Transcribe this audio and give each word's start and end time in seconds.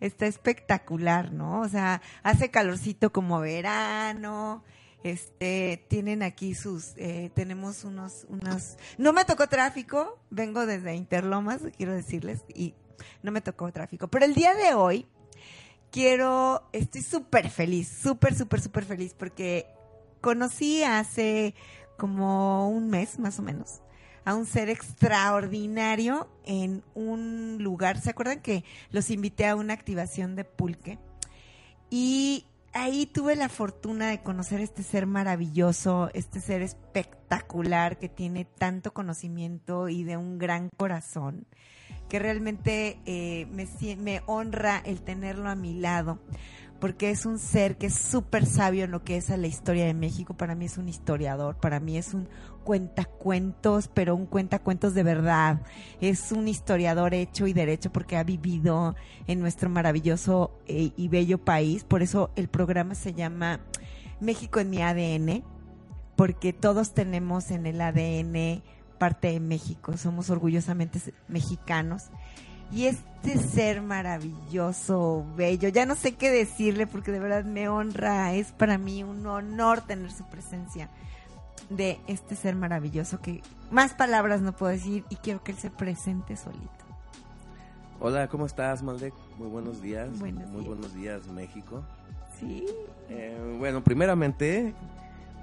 Está 0.00 0.26
espectacular, 0.26 1.32
¿no? 1.32 1.60
O 1.60 1.68
sea, 1.68 2.02
hace 2.24 2.50
calorcito 2.50 3.12
como 3.12 3.38
verano, 3.38 4.64
este, 5.10 5.84
tienen 5.88 6.22
aquí 6.22 6.54
sus, 6.54 6.92
eh, 6.96 7.30
tenemos 7.34 7.84
unos, 7.84 8.26
unos, 8.28 8.76
no 8.96 9.12
me 9.12 9.24
tocó 9.24 9.48
tráfico, 9.48 10.18
vengo 10.30 10.66
desde 10.66 10.94
Interlomas, 10.94 11.60
quiero 11.76 11.92
decirles, 11.94 12.44
y 12.54 12.74
no 13.22 13.32
me 13.32 13.40
tocó 13.40 13.70
tráfico. 13.72 14.08
Pero 14.08 14.24
el 14.24 14.34
día 14.34 14.54
de 14.54 14.74
hoy 14.74 15.06
quiero, 15.90 16.68
estoy 16.72 17.02
súper 17.02 17.50
feliz, 17.50 17.88
súper, 17.88 18.34
súper, 18.34 18.60
súper 18.60 18.84
feliz 18.84 19.14
porque 19.16 19.66
conocí 20.20 20.82
hace 20.82 21.54
como 21.96 22.70
un 22.70 22.90
mes 22.90 23.18
más 23.18 23.38
o 23.38 23.42
menos 23.42 23.80
a 24.24 24.34
un 24.34 24.44
ser 24.44 24.68
extraordinario 24.68 26.28
en 26.44 26.82
un 26.94 27.58
lugar. 27.60 27.98
¿Se 27.98 28.10
acuerdan 28.10 28.40
que 28.40 28.62
los 28.90 29.10
invité 29.10 29.46
a 29.46 29.56
una 29.56 29.72
activación 29.72 30.36
de 30.36 30.44
pulque? 30.44 30.98
Y 31.88 32.44
ahí 32.78 33.06
tuve 33.06 33.36
la 33.36 33.48
fortuna 33.48 34.10
de 34.10 34.22
conocer 34.22 34.60
este 34.60 34.82
ser 34.82 35.06
maravilloso, 35.06 36.10
este 36.14 36.40
ser 36.40 36.62
espectacular 36.62 37.98
que 37.98 38.08
tiene 38.08 38.44
tanto 38.44 38.92
conocimiento 38.92 39.88
y 39.88 40.04
de 40.04 40.16
un 40.16 40.38
gran 40.38 40.70
corazón, 40.76 41.46
que 42.08 42.18
realmente 42.18 43.00
eh, 43.04 43.46
me, 43.50 43.66
me 43.96 44.22
honra 44.26 44.78
el 44.84 45.02
tenerlo 45.02 45.48
a 45.48 45.54
mi 45.54 45.74
lado 45.74 46.18
porque 46.80 47.10
es 47.10 47.26
un 47.26 47.38
ser 47.38 47.76
que 47.76 47.86
es 47.86 47.94
súper 47.94 48.46
sabio 48.46 48.84
en 48.84 48.92
lo 48.92 49.02
que 49.02 49.16
es 49.16 49.30
a 49.30 49.36
la 49.36 49.48
historia 49.48 49.84
de 49.84 49.94
México. 49.94 50.34
Para 50.34 50.54
mí 50.54 50.66
es 50.66 50.78
un 50.78 50.88
historiador, 50.88 51.56
para 51.56 51.80
mí 51.80 51.98
es 51.98 52.14
un 52.14 52.28
cuentacuentos, 52.68 53.88
pero 53.88 54.14
un 54.14 54.26
cuentacuentos 54.26 54.92
de 54.92 55.02
verdad. 55.02 55.62
Es 56.02 56.32
un 56.32 56.48
historiador 56.48 57.14
hecho 57.14 57.46
y 57.46 57.54
derecho 57.54 57.90
porque 57.90 58.18
ha 58.18 58.24
vivido 58.24 58.94
en 59.26 59.40
nuestro 59.40 59.70
maravilloso 59.70 60.52
eh, 60.66 60.90
y 60.94 61.08
bello 61.08 61.38
país. 61.38 61.84
Por 61.84 62.02
eso 62.02 62.30
el 62.36 62.48
programa 62.48 62.94
se 62.94 63.14
llama 63.14 63.60
México 64.20 64.60
en 64.60 64.68
mi 64.68 64.82
ADN, 64.82 65.42
porque 66.14 66.52
todos 66.52 66.92
tenemos 66.92 67.50
en 67.52 67.64
el 67.64 67.80
ADN 67.80 68.62
parte 68.98 69.28
de 69.28 69.40
México, 69.40 69.96
somos 69.96 70.28
orgullosamente 70.28 71.00
mexicanos 71.26 72.10
y 72.70 72.84
este 72.84 73.38
ser 73.38 73.80
maravilloso, 73.80 75.24
bello, 75.38 75.70
ya 75.70 75.86
no 75.86 75.94
sé 75.94 76.16
qué 76.16 76.30
decirle 76.30 76.86
porque 76.86 77.12
de 77.12 77.20
verdad 77.20 77.44
me 77.44 77.70
honra, 77.70 78.34
es 78.34 78.52
para 78.52 78.76
mí 78.76 79.04
un 79.04 79.26
honor 79.26 79.80
tener 79.86 80.12
su 80.12 80.24
presencia 80.24 80.90
de 81.70 82.00
este 82.06 82.36
ser 82.36 82.54
maravilloso 82.56 83.20
que 83.20 83.42
más 83.70 83.94
palabras 83.94 84.40
no 84.40 84.52
puedo 84.52 84.72
decir 84.72 85.04
y 85.10 85.16
quiero 85.16 85.42
que 85.42 85.52
él 85.52 85.58
se 85.58 85.70
presente 85.70 86.36
solito. 86.36 86.66
Hola, 88.00 88.28
¿cómo 88.28 88.46
estás, 88.46 88.82
Maldek? 88.82 89.12
Muy 89.38 89.48
buenos 89.48 89.82
días. 89.82 90.08
Muy 90.18 90.32
buenos 90.32 90.94
días, 90.94 91.26
México. 91.28 91.82
Sí. 92.38 92.64
Eh, 93.08 93.56
bueno, 93.58 93.82
primeramente, 93.82 94.74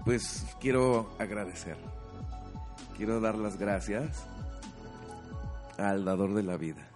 pues 0.06 0.46
quiero 0.62 1.14
agradecer. 1.20 1.78
Quiero 2.96 3.20
dar 3.20 3.38
las 3.38 3.58
gracias 3.58 4.26
al 5.78 6.06
dador 6.06 6.34
de 6.34 6.44
la 6.44 6.56
vida 6.56 6.88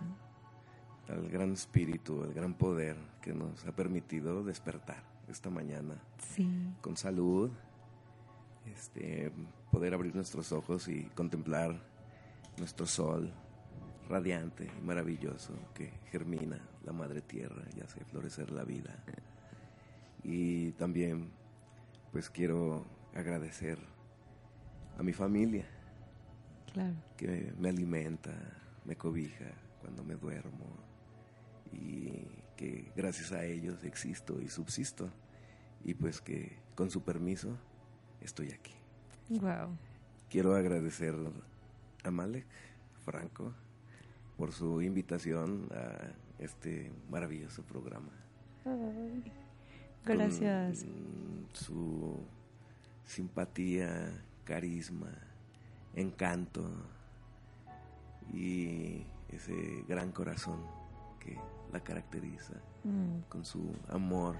al 1.09 1.29
gran 1.29 1.51
espíritu, 1.53 2.23
al 2.23 2.33
gran 2.33 2.53
poder 2.53 2.95
que 3.21 3.33
nos 3.33 3.65
ha 3.65 3.71
permitido 3.71 4.43
despertar 4.43 5.03
esta 5.27 5.49
mañana 5.49 5.95
con 6.81 6.95
salud, 6.97 7.51
este, 8.73 9.31
poder 9.71 9.93
abrir 9.93 10.15
nuestros 10.15 10.51
ojos 10.51 10.87
y 10.87 11.05
contemplar 11.15 11.81
nuestro 12.57 12.85
sol 12.85 13.31
radiante 14.09 14.69
y 14.77 14.81
maravilloso 14.81 15.53
que 15.73 15.91
germina 16.11 16.59
la 16.83 16.91
madre 16.91 17.21
tierra 17.21 17.63
y 17.75 17.81
hace 17.81 18.03
florecer 18.05 18.51
la 18.51 18.63
vida. 18.63 19.03
Y 20.23 20.71
también 20.73 21.29
pues 22.11 22.29
quiero 22.29 22.85
agradecer 23.13 23.77
a 24.97 25.03
mi 25.03 25.13
familia 25.13 25.65
que 27.17 27.53
me 27.57 27.69
alimenta, 27.69 28.31
me 28.85 28.95
cobija 28.95 29.45
cuando 29.81 30.03
me 30.03 30.15
duermo, 30.15 30.65
y 31.71 32.11
que 32.55 32.91
gracias 32.95 33.31
a 33.31 33.45
ellos 33.45 33.83
existo 33.83 34.41
y 34.41 34.49
subsisto 34.49 35.09
y 35.83 35.93
pues 35.93 36.21
que 36.21 36.57
con 36.75 36.89
su 36.89 37.03
permiso 37.03 37.57
estoy 38.21 38.51
aquí. 38.51 38.73
Wow. 39.29 39.77
Quiero 40.29 40.55
agradecer 40.55 41.15
a 42.03 42.11
Malek 42.11 42.45
Franco 43.03 43.53
por 44.37 44.51
su 44.51 44.81
invitación 44.81 45.67
a 45.71 46.13
este 46.41 46.91
maravilloso 47.09 47.63
programa. 47.63 48.11
gracias. 50.05 50.85
su 51.53 52.23
simpatía, 53.05 54.23
carisma, 54.45 55.11
encanto 55.95 56.69
y 58.33 59.03
ese 59.29 59.83
gran 59.87 60.11
corazón 60.11 60.63
que 61.19 61.37
la 61.73 61.79
caracteriza, 61.79 62.53
mm. 62.83 63.29
con 63.29 63.45
su 63.45 63.73
amor 63.89 64.37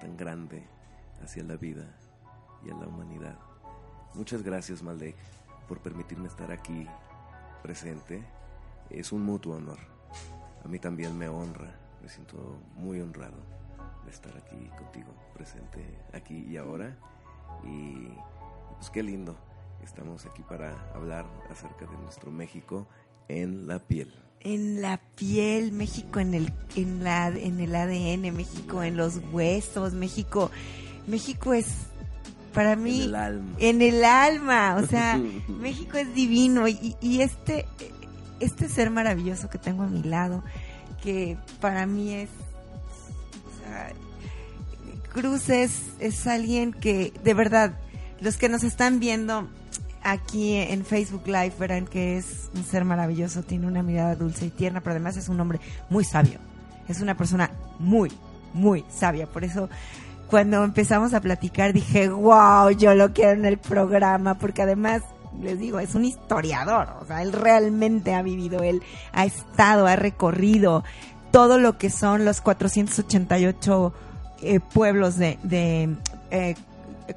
tan 0.00 0.16
grande 0.16 0.64
hacia 1.22 1.42
la 1.42 1.56
vida 1.56 1.86
y 2.64 2.70
a 2.70 2.74
la 2.74 2.86
humanidad. 2.86 3.38
Muchas 4.14 4.42
gracias, 4.42 4.82
Malek, 4.82 5.16
por 5.68 5.80
permitirme 5.80 6.28
estar 6.28 6.50
aquí 6.50 6.86
presente. 7.62 8.24
Es 8.90 9.12
un 9.12 9.22
mutuo 9.22 9.56
honor. 9.56 9.78
A 10.64 10.68
mí 10.68 10.78
también 10.78 11.16
me 11.16 11.28
honra, 11.28 11.78
me 12.02 12.08
siento 12.08 12.58
muy 12.74 13.00
honrado 13.00 13.36
de 14.04 14.10
estar 14.10 14.36
aquí 14.36 14.68
contigo, 14.78 15.12
presente 15.34 15.84
aquí 16.12 16.46
y 16.48 16.56
ahora. 16.56 16.96
Y 17.64 18.08
pues 18.76 18.90
qué 18.90 19.02
lindo, 19.02 19.36
estamos 19.82 20.26
aquí 20.26 20.42
para 20.42 20.90
hablar 20.94 21.26
acerca 21.50 21.86
de 21.86 21.96
nuestro 21.98 22.30
México 22.30 22.86
en 23.28 23.66
la 23.66 23.78
piel 23.78 24.12
en 24.40 24.80
la 24.80 25.00
piel, 25.16 25.72
México 25.72 26.20
en 26.20 26.34
el, 26.34 26.52
en 26.76 27.02
la, 27.02 27.28
en 27.28 27.60
el 27.60 27.74
ADN, 27.74 28.34
México 28.34 28.82
en 28.82 28.96
los 28.96 29.20
huesos, 29.32 29.94
México, 29.94 30.50
México 31.06 31.54
es 31.54 31.66
para 32.58 32.74
mí 32.74 33.02
en 33.02 33.08
el 33.08 33.14
alma, 33.14 33.56
en 33.60 33.82
el 33.82 34.04
alma 34.04 34.76
o 34.82 34.86
sea, 34.86 35.16
México 35.48 35.96
es 35.96 36.12
divino 36.12 36.66
y, 36.66 36.96
y, 37.00 37.20
este, 37.20 37.66
este 38.40 38.68
ser 38.68 38.90
maravilloso 38.90 39.48
que 39.48 39.58
tengo 39.58 39.84
a 39.84 39.86
mi 39.86 40.02
lado, 40.02 40.42
que 41.00 41.36
para 41.60 41.86
mí 41.86 42.14
es, 42.14 42.28
o 43.46 43.60
sea, 43.62 43.92
Cruz 45.12 45.50
es, 45.50 45.82
es 46.00 46.26
alguien 46.26 46.72
que 46.72 47.12
de 47.22 47.32
verdad, 47.32 47.74
los 48.20 48.36
que 48.36 48.48
nos 48.48 48.64
están 48.64 48.98
viendo, 48.98 49.48
aquí 50.02 50.56
en 50.56 50.84
Facebook 50.84 51.28
Live 51.28 51.52
verán 51.60 51.86
que 51.86 52.18
es 52.18 52.50
un 52.56 52.64
ser 52.64 52.84
maravilloso, 52.84 53.44
tiene 53.44 53.68
una 53.68 53.84
mirada 53.84 54.16
dulce 54.16 54.46
y 54.46 54.50
tierna, 54.50 54.80
pero 54.80 54.94
además 54.94 55.16
es 55.16 55.28
un 55.28 55.38
hombre 55.38 55.60
muy 55.90 56.02
sabio. 56.02 56.40
Es 56.88 57.00
una 57.00 57.16
persona 57.16 57.52
muy, 57.78 58.10
muy 58.52 58.84
sabia. 58.88 59.28
Por 59.28 59.44
eso 59.44 59.68
cuando 60.28 60.62
empezamos 60.62 61.14
a 61.14 61.20
platicar 61.20 61.72
dije, 61.72 62.08
wow, 62.08 62.70
yo 62.70 62.94
lo 62.94 63.12
quiero 63.12 63.32
en 63.32 63.46
el 63.46 63.58
programa, 63.58 64.34
porque 64.38 64.62
además, 64.62 65.02
les 65.40 65.58
digo, 65.58 65.80
es 65.80 65.94
un 65.94 66.04
historiador, 66.04 66.88
o 67.00 67.06
sea, 67.06 67.22
él 67.22 67.32
realmente 67.32 68.14
ha 68.14 68.22
vivido, 68.22 68.62
él 68.62 68.82
ha 69.12 69.24
estado, 69.24 69.86
ha 69.86 69.96
recorrido 69.96 70.84
todo 71.30 71.58
lo 71.58 71.78
que 71.78 71.90
son 71.90 72.24
los 72.24 72.40
488 72.40 73.94
eh, 74.42 74.60
pueblos 74.60 75.16
de, 75.16 75.38
de 75.42 75.96
eh, 76.30 76.54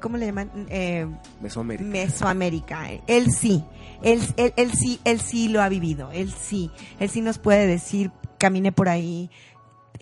¿cómo 0.00 0.16
le 0.16 0.26
llaman? 0.26 0.50
Eh, 0.68 1.06
Mesoamérica. 1.40 1.90
Mesoamérica. 1.90 2.88
Él 3.06 3.30
sí, 3.30 3.64
él, 4.02 4.20
él, 4.36 4.52
él 4.56 4.72
sí, 4.72 5.00
él 5.04 5.20
sí 5.20 5.48
lo 5.48 5.62
ha 5.62 5.68
vivido, 5.68 6.10
él 6.12 6.32
sí, 6.32 6.70
él 6.98 7.10
sí 7.10 7.20
nos 7.20 7.38
puede 7.38 7.66
decir, 7.66 8.10
caminé 8.38 8.72
por 8.72 8.88
ahí, 8.88 9.30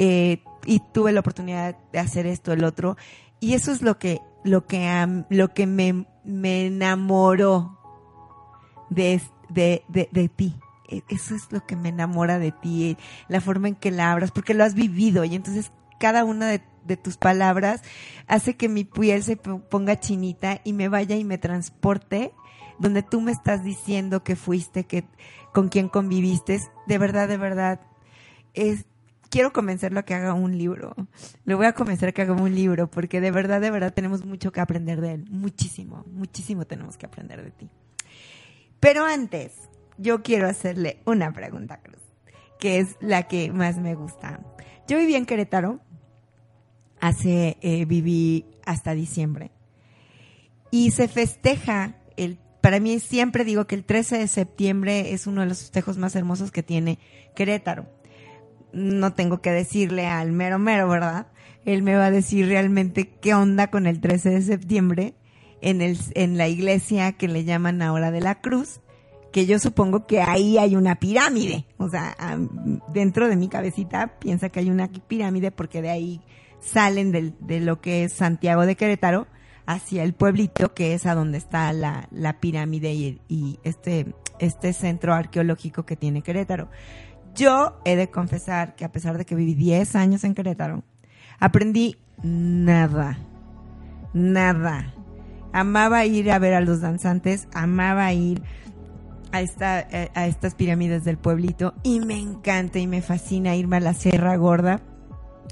eh, 0.00 0.42
y 0.66 0.80
tuve 0.92 1.12
la 1.12 1.20
oportunidad 1.20 1.76
de 1.92 1.98
hacer 2.00 2.26
esto, 2.26 2.52
el 2.52 2.64
otro. 2.64 2.96
Y 3.38 3.52
eso 3.54 3.70
es 3.70 3.82
lo 3.82 3.98
que, 3.98 4.20
lo 4.42 4.66
que, 4.66 5.24
lo 5.28 5.54
que 5.54 5.66
me, 5.66 6.06
me 6.24 6.66
enamoró 6.66 7.78
de, 8.90 9.20
de, 9.48 9.84
de, 9.88 10.08
de 10.10 10.28
ti. 10.28 10.56
E- 10.88 11.02
Eso 11.08 11.34
es 11.34 11.52
lo 11.52 11.64
que 11.66 11.76
me 11.76 11.90
enamora 11.90 12.38
de 12.38 12.50
ti, 12.52 12.96
la 13.28 13.40
forma 13.40 13.68
en 13.68 13.76
que 13.76 13.90
la 13.90 14.10
hablas, 14.12 14.30
porque 14.32 14.54
lo 14.54 14.64
has 14.64 14.74
vivido 14.74 15.24
y 15.24 15.34
entonces 15.34 15.70
cada 15.98 16.24
una 16.24 16.48
de, 16.48 16.62
tus 16.96 17.18
palabras 17.18 17.82
hace 18.26 18.56
que 18.56 18.68
mi 18.68 18.82
piel 18.84 19.22
se 19.22 19.36
po- 19.36 19.60
ponga 19.60 20.00
chinita 20.00 20.60
y 20.64 20.72
me 20.72 20.88
vaya 20.88 21.14
y 21.14 21.22
me 21.24 21.38
transporte 21.38 22.32
donde 22.80 23.02
tú 23.04 23.20
me 23.20 23.30
estás 23.30 23.62
diciendo 23.62 24.24
que 24.24 24.34
fuiste, 24.34 24.84
que 24.84 25.04
con 25.52 25.68
quien 25.68 25.88
conviviste. 25.88 26.58
De 26.88 26.98
verdad, 26.98 27.28
de 27.28 27.36
verdad, 27.36 27.80
es, 28.54 28.86
quiero 29.30 29.52
convencerlo 29.52 30.00
a 30.00 30.02
que 30.02 30.14
haga 30.14 30.34
un 30.34 30.58
libro. 30.58 30.94
Lo 31.44 31.56
voy 31.56 31.66
a 31.66 31.72
convencer 31.72 32.10
a 32.10 32.12
que 32.12 32.22
haga 32.22 32.34
un 32.34 32.54
libro, 32.54 32.90
porque 32.90 33.20
de 33.20 33.30
verdad, 33.30 33.60
de 33.60 33.70
verdad 33.70 33.94
tenemos 33.94 34.24
mucho 34.24 34.52
que 34.52 34.60
aprender 34.60 35.00
de 35.00 35.14
él. 35.14 35.24
Muchísimo, 35.30 36.04
muchísimo 36.12 36.66
tenemos 36.66 36.98
que 36.98 37.06
aprender 37.06 37.42
de 37.42 37.50
ti. 37.52 37.70
Pero 38.80 39.04
antes, 39.04 39.52
yo 39.96 40.22
quiero 40.22 40.48
hacerle 40.48 41.00
una 41.06 41.32
pregunta, 41.32 41.80
Cruz, 41.80 42.02
que 42.58 42.78
es 42.78 42.96
la 43.00 43.24
que 43.28 43.52
más 43.52 43.78
me 43.78 43.94
gusta. 43.94 44.40
Yo 44.88 44.98
viví 44.98 45.14
en 45.14 45.26
Querétaro, 45.26 45.80
hace, 47.00 47.56
eh, 47.62 47.84
viví 47.84 48.46
hasta 48.64 48.94
diciembre, 48.94 49.52
y 50.70 50.90
se 50.90 51.08
festeja 51.08 51.96
el 52.16 52.38
para 52.60 52.78
mí 52.78 53.00
siempre 53.00 53.44
digo 53.44 53.66
que 53.66 53.74
el 53.74 53.84
13 53.84 54.18
de 54.18 54.28
septiembre 54.28 55.14
es 55.14 55.26
uno 55.26 55.40
de 55.40 55.46
los 55.46 55.60
festejos 55.60 55.96
más 55.96 56.14
hermosos 56.14 56.50
que 56.50 56.62
tiene 56.62 56.98
Querétaro. 57.34 57.86
No 58.72 59.12
tengo 59.14 59.40
que 59.40 59.50
decirle 59.50 60.06
al 60.06 60.32
mero 60.32 60.58
mero, 60.58 60.88
¿verdad? 60.88 61.26
Él 61.64 61.82
me 61.82 61.96
va 61.96 62.06
a 62.06 62.10
decir 62.10 62.46
realmente 62.46 63.08
qué 63.20 63.34
onda 63.34 63.68
con 63.70 63.86
el 63.86 64.00
13 64.00 64.30
de 64.30 64.42
septiembre 64.42 65.14
en, 65.60 65.82
el, 65.82 65.98
en 66.14 66.38
la 66.38 66.48
iglesia 66.48 67.12
que 67.12 67.28
le 67.28 67.44
llaman 67.44 67.82
ahora 67.82 68.10
de 68.10 68.20
la 68.20 68.40
Cruz, 68.40 68.80
que 69.32 69.46
yo 69.46 69.58
supongo 69.58 70.06
que 70.06 70.22
ahí 70.22 70.56
hay 70.58 70.74
una 70.74 70.96
pirámide. 70.96 71.66
O 71.76 71.88
sea, 71.88 72.16
dentro 72.92 73.28
de 73.28 73.36
mi 73.36 73.48
cabecita 73.48 74.18
piensa 74.18 74.48
que 74.48 74.60
hay 74.60 74.70
una 74.70 74.88
pirámide 74.88 75.50
porque 75.50 75.82
de 75.82 75.90
ahí 75.90 76.20
salen 76.60 77.12
del- 77.12 77.34
de 77.40 77.60
lo 77.60 77.80
que 77.80 78.04
es 78.04 78.12
Santiago 78.14 78.66
de 78.66 78.76
Querétaro 78.76 79.26
hacia 79.66 80.02
el 80.02 80.14
pueblito 80.14 80.74
que 80.74 80.94
es 80.94 81.06
a 81.06 81.14
donde 81.14 81.38
está 81.38 81.72
la, 81.72 82.08
la 82.10 82.40
pirámide 82.40 82.92
y, 82.92 83.20
y 83.28 83.58
este, 83.62 84.14
este 84.40 84.72
centro 84.72 85.14
arqueológico 85.14 85.84
que 85.84 85.94
tiene 85.96 86.22
Querétaro. 86.22 86.68
Yo 87.34 87.80
he 87.84 87.96
de 87.96 88.10
confesar 88.10 88.74
que 88.74 88.84
a 88.84 88.92
pesar 88.92 89.18
de 89.18 89.24
que 89.24 89.34
viví 89.34 89.54
10 89.54 89.96
años 89.96 90.24
en 90.24 90.34
Querétaro, 90.34 90.82
aprendí 91.38 91.96
nada, 92.22 93.18
nada. 94.12 94.94
Amaba 95.52 96.04
ir 96.04 96.30
a 96.30 96.38
ver 96.38 96.54
a 96.54 96.60
los 96.60 96.80
danzantes, 96.80 97.48
amaba 97.54 98.12
ir 98.12 98.42
a, 99.32 99.40
esta, 99.40 99.80
eh, 99.80 100.10
a 100.14 100.26
estas 100.26 100.54
pirámides 100.54 101.04
del 101.04 101.18
pueblito 101.18 101.74
y 101.82 102.00
me 102.00 102.18
encanta 102.18 102.78
y 102.78 102.86
me 102.86 103.02
fascina 103.02 103.56
irme 103.56 103.76
a 103.76 103.80
la 103.80 103.94
Sierra 103.94 104.36
Gorda 104.36 104.80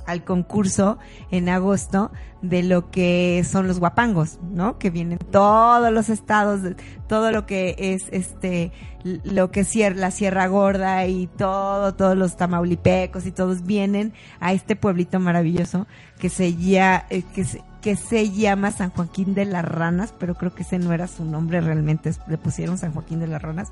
al 0.07 0.25
concurso 0.25 0.99
en 1.31 1.49
agosto 1.49 2.11
de 2.43 2.63
lo 2.63 2.91
que 2.91 3.45
son 3.49 3.67
los 3.67 3.81
guapangos, 3.81 4.39
¿no? 4.43 4.79
Que 4.79 4.91
vienen 4.91 5.19
todos 5.19 5.93
los 5.93 6.09
estados, 6.09 6.61
todo 7.09 7.33
lo 7.33 7.47
que 7.47 7.75
es 7.79 8.05
este, 8.11 8.73
lo 9.03 9.51
que 9.51 9.61
es 9.61 9.75
la 9.97 10.11
Sierra 10.11 10.47
Gorda 10.47 11.07
y 11.07 11.27
todo, 11.27 11.95
todos 11.95 12.17
los 12.17 12.37
tamaulipecos 12.37 13.27
y 13.27 13.33
todos 13.33 13.65
vienen 13.65 14.13
a 14.41 14.53
este 14.53 14.77
pueblito 14.77 15.19
maravilloso 15.19 15.87
que 16.19 16.29
se, 16.29 16.55
ya, 16.55 17.07
eh, 17.11 17.23
se, 17.45 17.63
que 17.81 17.97
se 17.97 18.31
llama 18.31 18.71
San 18.71 18.91
Joaquín 18.91 19.35
de 19.35 19.45
las 19.45 19.65
Ranas, 19.65 20.15
pero 20.19 20.35
creo 20.35 20.55
que 20.55 20.63
ese 20.63 20.79
no 20.79 20.93
era 20.93 21.07
su 21.07 21.25
nombre 21.25 21.61
realmente, 21.61 22.13
le 22.29 22.39
pusieron 22.39 22.79
San 22.79 22.93
Joaquín 22.93 23.21
de 23.21 23.29
las 23.29 23.43
Ranas, 23.43 23.71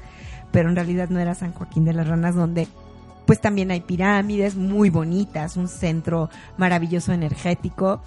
pero 0.51 0.69
en 0.69 0.77
realidad 0.77 1.09
no 1.09 1.21
era 1.21 1.35
San 1.35 1.53
Joaquín 1.53 1.85
de 1.85 1.93
las 1.93 2.09
Ranas 2.09 2.35
donde 2.35 2.69
pues 3.27 3.41
también 3.41 3.71
hay 3.71 3.81
pirámides 3.81 4.55
muy 4.57 4.89
bonitas, 4.91 5.57
un 5.57 5.69
centro 5.69 6.31
maravilloso 6.57 7.13
energético. 7.13 8.03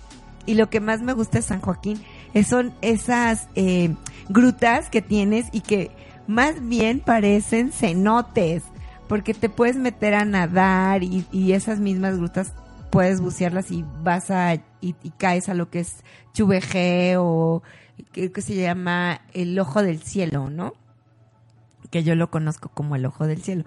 Y 0.46 0.56
lo 0.56 0.70
que 0.70 0.80
más 0.80 1.02
me 1.02 1.14
gusta 1.14 1.38
de 1.40 1.42
San 1.44 1.62
Joaquín 1.62 2.02
es- 2.34 2.48
son 2.48 2.74
esas 2.82 3.48
eh, 3.56 3.94
grutas 4.30 4.90
que 4.90 5.02
tienes 5.02 5.48
y 5.52 5.62
que 5.62 5.92
más 6.28 6.68
bien 6.68 7.00
parecen 7.02 7.72
cenotes, 7.72 8.64
porque 9.08 9.34
te 9.34 9.50
puedes 9.50 9.76
meter 9.76 10.14
a 10.14 10.26
nadar 10.26 11.04
y, 11.04 11.26
y 11.32 11.52
esas 11.54 11.80
mismas 11.80 12.18
grutas 12.18 12.54
puedes 12.92 13.22
bucearlas 13.22 13.70
y 13.72 13.84
vas 14.04 14.32
a 14.32 14.56
y, 14.82 14.94
caes 15.18 15.50
a 15.50 15.54
lo 15.54 15.70
que 15.70 15.80
es 15.82 15.98
Chuvejé 16.34 17.16
o 17.18 17.62
que, 18.12 18.32
que 18.32 18.42
se 18.42 18.56
llama 18.56 19.22
el 19.34 19.60
ojo 19.60 19.84
del 19.84 20.02
cielo, 20.02 20.50
¿no? 20.50 20.74
Que 21.92 22.04
yo 22.04 22.16
lo 22.16 22.30
conozco 22.32 22.70
como 22.70 22.96
el 22.96 23.06
ojo 23.06 23.28
del 23.28 23.42
cielo 23.42 23.66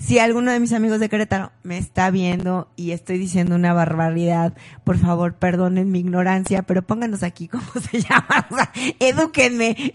si 0.00 0.18
alguno 0.18 0.50
de 0.50 0.58
mis 0.58 0.72
amigos 0.72 0.98
de 0.98 1.08
Querétaro 1.08 1.52
me 1.62 1.76
está 1.76 2.10
viendo 2.10 2.68
y 2.74 2.92
estoy 2.92 3.18
diciendo 3.18 3.54
una 3.54 3.74
barbaridad, 3.74 4.54
por 4.82 4.96
favor, 4.96 5.34
perdonen 5.34 5.92
mi 5.92 6.00
ignorancia, 6.00 6.62
pero 6.62 6.82
pónganos 6.82 7.22
aquí 7.22 7.48
cómo 7.48 7.70
se 7.80 8.00
llama, 8.00 8.46
o 8.50 8.56
sea, 8.56 8.72
edúquenme. 8.98 9.76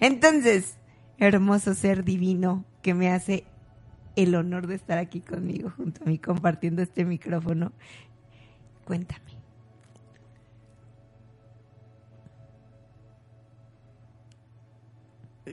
Entonces, 0.00 0.76
hermoso 1.18 1.74
ser 1.74 2.04
divino 2.04 2.64
que 2.82 2.94
me 2.94 3.10
hace 3.10 3.44
el 4.16 4.34
honor 4.34 4.66
de 4.66 4.74
estar 4.74 4.96
aquí 4.96 5.20
conmigo, 5.20 5.70
junto 5.76 6.04
a 6.04 6.06
mí, 6.06 6.18
compartiendo 6.18 6.82
este 6.82 7.04
micrófono. 7.04 7.72
Cuéntame. 8.84 9.35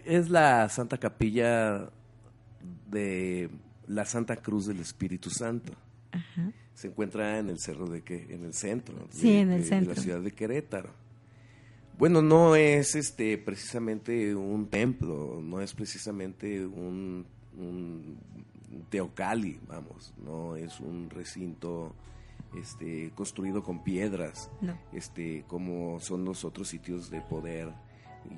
Es 0.05 0.29
la 0.29 0.67
Santa 0.69 0.97
Capilla 0.97 1.89
de 2.89 3.49
la 3.87 4.05
Santa 4.05 4.35
Cruz 4.37 4.65
del 4.67 4.79
Espíritu 4.79 5.29
Santo. 5.29 5.73
Ajá. 6.11 6.51
Se 6.73 6.87
encuentra 6.87 7.37
en 7.39 7.49
el 7.49 7.59
cerro 7.59 7.87
de 7.87 8.01
que 8.01 8.33
en 8.33 8.43
el 8.45 8.53
centro, 8.53 8.95
de- 9.07 9.13
Sí, 9.13 9.31
en 9.37 9.51
el 9.51 9.57
de- 9.59 9.63
de 9.63 9.69
centro. 9.69 9.93
la 9.93 10.01
ciudad 10.01 10.21
de 10.21 10.31
Querétaro. 10.31 10.89
Bueno, 11.97 12.21
no 12.21 12.55
es 12.55 12.95
este 12.95 13.37
precisamente 13.37 14.35
un 14.35 14.67
templo, 14.67 15.39
no 15.43 15.61
es 15.61 15.73
precisamente 15.73 16.65
un, 16.65 17.25
un 17.57 18.17
teocali, 18.89 19.59
vamos, 19.67 20.13
no 20.25 20.55
es 20.55 20.79
un 20.79 21.09
recinto 21.11 21.93
este 22.59 23.11
construido 23.15 23.63
con 23.63 23.83
piedras, 23.83 24.49
No. 24.61 24.77
este 24.91 25.43
como 25.47 25.99
son 25.99 26.25
los 26.25 26.43
otros 26.45 26.67
sitios 26.67 27.09
de 27.11 27.21
poder 27.21 27.71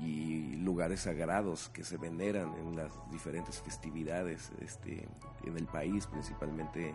y 0.01 0.56
lugares 0.58 1.01
sagrados 1.01 1.70
que 1.70 1.84
se 1.84 1.98
veneran 1.98 2.54
en 2.56 2.75
las 2.75 2.92
diferentes 3.12 3.62
festividades 3.62 4.51
este, 4.62 5.08
en 5.46 5.58
el 5.58 5.65
país, 5.65 6.08
principalmente 6.08 6.94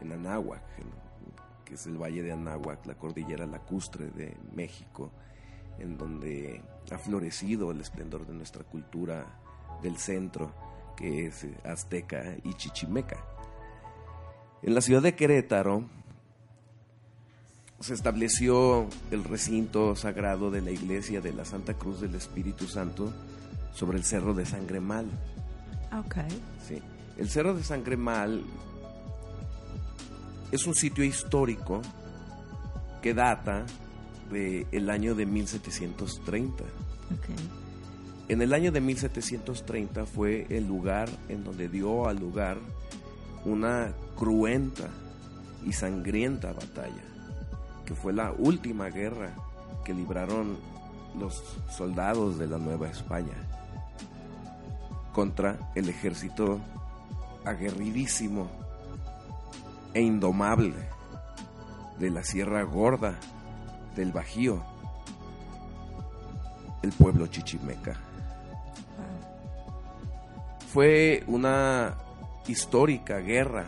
en 0.00 0.12
Anáhuac, 0.12 0.62
que 1.64 1.74
es 1.74 1.86
el 1.86 2.00
Valle 2.00 2.22
de 2.22 2.32
Anáhuac, 2.32 2.84
la 2.86 2.94
cordillera 2.94 3.46
lacustre 3.46 4.10
de 4.10 4.36
México, 4.54 5.10
en 5.78 5.96
donde 5.96 6.62
ha 6.90 6.98
florecido 6.98 7.70
el 7.70 7.80
esplendor 7.80 8.26
de 8.26 8.34
nuestra 8.34 8.64
cultura 8.64 9.26
del 9.82 9.96
centro, 9.96 10.52
que 10.96 11.26
es 11.26 11.44
eh, 11.44 11.54
azteca 11.64 12.36
y 12.44 12.54
chichimeca. 12.54 13.16
En 14.62 14.74
la 14.74 14.80
ciudad 14.80 15.02
de 15.02 15.14
Querétaro, 15.14 15.88
se 17.82 17.94
estableció 17.94 18.86
el 19.10 19.24
recinto 19.24 19.96
sagrado 19.96 20.50
de 20.50 20.62
la 20.62 20.70
iglesia 20.70 21.20
de 21.20 21.32
la 21.32 21.44
Santa 21.44 21.74
Cruz 21.74 22.00
del 22.00 22.14
Espíritu 22.14 22.68
Santo 22.68 23.12
sobre 23.74 23.98
el 23.98 24.04
Cerro 24.04 24.34
de 24.34 24.46
Sangremal. 24.46 25.06
Ok. 25.98 26.16
Sí. 26.66 26.80
El 27.18 27.28
Cerro 27.28 27.54
de 27.54 27.64
Sangremal 27.64 28.44
es 30.52 30.66
un 30.66 30.74
sitio 30.74 31.02
histórico 31.02 31.82
que 33.02 33.14
data 33.14 33.66
del 34.30 34.88
año 34.88 35.14
de 35.16 35.26
1730. 35.26 36.62
Ok. 36.62 36.70
En 38.28 38.42
el 38.42 38.54
año 38.54 38.70
de 38.70 38.80
1730 38.80 40.06
fue 40.06 40.46
el 40.50 40.68
lugar 40.68 41.08
en 41.28 41.42
donde 41.42 41.68
dio 41.68 42.08
al 42.08 42.18
lugar 42.18 42.58
una 43.44 43.92
cruenta 44.16 44.88
y 45.64 45.72
sangrienta 45.72 46.52
batalla, 46.52 47.02
fue 47.94 48.12
la 48.12 48.32
última 48.32 48.88
guerra 48.88 49.30
que 49.84 49.94
libraron 49.94 50.58
los 51.18 51.42
soldados 51.70 52.38
de 52.38 52.46
la 52.46 52.58
Nueva 52.58 52.88
España 52.88 53.34
contra 55.12 55.58
el 55.74 55.88
ejército 55.88 56.60
aguerridísimo 57.44 58.48
e 59.92 60.00
indomable 60.00 60.74
de 61.98 62.10
la 62.10 62.24
Sierra 62.24 62.62
Gorda 62.62 63.18
del 63.94 64.12
Bajío, 64.12 64.62
el 66.82 66.92
pueblo 66.92 67.26
chichimeca. 67.26 67.96
Fue 70.72 71.22
una 71.26 71.94
histórica 72.46 73.18
guerra 73.18 73.66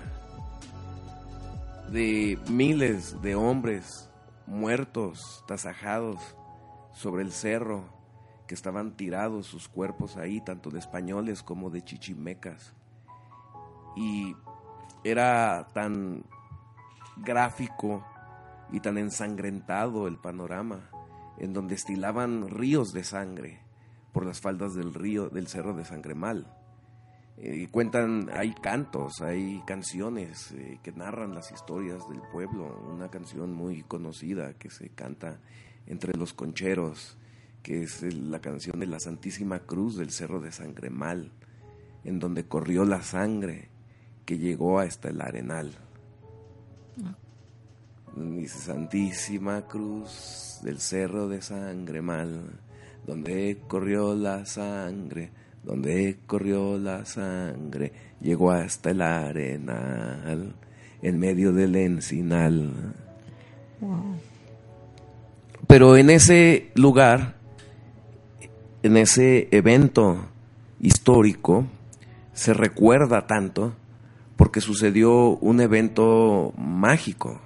de 1.91 2.39
miles 2.49 3.21
de 3.21 3.35
hombres 3.35 4.09
muertos, 4.47 5.45
tasajados 5.47 6.37
sobre 6.93 7.23
el 7.23 7.33
cerro, 7.33 7.85
que 8.47 8.55
estaban 8.55 8.97
tirados 8.97 9.47
sus 9.47 9.69
cuerpos 9.69 10.17
ahí, 10.17 10.41
tanto 10.41 10.71
de 10.71 10.79
españoles 10.79 11.43
como 11.43 11.71
de 11.71 11.83
chichimecas. 11.83 12.75
Y 13.97 14.37
era 15.03 15.69
tan 15.73 16.25
gráfico 17.17 18.05
y 18.71 18.81
tan 18.81 18.99
ensangrentado 18.99 20.07
el 20.09 20.19
panorama, 20.19 20.91
en 21.39 21.53
donde 21.53 21.75
estilaban 21.75 22.49
ríos 22.49 22.93
de 22.93 23.05
sangre 23.05 23.61
por 24.13 24.25
las 24.25 24.41
faldas 24.41 24.75
del 24.75 24.95
río 24.95 25.29
del 25.29 25.49
cerro 25.49 25.75
de 25.75 25.85
Sangremal. 25.85 26.47
Eh, 27.37 27.63
y 27.63 27.67
cuentan, 27.67 28.31
hay 28.33 28.55
cantos, 28.55 29.21
hay 29.21 29.63
canciones 29.67 30.53
eh, 30.53 30.79
que 30.83 30.93
narran 30.93 31.35
las 31.35 31.51
historias 31.51 32.09
del 32.09 32.21
pueblo. 32.33 32.81
Una 32.89 33.11
canción 33.11 33.53
muy 33.53 33.83
conocida 33.83 34.55
que 34.55 34.71
se 34.71 34.91
canta 34.91 35.41
entre 35.87 36.17
los 36.17 36.33
concheros, 36.33 37.17
que 37.63 37.83
es 37.83 38.03
la 38.03 38.41
canción 38.41 38.79
de 38.79 38.87
la 38.87 39.01
Santísima 39.01 39.61
Cruz 39.61 39.97
del 39.97 40.11
Cerro 40.11 40.41
de 40.41 40.53
Sangremal, 40.53 41.33
en 42.05 42.21
donde 42.21 42.45
corrió 42.45 42.85
la 42.85 43.03
sangre 43.03 43.69
que 44.25 44.39
llegó 44.39 44.79
hasta 44.79 45.09
el 45.09 45.21
arenal. 45.21 45.73
Dice 48.17 48.59
Santísima 48.59 49.67
Cruz 49.67 50.61
del 50.63 50.79
Cerro 50.79 51.29
de 51.29 51.43
Sangremal, 51.43 52.61
donde 53.07 53.59
corrió 53.67 54.15
la 54.15 54.47
sangre 54.47 55.33
donde 55.65 56.19
corrió 56.27 56.79
la 56.79 57.05
sangre, 57.05 57.93
llegó 58.21 58.51
hasta 58.51 58.91
el 58.91 59.01
arenal, 59.03 60.55
en 61.03 61.19
medio 61.19 61.53
del 61.53 61.77
encinal. 61.77 62.95
Pero 65.67 65.97
en 65.97 66.11
ese 66.11 66.71
lugar, 66.75 67.37
en 68.83 68.97
ese 68.97 69.49
evento 69.51 70.27
histórico, 70.81 71.65
se 72.33 72.53
recuerda 72.53 73.27
tanto 73.27 73.75
porque 74.37 74.61
sucedió 74.61 75.37
un 75.37 75.61
evento 75.61 76.53
mágico, 76.59 77.41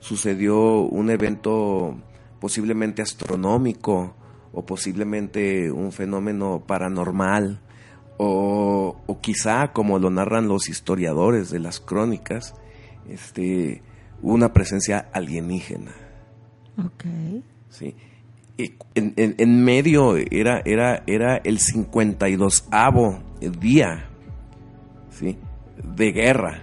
sucedió 0.00 0.80
un 0.80 1.10
evento 1.10 1.94
posiblemente 2.40 3.02
astronómico, 3.02 4.16
o 4.52 4.64
posiblemente 4.64 5.70
un 5.72 5.92
fenómeno 5.92 6.62
paranormal 6.66 7.60
o, 8.18 9.18
quizá 9.20 9.72
como 9.72 9.98
lo 9.98 10.10
narran 10.10 10.48
los 10.48 10.68
historiadores 10.68 11.50
de 11.50 11.58
las 11.58 11.80
crónicas, 11.80 12.54
este, 13.08 13.82
una 14.20 14.52
presencia 14.52 15.08
alienígena. 15.12 15.92
Ok. 16.78 17.04
Sí. 17.68 17.96
En, 18.94 19.14
en, 19.16 19.64
medio 19.64 20.16
era, 20.16 20.62
era, 20.64 21.02
era 21.06 21.36
el 21.38 21.58
52avo 21.58 23.22
día 23.58 24.08
¿sí? 25.10 25.38
de 25.96 26.12
guerra 26.12 26.62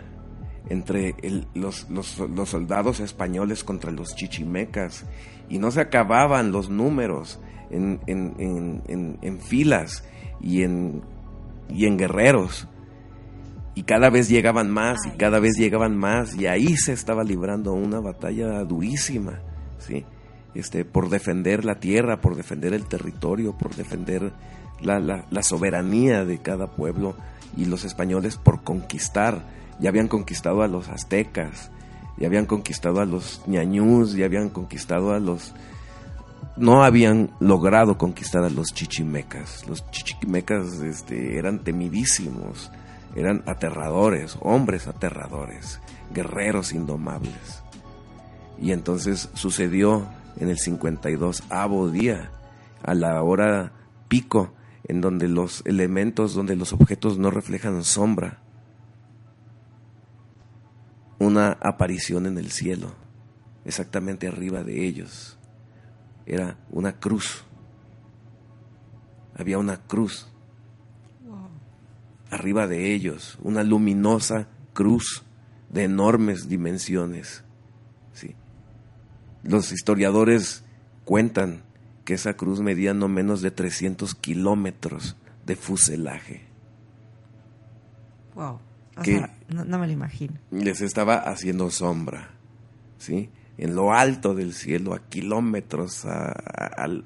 entre 0.70 1.16
los, 1.56 1.90
los, 1.90 2.20
los, 2.20 2.50
soldados 2.50 3.00
españoles 3.00 3.64
contra 3.64 3.92
los 3.92 4.16
chichimecas 4.16 5.06
y 5.50 5.58
no 5.58 5.72
se 5.72 5.82
acababan 5.82 6.52
los 6.52 6.70
números 6.70 7.40
en, 7.70 8.00
en, 8.08 9.18
en, 9.22 9.40
filas 9.40 10.04
y 10.42 10.64
en, 10.64 11.02
y 11.70 11.86
en 11.86 11.98
guerreros. 11.98 12.68
Y 13.76 13.84
cada 13.84 14.10
vez 14.10 14.28
llegaban 14.28 14.70
más 14.70 15.00
y 15.06 15.12
cada 15.18 15.40
vez 15.40 15.56
llegaban 15.58 15.96
más 15.96 16.36
y 16.36 16.48
ahí 16.48 16.76
se 16.76 16.94
estaba 16.94 17.24
librando 17.24 17.74
una 17.74 18.00
batalla 18.00 18.64
durísima, 18.64 19.40
¿sí? 19.78 20.06
Este, 20.54 20.84
por 20.84 21.10
defender 21.10 21.64
la 21.64 21.80
tierra, 21.80 22.20
por 22.22 22.36
defender 22.36 22.74
el 22.74 22.88
territorio, 22.88 23.56
por 23.58 23.76
defender 23.76 24.34
la, 24.82 25.00
la, 25.00 25.26
la 25.30 25.44
soberanía 25.44 26.26
de 26.26 26.40
cada 26.40 26.68
pueblo 26.76 27.16
y 27.56 27.66
los 27.66 27.86
españoles 27.86 28.38
por 28.38 28.64
conquistar. 28.64 29.44
Ya 29.80 29.90
habían 29.90 30.08
conquistado 30.10 30.62
a 30.62 30.68
los 30.68 30.90
aztecas, 30.90 31.72
ya 32.18 32.28
habían 32.28 32.48
conquistado 32.48 33.00
a 33.00 33.06
los 33.06 33.42
ñañús, 33.48 34.14
ya 34.14 34.26
habían 34.26 34.50
conquistado 34.50 35.14
a 35.14 35.20
los 35.20 35.54
no 36.60 36.84
habían 36.84 37.32
logrado 37.40 37.98
conquistar 37.98 38.44
a 38.44 38.50
los 38.50 38.74
chichimecas. 38.74 39.66
Los 39.68 39.90
chichimecas 39.92 40.82
este, 40.82 41.38
eran 41.38 41.64
temidísimos, 41.64 42.70
eran 43.16 43.44
aterradores, 43.46 44.38
hombres 44.42 44.88
aterradores, 44.88 45.80
guerreros 46.14 46.74
indomables. 46.74 47.64
Y 48.62 48.74
entonces 48.74 49.30
sucedió 49.36 50.10
en 50.38 50.50
el 50.50 50.58
52 50.58 51.44
avo 51.50 51.90
día, 51.90 52.32
a 52.84 52.94
la 52.94 53.24
hora 53.24 53.72
pico, 54.10 54.54
en 54.84 55.00
donde 55.00 55.30
los 55.30 55.62
elementos, 55.66 56.34
donde 56.34 56.58
los 56.58 56.74
objetos 56.74 57.18
no 57.18 57.32
reflejan 57.32 57.86
sombra, 57.86 58.42
una 61.20 61.58
aparición 61.62 62.26
en 62.26 62.38
el 62.38 62.52
cielo, 62.52 62.96
exactamente 63.64 64.28
arriba 64.28 64.64
de 64.64 64.86
ellos 64.86 65.39
era 66.30 66.58
una 66.72 66.94
cruz. 66.94 67.44
Había 69.36 69.58
una 69.58 69.78
cruz. 69.78 70.28
Arriba 72.30 72.68
de 72.68 72.94
ellos, 72.94 73.40
una 73.42 73.64
luminosa 73.64 74.48
cruz 74.74 75.24
de 75.70 75.86
enormes 75.86 76.48
dimensiones. 76.48 77.44
¿sí? 78.14 78.36
Los 79.44 79.72
historiadores 79.72 80.64
cuentan 81.06 81.64
que 82.06 82.14
esa 82.14 82.36
cruz 82.36 82.62
medía 82.62 82.94
no 82.94 83.08
menos 83.08 83.42
de 83.42 83.50
300 83.50 84.14
kilómetros 84.14 85.16
de 85.48 85.56
fuselaje. 85.56 86.44
Wow. 88.36 88.60
que 89.04 89.26
no, 89.48 89.66
no, 89.66 89.80
me 89.80 89.88
lo 89.88 89.94
imagino. 89.94 90.36
Les 90.52 90.82
estaba 90.82 91.16
haciendo 91.16 91.72
sombra. 91.72 92.30
¿sí? 93.00 93.32
En 93.60 93.76
lo 93.76 93.94
alto 93.94 94.34
del 94.34 94.54
cielo, 94.54 94.94
a 94.94 95.00
kilómetros, 95.10 96.06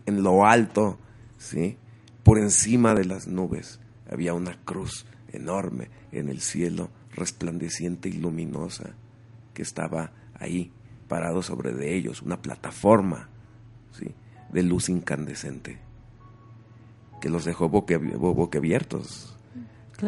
en 0.06 0.24
lo 0.24 0.46
alto, 0.46 1.00
¿sí? 1.40 1.78
por 2.22 2.38
encima 2.38 2.94
de 2.94 3.06
las 3.06 3.28
nubes, 3.28 3.80
había 4.10 4.36
una 4.36 4.56
cruz 4.64 5.08
enorme 5.32 5.90
en 6.12 6.30
el 6.30 6.42
cielo, 6.42 6.90
resplandeciente 7.16 8.08
y 8.10 8.14
luminosa, 8.14 8.92
que 9.56 9.64
estaba 9.64 10.12
ahí, 10.36 10.72
parado 11.08 11.42
sobre 11.42 11.74
de 11.74 11.96
ellos, 11.96 12.22
una 12.22 12.40
plataforma 12.40 13.30
¿sí? 13.92 14.14
de 14.52 14.62
luz 14.62 14.90
incandescente, 14.90 15.80
que 17.20 17.30
los 17.30 17.46
dejó 17.46 17.68
boquiabiertos. 17.70 19.36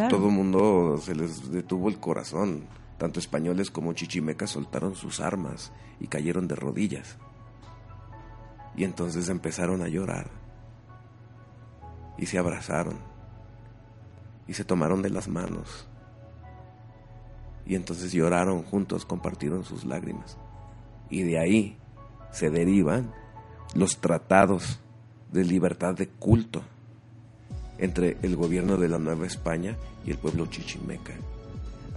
Todo 0.09 0.27
el 0.27 0.33
mundo 0.33 0.99
se 1.01 1.15
les 1.15 1.51
detuvo 1.51 1.89
el 1.89 1.97
corazón 1.97 2.65
tanto 2.97 3.19
españoles 3.19 3.71
como 3.71 3.93
chichimecas 3.93 4.51
soltaron 4.51 4.95
sus 4.95 5.19
armas 5.19 5.71
y 5.99 6.07
cayeron 6.07 6.47
de 6.47 6.55
rodillas. 6.55 7.17
Y 8.75 8.83
entonces 8.83 9.29
empezaron 9.29 9.81
a 9.81 9.87
llorar. 9.87 10.29
Y 12.17 12.25
se 12.25 12.37
abrazaron. 12.37 12.99
Y 14.47 14.53
se 14.53 14.63
tomaron 14.63 15.01
de 15.01 15.09
las 15.09 15.27
manos. 15.27 15.87
Y 17.65 17.75
entonces 17.75 18.11
lloraron 18.11 18.63
juntos, 18.63 19.05
compartieron 19.05 19.63
sus 19.63 19.85
lágrimas. 19.85 20.37
Y 21.09 21.23
de 21.23 21.39
ahí 21.39 21.77
se 22.31 22.49
derivan 22.49 23.13
los 23.73 23.97
tratados 23.97 24.79
de 25.31 25.43
libertad 25.43 25.95
de 25.95 26.07
culto 26.07 26.63
entre 27.77 28.17
el 28.21 28.35
gobierno 28.35 28.77
de 28.77 28.87
la 28.87 28.99
Nueva 28.99 29.25
España 29.25 29.75
y 30.05 30.11
el 30.11 30.17
pueblo 30.17 30.45
chichimeca. 30.45 31.13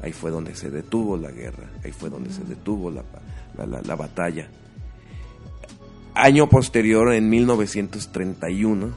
Ahí 0.03 0.13
fue 0.13 0.31
donde 0.31 0.55
se 0.55 0.71
detuvo 0.71 1.17
la 1.17 1.31
guerra, 1.31 1.71
ahí 1.85 1.93
fue 1.93 2.09
donde 2.09 2.31
se 2.31 2.45
detuvo 2.45 2.91
la, 2.91 3.03
la, 3.67 3.97
batalla. 3.97 4.49
año 6.15 6.49
posterior, 6.49 7.13
en 7.13 7.29
1931, 7.29 8.93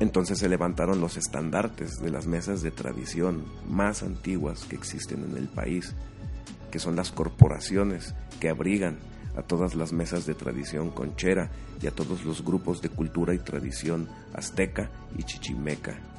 entonces 0.00 0.38
se 0.38 0.48
levantaron 0.48 1.00
los 1.00 1.16
estandartes 1.16 2.00
de 2.00 2.10
las 2.10 2.26
mesas 2.26 2.62
de 2.62 2.70
tradición 2.70 3.44
más 3.68 4.02
antiguas 4.02 4.64
que 4.64 4.76
existen 4.76 5.24
en 5.30 5.36
el 5.36 5.48
país, 5.48 5.94
que 6.70 6.78
son 6.78 6.96
las 6.96 7.10
corporaciones 7.10 8.14
que 8.40 8.48
abrigan 8.48 8.98
a 9.36 9.42
todas 9.42 9.74
las 9.74 9.92
mesas 9.92 10.26
de 10.26 10.34
tradición 10.34 10.90
conchera 10.90 11.50
y 11.80 11.86
a 11.86 11.90
todos 11.90 12.24
los 12.24 12.44
grupos 12.44 12.80
de 12.82 12.88
cultura 12.88 13.34
y 13.34 13.38
tradición 13.38 14.08
azteca 14.34 14.90
y 15.16 15.22
chichimeca. 15.22 16.17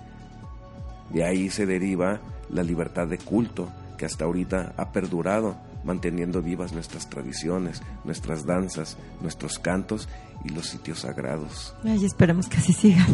De 1.12 1.24
ahí 1.24 1.50
se 1.50 1.66
deriva 1.66 2.20
la 2.50 2.64
libertad 2.64 3.08
de 3.08 3.18
culto 3.18 3.70
que 3.98 4.06
hasta 4.06 4.26
ahorita 4.26 4.74
ha 4.78 4.92
perdurado, 4.92 5.58
manteniendo 5.84 6.42
vivas 6.42 6.74
nuestras 6.74 7.10
tradiciones, 7.10 7.82
nuestras 8.04 8.46
danzas, 8.46 8.98
nuestros 9.22 9.60
cantos 9.60 10.08
y 10.44 10.50
los 10.50 10.68
sitios 10.68 11.00
sagrados. 11.00 11.76
Ay, 11.84 12.06
esperemos 12.06 12.48
que 12.48 12.58
así 12.58 12.74
siga. 12.74 13.06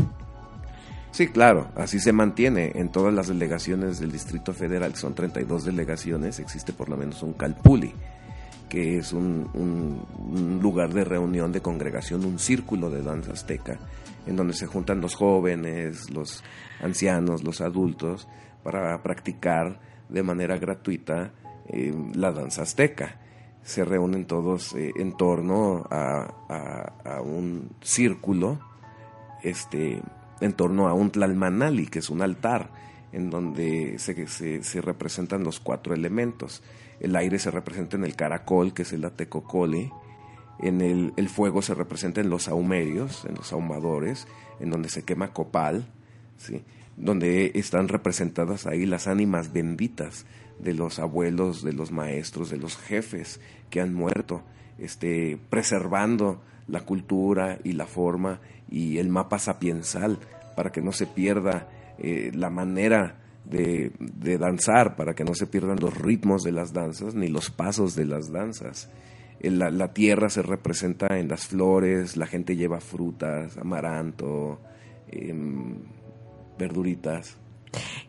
Sí, 1.16 1.30
claro, 1.30 1.70
así 1.76 2.00
se 2.00 2.12
mantiene 2.12 2.74
en 2.76 2.90
todas 2.90 3.14
las 3.14 3.28
delegaciones 3.28 4.00
del 4.00 4.12
Distrito 4.12 4.54
Federal, 4.54 4.92
que 4.92 5.00
son 5.00 5.16
32 5.16 5.64
delegaciones, 5.64 6.40
existe 6.40 6.74
por 6.74 6.90
lo 6.90 6.98
menos 6.98 7.24
un 7.24 7.32
Calpuli, 7.32 7.94
que 8.68 8.98
es 8.98 9.14
un, 9.14 9.50
un, 9.54 10.60
lugar 10.62 10.94
de 10.94 11.06
reunión, 11.06 11.54
de 11.54 11.62
congregación, 11.62 12.26
un 12.26 12.38
círculo 12.38 12.90
de 12.90 13.02
danza 13.02 13.32
azteca, 13.32 13.80
en 14.26 14.36
donde 14.36 14.54
se 14.54 14.68
juntan 14.68 15.02
los 15.02 15.16
jóvenes, 15.16 16.10
los 16.12 16.44
ancianos, 16.82 17.44
los 17.44 17.62
adultos, 17.62 18.28
para 18.64 19.02
practicar 19.04 19.80
de 20.10 20.24
manera 20.24 20.58
gratuita 20.58 21.32
eh, 21.68 21.94
la 22.14 22.32
danza 22.32 22.64
azteca. 22.64 23.20
Se 23.62 23.84
reúnen 23.84 24.26
todos 24.26 24.74
eh, 24.76 24.92
en 24.96 25.16
torno 25.18 25.88
a, 25.90 27.22
un 27.24 27.72
círculo, 27.82 28.60
este, 29.44 30.02
en 30.42 30.54
torno 30.54 30.88
a 30.88 30.94
un 30.94 31.12
tlalmanali, 31.12 31.88
que 31.88 32.00
es 32.00 32.10
un 32.10 32.22
altar, 32.22 32.70
en 33.12 33.30
donde 33.30 33.98
se, 33.98 34.28
se, 34.28 34.64
se 34.64 34.82
representan 34.82 35.44
los 35.44 35.60
cuatro 35.60 35.94
elementos 35.94 36.62
el 37.00 37.16
aire 37.16 37.40
se 37.40 37.52
representa 37.52 37.98
en 37.98 38.04
el 38.04 38.16
caracol, 38.16 38.74
que 38.74 38.84
es 38.84 38.94
el 38.94 39.06
atecocole, 39.06 39.92
en 40.60 40.82
el, 40.82 41.14
el 41.18 41.30
fuego 41.30 41.62
se 41.62 41.74
representa 41.74 42.22
en 42.22 42.30
los 42.30 42.48
ahumerios, 42.48 43.26
en 43.26 43.36
los 43.36 43.52
ahumadores, 43.54 44.28
en 44.60 44.70
donde 44.70 44.90
se 44.90 45.04
quema 45.04 45.34
copal, 45.34 45.86
¿sí? 46.38 46.64
donde 46.98 47.52
están 47.56 47.88
representadas 47.88 48.66
ahí 48.66 48.86
las 48.86 49.08
ánimas 49.08 49.52
benditas 49.52 50.26
de 50.60 50.74
los 50.74 51.00
abuelos, 51.00 51.64
de 51.64 51.74
los 51.74 51.92
maestros, 51.92 52.50
de 52.50 52.58
los 52.58 52.78
jefes 52.78 53.42
que 53.70 53.82
han 53.82 53.94
muerto, 53.94 54.44
este, 54.78 55.38
preservando 55.50 56.42
la 56.68 56.82
cultura 56.82 57.60
y 57.64 57.74
la 57.74 57.86
forma 57.86 58.40
y 58.70 58.98
el 58.98 59.10
mapa 59.10 59.40
sapiensal 59.40 60.20
para 60.56 60.72
que 60.72 60.82
no 60.82 60.92
se 60.92 61.06
pierda 61.06 61.70
eh, 61.98 62.32
la 62.34 62.50
manera 62.50 63.18
de, 63.46 63.92
danzar 64.40 64.96
para 64.96 65.14
que 65.14 65.24
no 65.24 65.36
se 65.36 65.46
pierdan 65.46 65.80
los 65.80 65.96
ritmos 65.96 66.44
de 66.44 66.52
las 66.52 66.74
danzas 66.74 67.14
ni 67.14 67.28
los 67.28 67.52
pasos 67.52 67.96
de 67.96 68.06
las 68.06 68.32
danzas. 68.32 68.90
La, 69.50 69.70
la, 69.70 69.94
tierra 69.94 70.30
se 70.30 70.42
representa 70.42 71.20
en 71.20 71.28
las 71.28 71.48
flores, 71.48 72.18
la 72.18 72.26
gente 72.26 72.56
lleva 72.56 72.80
frutas, 72.80 73.58
amaranto, 73.58 74.60
em, 75.08 75.76
verduritas. 76.58 77.38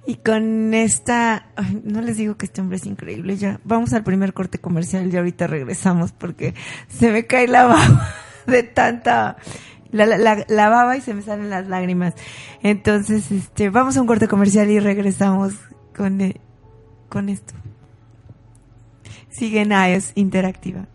Y 0.06 0.16
con 0.16 0.72
esta, 0.74 1.48
no 1.84 2.00
les 2.00 2.16
digo 2.16 2.36
que 2.36 2.46
este 2.46 2.60
hombre 2.60 2.76
es 2.76 2.86
increíble, 2.86 3.36
ya 3.36 3.60
vamos 3.64 3.92
al 3.92 4.04
primer 4.04 4.32
corte 4.32 4.58
comercial 4.58 5.12
y 5.12 5.16
ahorita 5.16 5.46
regresamos 5.46 6.12
porque 6.12 6.54
se 6.88 7.10
me 7.10 7.26
cae 7.26 7.48
la 7.48 7.64
baba 7.66 8.08
de 8.46 8.62
tanta 8.62 9.36
la, 9.90 10.68
baba 10.68 10.96
y 10.96 11.00
se 11.00 11.14
me 11.14 11.22
salen 11.22 11.50
las 11.50 11.68
lágrimas. 11.68 12.14
Entonces, 12.62 13.30
este, 13.30 13.70
vamos 13.70 13.96
a 13.96 14.00
un 14.00 14.06
corte 14.06 14.28
comercial 14.28 14.70
y 14.70 14.78
regresamos 14.78 15.54
con, 15.96 16.20
eh, 16.20 16.40
con 17.08 17.28
esto. 17.28 17.54
Sigue 19.28 19.62
en 19.62 19.72
iOS 19.72 20.12
Interactiva. 20.14 20.86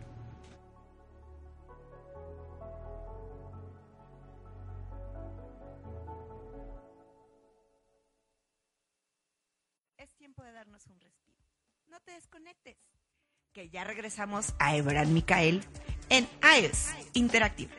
Ya 13.72 13.84
regresamos 13.84 14.54
a 14.58 14.76
Ebran 14.76 15.14
Micael 15.14 15.64
en 16.10 16.28
iOS 16.60 16.90
Interactiva. 17.14 17.72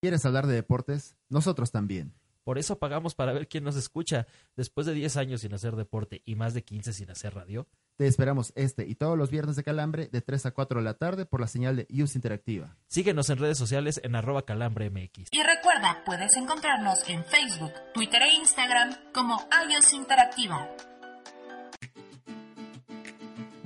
¿Quieres 0.00 0.24
hablar 0.24 0.46
de 0.46 0.54
deportes? 0.54 1.16
Nosotros 1.28 1.72
también. 1.72 2.14
Por 2.44 2.58
eso 2.58 2.78
pagamos 2.78 3.14
para 3.14 3.32
ver 3.32 3.48
quién 3.48 3.64
nos 3.64 3.76
escucha. 3.76 4.26
Después 4.56 4.86
de 4.86 4.94
10 4.94 5.16
años 5.18 5.42
sin 5.42 5.52
hacer 5.54 5.76
deporte 5.76 6.22
y 6.24 6.36
más 6.36 6.54
de 6.54 6.64
15 6.64 6.92
sin 6.92 7.10
hacer 7.10 7.34
radio. 7.34 7.68
Te 7.96 8.06
esperamos 8.06 8.52
este 8.56 8.86
y 8.86 8.94
todos 8.94 9.16
los 9.16 9.30
viernes 9.30 9.56
de 9.56 9.62
Calambre 9.62 10.08
de 10.08 10.22
3 10.22 10.46
a 10.46 10.50
4 10.52 10.80
de 10.80 10.84
la 10.84 10.94
tarde 10.94 11.26
por 11.26 11.40
la 11.40 11.46
señal 11.46 11.76
de 11.76 11.86
Use 11.90 12.16
Interactiva. 12.16 12.76
Síguenos 12.88 13.28
en 13.28 13.38
redes 13.38 13.58
sociales 13.58 14.00
en 14.02 14.16
arroba 14.16 14.46
calambremx. 14.46 15.28
Y 15.30 15.42
recuerda, 15.42 16.02
puedes 16.06 16.34
encontrarnos 16.36 17.06
en 17.08 17.24
Facebook, 17.26 17.72
Twitter 17.92 18.22
e 18.22 18.34
Instagram 18.36 19.12
como 19.12 19.36
iOS 19.68 19.92
Interactiva. 19.92 20.66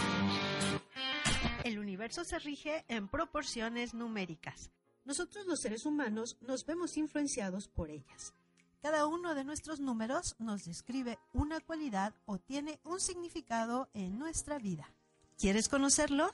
se 2.23 2.39
rige 2.39 2.83
en 2.87 3.07
proporciones 3.07 3.93
numéricas. 3.93 4.71
Nosotros 5.03 5.45
los 5.45 5.61
seres 5.61 5.85
humanos 5.85 6.37
nos 6.41 6.65
vemos 6.65 6.97
influenciados 6.97 7.67
por 7.67 7.91
ellas. 7.91 8.33
Cada 8.81 9.05
uno 9.05 9.35
de 9.35 9.43
nuestros 9.43 9.79
números 9.79 10.35
nos 10.39 10.65
describe 10.65 11.19
una 11.33 11.59
cualidad 11.59 12.15
o 12.25 12.39
tiene 12.39 12.79
un 12.85 12.99
significado 12.99 13.87
en 13.93 14.17
nuestra 14.17 14.57
vida. 14.57 14.89
¿Quieres 15.37 15.69
conocerlo? 15.69 16.33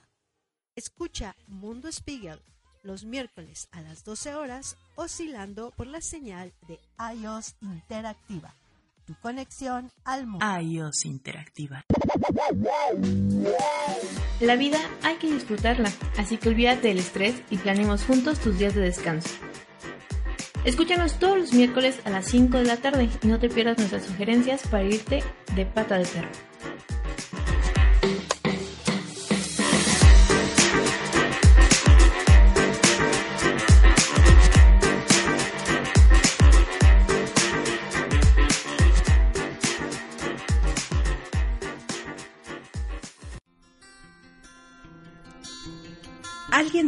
Escucha 0.74 1.36
Mundo 1.48 1.92
Spiegel 1.92 2.40
los 2.82 3.04
miércoles 3.04 3.68
a 3.72 3.80
las 3.80 4.04
12 4.04 4.34
horas 4.34 4.76
oscilando 4.96 5.70
por 5.76 5.86
la 5.86 6.00
señal 6.00 6.52
de 6.68 6.80
iOS 7.14 7.56
Interactiva 7.60 8.54
tu 9.04 9.14
conexión 9.14 9.90
al 10.04 10.26
mundo. 10.26 10.46
iOS 10.60 11.04
Interactiva. 11.06 11.84
La 14.40 14.56
vida 14.56 14.78
hay 15.02 15.16
que 15.16 15.32
disfrutarla, 15.32 15.90
así 16.16 16.36
que 16.36 16.48
olvídate 16.48 16.88
del 16.88 16.98
estrés 16.98 17.42
y 17.50 17.56
planeemos 17.58 18.04
juntos 18.04 18.40
tus 18.40 18.58
días 18.58 18.74
de 18.74 18.82
descanso. 18.82 19.30
Escúchanos 20.64 21.18
todos 21.18 21.38
los 21.38 21.52
miércoles 21.52 22.00
a 22.04 22.10
las 22.10 22.26
5 22.26 22.58
de 22.58 22.64
la 22.64 22.76
tarde 22.76 23.08
y 23.22 23.26
no 23.26 23.40
te 23.40 23.48
pierdas 23.48 23.78
nuestras 23.78 24.04
sugerencias 24.04 24.66
para 24.68 24.84
irte 24.84 25.24
de 25.56 25.66
pata 25.66 25.98
de 25.98 26.06
perro. 26.06 26.51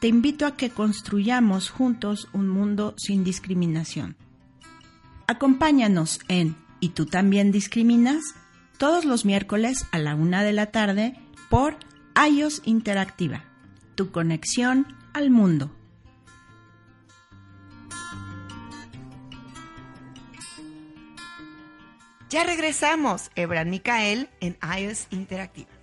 te 0.00 0.08
invito 0.08 0.46
a 0.46 0.56
que 0.56 0.70
construyamos 0.70 1.70
juntos 1.70 2.28
un 2.32 2.48
mundo 2.48 2.94
sin 2.96 3.24
discriminación. 3.24 4.16
Acompáñanos 5.26 6.20
en 6.28 6.56
¿Y 6.78 6.90
tú 6.90 7.06
también 7.06 7.52
discriminas? 7.52 8.22
todos 8.76 9.04
los 9.04 9.24
miércoles 9.24 9.86
a 9.90 9.98
la 9.98 10.14
una 10.14 10.42
de 10.42 10.52
la 10.52 10.66
tarde 10.66 11.18
por 11.48 11.76
iOS 12.30 12.62
Interactiva, 12.64 13.44
tu 13.94 14.10
conexión 14.10 14.86
al 15.12 15.30
mundo. 15.30 15.74
Ya 22.28 22.44
regresamos, 22.44 23.30
Ebran 23.36 23.70
Micael 23.70 24.28
en 24.40 24.58
iOS 24.78 25.06
Interactiva. 25.10 25.75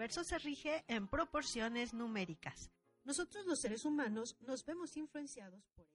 Universo 0.00 0.24
se 0.24 0.38
rige 0.38 0.82
en 0.88 1.08
proporciones 1.08 1.92
numéricas. 1.92 2.70
Nosotros 3.04 3.44
los 3.44 3.60
seres 3.60 3.84
humanos 3.84 4.34
nos 4.40 4.64
vemos 4.64 4.96
influenciados 4.96 5.62
por. 5.74 5.86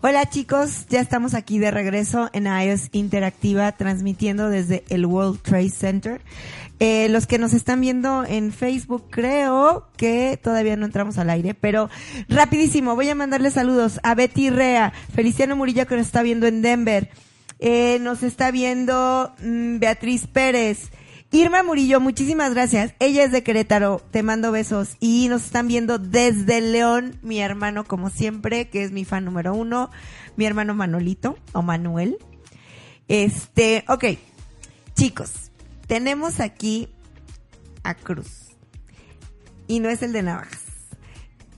Hola 0.00 0.28
chicos, 0.28 0.86
ya 0.88 1.00
estamos 1.00 1.34
aquí 1.34 1.58
de 1.58 1.70
regreso 1.70 2.30
en 2.32 2.46
iOS 2.46 2.88
Interactiva 2.92 3.72
transmitiendo 3.72 4.48
desde 4.48 4.84
el 4.88 5.06
World 5.06 5.40
Trade 5.42 5.70
Center. 5.70 6.20
Eh, 6.80 7.08
los 7.08 7.26
que 7.26 7.38
nos 7.38 7.54
están 7.54 7.80
viendo 7.80 8.24
en 8.24 8.52
Facebook 8.52 9.06
creo 9.10 9.88
que 9.96 10.38
todavía 10.40 10.76
no 10.76 10.86
entramos 10.86 11.18
al 11.18 11.30
aire, 11.30 11.54
pero 11.54 11.90
rapidísimo, 12.28 12.94
voy 12.94 13.08
a 13.08 13.16
mandarle 13.16 13.50
saludos 13.50 13.98
a 14.04 14.14
Betty 14.14 14.50
Rea, 14.50 14.92
Feliciano 15.12 15.56
Murillo 15.56 15.86
que 15.86 15.96
nos 15.96 16.06
está 16.06 16.22
viendo 16.22 16.46
en 16.46 16.62
Denver, 16.62 17.10
eh, 17.58 17.98
nos 18.00 18.22
está 18.22 18.52
viendo 18.52 19.34
mm, 19.42 19.78
Beatriz 19.80 20.28
Pérez, 20.28 20.90
Irma 21.30 21.62
Murillo, 21.62 22.00
muchísimas 22.00 22.54
gracias. 22.54 22.94
Ella 23.00 23.22
es 23.22 23.32
de 23.32 23.42
Querétaro, 23.42 24.00
te 24.10 24.22
mando 24.22 24.50
besos. 24.50 24.96
Y 24.98 25.28
nos 25.28 25.44
están 25.44 25.68
viendo 25.68 25.98
desde 25.98 26.62
León, 26.62 27.18
mi 27.20 27.40
hermano, 27.40 27.84
como 27.84 28.08
siempre, 28.08 28.70
que 28.70 28.82
es 28.82 28.92
mi 28.92 29.04
fan 29.04 29.26
número 29.26 29.54
uno, 29.54 29.90
mi 30.36 30.46
hermano 30.46 30.74
Manolito, 30.74 31.36
o 31.52 31.60
Manuel. 31.60 32.16
Este, 33.08 33.84
ok, 33.88 34.04
chicos, 34.94 35.47
tenemos 35.88 36.38
aquí 36.38 36.88
a 37.82 37.94
Cruz. 37.94 38.56
Y 39.66 39.80
no 39.80 39.88
es 39.88 40.02
el 40.02 40.12
de 40.12 40.22
Navajas, 40.22 40.62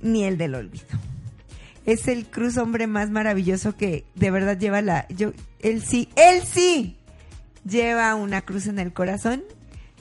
ni 0.00 0.24
el 0.24 0.38
del 0.38 0.54
olvido. 0.54 0.86
Es 1.84 2.08
el 2.08 2.26
Cruz 2.26 2.56
hombre 2.56 2.86
más 2.86 3.10
maravilloso 3.10 3.76
que 3.76 4.06
de 4.14 4.30
verdad 4.30 4.58
lleva 4.58 4.80
la... 4.80 5.06
Yo, 5.08 5.32
él 5.58 5.82
sí, 5.82 6.08
él 6.16 6.42
sí 6.44 6.96
lleva 7.64 8.14
una 8.14 8.40
cruz 8.40 8.66
en 8.66 8.78
el 8.78 8.92
corazón 8.94 9.42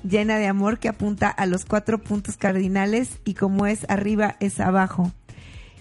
llena 0.04 0.38
de 0.38 0.48
amor 0.48 0.80
que 0.80 0.90
apunta 0.90 1.30
a 1.30 1.46
los 1.46 1.66
cuatro 1.66 2.00
puntos 2.00 2.38
cardinales 2.38 3.20
y 3.26 3.34
como 3.34 3.66
es 3.66 3.86
arriba 3.90 4.36
es 4.40 4.60
abajo. 4.60 5.12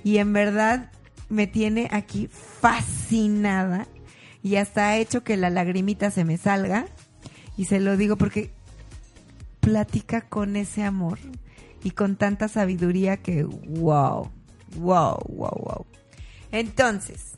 Y 0.04 0.18
en 0.18 0.32
verdad 0.32 0.90
me 1.28 1.46
tiene 1.46 1.88
aquí 1.90 2.28
fascinada 2.60 3.86
y 4.42 4.56
hasta 4.56 4.88
ha 4.88 4.96
hecho 4.96 5.24
que 5.24 5.36
la 5.36 5.50
lagrimita 5.50 6.10
se 6.10 6.24
me 6.24 6.36
salga. 6.36 6.86
Y 7.58 7.66
se 7.66 7.80
lo 7.80 7.98
digo 7.98 8.16
porque 8.16 8.50
platica 9.60 10.22
con 10.22 10.56
ese 10.56 10.84
amor 10.84 11.18
y 11.82 11.90
con 11.90 12.16
tanta 12.16 12.48
sabiduría 12.48 13.18
que 13.18 13.42
wow, 13.42 14.30
wow, 14.76 15.18
wow, 15.28 15.60
wow. 15.60 15.86
Entonces, 16.52 17.32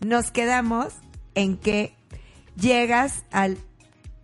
nos 0.00 0.30
quedamos 0.30 0.92
en 1.34 1.56
que 1.56 1.96
llegas 2.56 3.24
al 3.32 3.58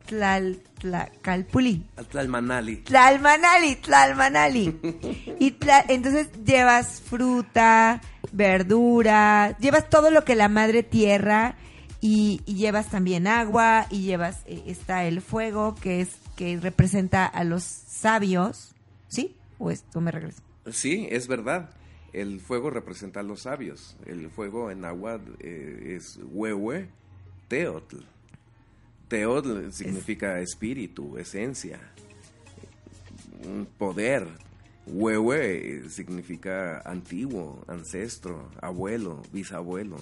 Tlal, 0.06 0.62
Tlacalpuli. 0.78 1.86
Tlalmanali. 2.10 2.76
Tlalmanali, 2.78 3.76
Tlalmanali. 3.76 4.78
y 5.40 5.56
entonces 5.88 6.28
llevas 6.44 7.00
fruta, 7.00 8.02
verdura, 8.32 9.56
llevas 9.58 9.88
todo 9.88 10.10
lo 10.10 10.24
que 10.24 10.34
la 10.34 10.48
madre 10.48 10.82
tierra 10.82 11.56
y, 12.00 12.40
llevas 12.46 12.90
también 12.90 13.26
agua 13.26 13.86
y 13.90 14.02
llevas, 14.02 14.42
eh, 14.46 14.62
está 14.66 15.04
el 15.04 15.20
fuego 15.20 15.74
que 15.74 16.00
es, 16.00 16.16
que 16.36 16.58
representa 16.58 17.26
a 17.26 17.44
los 17.44 17.62
sabios, 17.62 18.74
¿sí? 19.08 19.36
¿O 19.58 19.70
esto 19.70 20.00
me 20.00 20.10
regreso? 20.10 20.42
Sí, 20.70 21.06
es 21.10 21.28
verdad. 21.28 21.70
El 22.12 22.40
fuego 22.40 22.70
representa 22.70 23.20
a 23.20 23.22
los 23.22 23.42
sabios. 23.42 23.96
El 24.06 24.30
fuego 24.30 24.70
en 24.70 24.84
agua 24.84 25.20
eh, 25.38 25.96
es 25.96 26.18
huehue, 26.32 26.88
teotl. 27.48 27.98
Teod 29.10 29.72
significa 29.72 30.40
espíritu, 30.40 31.18
esencia, 31.18 31.80
poder. 33.76 34.28
Huehue 34.86 35.88
significa 35.88 36.80
antiguo, 36.84 37.64
ancestro, 37.66 38.48
abuelo, 38.60 39.22
bisabuelo. 39.32 39.96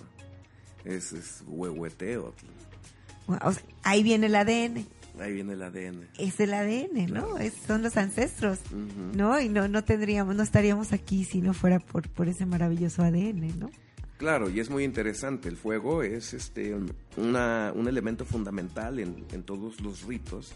Es, 0.89 1.13
es 1.13 1.45
ahí 3.83 4.03
viene 4.03 4.27
el 4.27 4.35
ADN. 4.35 4.87
Ahí 5.21 5.33
viene 5.33 5.53
el 5.53 5.63
ADN. 5.63 6.09
Es 6.17 6.41
el 6.41 6.55
ADN, 6.55 7.13
¿no? 7.13 7.37
son 7.67 7.83
los 7.83 7.97
ancestros, 7.97 8.61
¿no? 9.15 9.39
Y 9.41 9.49
no, 9.49 9.69
no 9.69 9.85
tendríamos, 9.85 10.35
no 10.35 10.43
estaríamos 10.43 10.93
aquí 10.93 11.25
si 11.25 11.41
no 11.43 11.53
fuera 11.53 11.79
por, 11.79 12.09
por 12.09 12.29
ese 12.29 12.47
maravilloso 12.47 13.03
ADN, 13.03 13.59
¿no? 13.59 13.71
Claro, 14.17 14.49
y 14.49 14.61
es 14.61 14.71
muy 14.71 14.85
interesante. 14.85 15.49
El 15.49 15.57
fuego 15.57 16.03
es 16.03 16.33
este, 16.33 16.75
una, 17.17 17.73
un 17.75 17.87
elemento 17.87 18.25
fundamental 18.25 18.99
en, 18.99 19.27
en, 19.33 19.43
todos 19.43 19.81
los 19.81 20.05
ritos, 20.05 20.53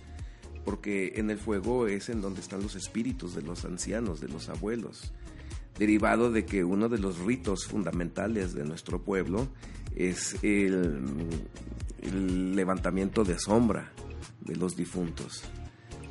porque 0.65 1.13
en 1.17 1.31
el 1.31 1.39
fuego 1.39 1.89
es 1.89 2.09
en 2.09 2.23
donde 2.23 2.41
están 2.41 2.63
los 2.63 2.75
espíritus 2.75 3.35
de 3.35 3.43
los 3.43 3.65
ancianos, 3.65 4.21
de 4.21 4.29
los 4.29 4.49
abuelos, 4.49 5.13
derivado 5.79 6.33
de 6.33 6.45
que 6.45 6.65
uno 6.65 6.89
de 6.89 6.99
los 6.99 7.19
ritos 7.19 7.67
fundamentales 7.67 8.55
de 8.55 8.65
nuestro 8.65 9.03
pueblo 9.03 9.49
es 9.97 10.37
el, 10.43 11.03
levantamiento 12.55 13.25
de 13.25 13.39
sombra 13.39 13.93
de 14.41 14.57
los 14.57 14.77
difuntos. 14.77 15.45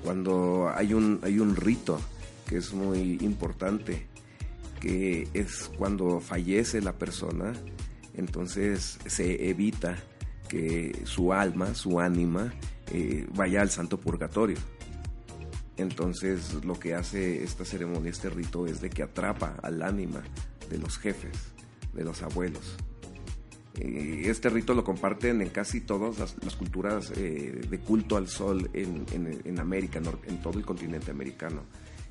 Cuando 0.04 0.72
hay 0.74 0.94
un, 0.94 1.20
hay 1.22 1.40
un 1.40 1.56
rito 1.56 2.00
que 2.48 2.58
es 2.58 2.74
muy 2.74 3.18
importante, 3.22 4.08
que 4.80 5.28
es 5.34 5.70
cuando 5.78 6.20
fallece 6.20 6.82
la 6.82 6.94
persona, 6.94 7.54
entonces 8.14 9.00
se 9.06 9.50
evita 9.50 9.98
que 10.48 11.02
su 11.06 11.34
alma, 11.34 11.76
su 11.76 12.00
ánima, 12.00 12.54
eh, 12.92 13.28
vaya 13.36 13.62
al 13.62 13.70
santo 13.70 14.00
purgatorio. 14.00 14.58
Entonces 15.78 16.54
lo 16.66 16.80
que 16.80 16.94
hace 16.94 17.44
esta 17.44 17.64
ceremonia, 17.64 18.12
este 18.12 18.30
rito, 18.30 18.66
es 18.66 18.82
de 18.82 18.90
que 18.90 19.04
atrapa 19.04 19.56
al 19.62 19.82
ánima 19.82 20.22
de 20.70 20.78
los 20.78 20.98
jefes, 20.98 21.32
de 21.94 22.04
los 22.04 22.22
abuelos. 22.22 22.78
Eh, 23.80 24.24
este 24.26 24.50
rito 24.50 24.74
lo 24.74 24.84
comparten 24.84 25.42
en 25.42 25.50
casi 25.50 25.82
todas 25.82 26.20
las, 26.20 26.56
culturas 26.56 27.12
eh, 27.16 27.62
de 27.70 27.80
culto 27.80 28.18
al 28.18 28.28
sol 28.28 28.70
en, 28.74 29.60
América, 29.60 30.02
en 30.28 30.42
todo 30.42 30.58
el 30.58 30.66
continente 30.66 31.12
americano, 31.12 31.64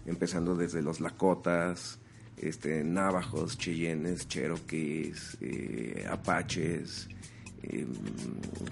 empezando 0.07 0.57
desde 0.57 0.81
los 0.81 1.01
Lakotas, 1.01 1.99
este, 2.40 2.83
navajos, 2.85 3.59
cheyennes, 3.59 4.27
cherokees, 4.27 5.37
eh, 5.40 6.07
apaches, 6.11 7.09
em, 7.62 7.92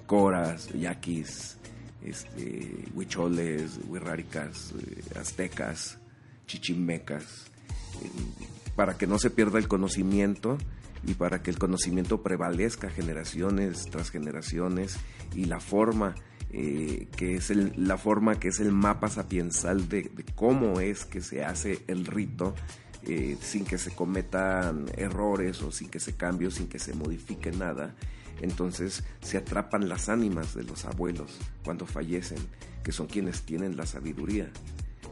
coras, 0.07 0.71
yaquis, 0.73 1.59
este, 2.03 2.87
huicholes, 2.95 3.79
eh, 3.79 5.19
aztecas, 5.21 5.99
chichimecas, 6.47 7.51
para 8.75 8.97
que 8.97 9.07
no 9.07 9.19
se 9.19 9.29
pierda 9.29 9.59
el 9.59 9.69
conocimiento 9.69 10.57
y 11.07 11.15
para 11.15 11.43
que 11.43 11.51
el 11.51 11.59
conocimiento 11.59 12.23
prevalezca 12.23 12.91
generaciones 12.91 13.87
tras 13.91 14.11
generaciones 14.11 14.97
y 15.35 15.45
la 15.45 15.61
forma 15.61 16.15
eh, 16.51 17.09
que 17.17 17.37
es 17.37 17.51
el, 17.51 17.73
la 17.77 17.99
forma 17.99 18.41
que 18.41 18.49
es 18.49 18.61
el 18.61 18.73
mapa 18.73 19.09
sapiensal 19.09 19.89
de, 19.89 20.05
de, 20.05 20.25
cómo 20.35 20.81
es 20.81 21.05
que 21.05 21.21
se 21.21 21.45
hace 21.45 21.83
el 21.89 22.07
rito 22.07 22.55
eh, 23.03 23.37
sin 23.41 23.65
que 23.65 23.79
se 23.79 23.95
cometan 23.95 24.87
errores 24.97 25.63
o 25.63 25.71
sin 25.71 25.89
que 25.89 26.01
se 26.01 26.17
cambie 26.17 26.49
o 26.49 26.51
sin 26.51 26.69
que 26.69 26.79
se 26.79 26.95
modifique 26.95 27.53
nada. 27.53 27.95
Entonces 28.41 29.05
se 29.21 29.39
atrapan 29.39 29.89
las 29.89 30.09
ánimas 30.09 30.55
de 30.55 30.65
los 30.65 30.85
abuelos 30.85 31.39
cuando 31.65 31.87
fallecen, 31.87 32.39
que 32.83 32.93
son 32.93 33.07
quienes 33.07 33.43
tienen 33.43 33.77
la 33.77 33.87
sabiduría. 33.87 34.51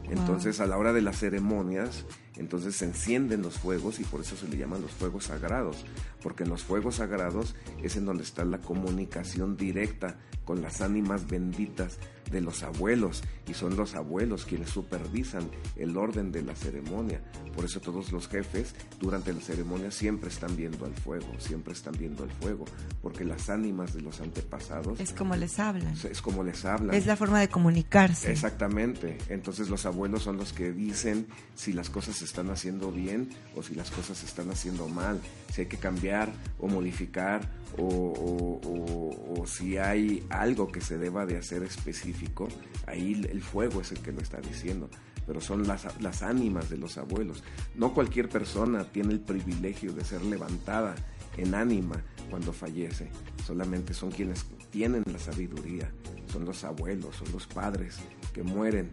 Entonces, 0.09 0.59
a 0.59 0.67
la 0.67 0.77
hora 0.77 0.93
de 0.93 1.01
las 1.01 1.19
ceremonias, 1.19 2.05
entonces 2.37 2.75
se 2.75 2.85
encienden 2.85 3.41
los 3.41 3.57
fuegos 3.57 3.99
y 3.99 4.03
por 4.03 4.21
eso 4.21 4.35
se 4.35 4.47
le 4.47 4.57
llaman 4.57 4.81
los 4.81 4.91
fuegos 4.91 5.25
sagrados, 5.25 5.85
porque 6.21 6.43
en 6.43 6.49
los 6.49 6.63
fuegos 6.63 6.95
sagrados 6.95 7.55
es 7.81 7.95
en 7.95 8.05
donde 8.05 8.23
está 8.23 8.45
la 8.45 8.59
comunicación 8.59 9.57
directa 9.57 10.17
con 10.45 10.61
las 10.61 10.81
ánimas 10.81 11.27
benditas 11.27 11.99
de 12.31 12.41
los 12.41 12.63
abuelos 12.63 13.23
y 13.47 13.53
son 13.53 13.75
los 13.75 13.95
abuelos 13.95 14.45
quienes 14.45 14.69
supervisan 14.69 15.49
el 15.75 15.97
orden 15.97 16.31
de 16.31 16.41
la 16.41 16.55
ceremonia. 16.55 17.21
Por 17.55 17.65
eso 17.65 17.79
todos 17.79 18.11
los 18.11 18.27
jefes 18.27 18.75
durante 18.99 19.33
la 19.33 19.41
ceremonia 19.41 19.91
siempre 19.91 20.29
están 20.29 20.55
viendo 20.55 20.85
al 20.85 20.93
fuego, 20.93 21.27
siempre 21.39 21.73
están 21.73 21.95
viendo 21.97 22.23
al 22.23 22.31
fuego, 22.31 22.65
porque 23.01 23.23
las 23.23 23.49
ánimas 23.49 23.93
de 23.93 24.01
los 24.01 24.21
antepasados... 24.21 24.99
Es 24.99 25.11
como 25.11 25.35
les 25.35 25.57
hablan. 25.59 25.95
Es 26.09 26.21
como 26.21 26.43
les 26.43 26.65
hablan. 26.65 26.95
Es 26.95 27.05
la 27.05 27.15
forma 27.15 27.39
de 27.39 27.49
comunicarse. 27.49 28.31
Exactamente. 28.31 29.17
Entonces 29.29 29.69
los 29.69 29.85
abuelos 29.85 30.23
son 30.23 30.37
los 30.37 30.53
que 30.53 30.71
dicen 30.71 31.27
si 31.55 31.73
las 31.73 31.89
cosas 31.89 32.17
se 32.17 32.25
están 32.27 32.49
haciendo 32.49 32.91
bien 32.91 33.29
o 33.55 33.63
si 33.63 33.75
las 33.75 33.89
cosas 33.91 34.17
se 34.17 34.25
están 34.25 34.49
haciendo 34.51 34.87
mal, 34.87 35.19
si 35.51 35.61
hay 35.61 35.67
que 35.67 35.77
cambiar 35.77 36.31
o 36.59 36.67
modificar 36.67 37.41
o, 37.77 37.83
o, 37.83 39.45
si 39.47 39.77
hay 39.77 40.25
algo 40.29 40.71
que 40.71 40.81
se 40.81 40.97
deba 40.97 41.25
de 41.25 41.37
hacer 41.37 41.63
específico, 41.63 42.47
ahí 42.85 43.25
el 43.29 43.41
fuego 43.41 43.81
es 43.81 43.91
el 43.91 43.99
que 43.99 44.11
lo 44.11 44.21
está 44.21 44.41
diciendo, 44.41 44.89
pero 45.25 45.39
son 45.39 45.65
las, 45.67 45.87
las 46.01 46.21
ánimas 46.21 46.69
de 46.69 46.77
los 46.77 46.97
abuelos. 46.97 47.43
No 47.75 47.93
cualquier 47.93 48.29
persona 48.29 48.83
tiene 48.83 49.13
el 49.13 49.21
privilegio 49.21 49.93
de 49.93 50.03
ser 50.03 50.21
levantada 50.23 50.95
en 51.37 51.55
ánima 51.55 52.03
cuando 52.29 52.51
fallece, 52.51 53.09
solamente 53.45 53.93
son 53.93 54.11
quienes 54.11 54.45
tienen 54.69 55.03
la 55.11 55.19
sabiduría, 55.19 55.89
son 56.31 56.45
los 56.45 56.63
abuelos, 56.63 57.15
son 57.15 57.31
los 57.31 57.47
padres 57.47 57.99
que 58.37 58.43
mueren, 58.43 58.91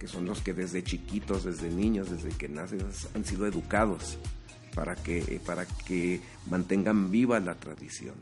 que 0.00 0.08
son 0.08 0.26
los 0.26 0.40
que 0.40 0.52
desde 0.52 0.82
chiquitos, 0.82 1.44
desde 1.44 1.70
niños, 1.70 2.10
desde 2.10 2.30
que 2.30 2.48
nacen 2.48 2.80
han 3.14 3.24
sido 3.24 3.46
educados 3.46 4.18
para 4.74 4.96
que, 4.96 5.40
para 5.46 5.64
que 5.64 6.20
mantengan 6.50 7.12
viva 7.12 7.38
la 7.38 7.54
tradición. 7.54 8.16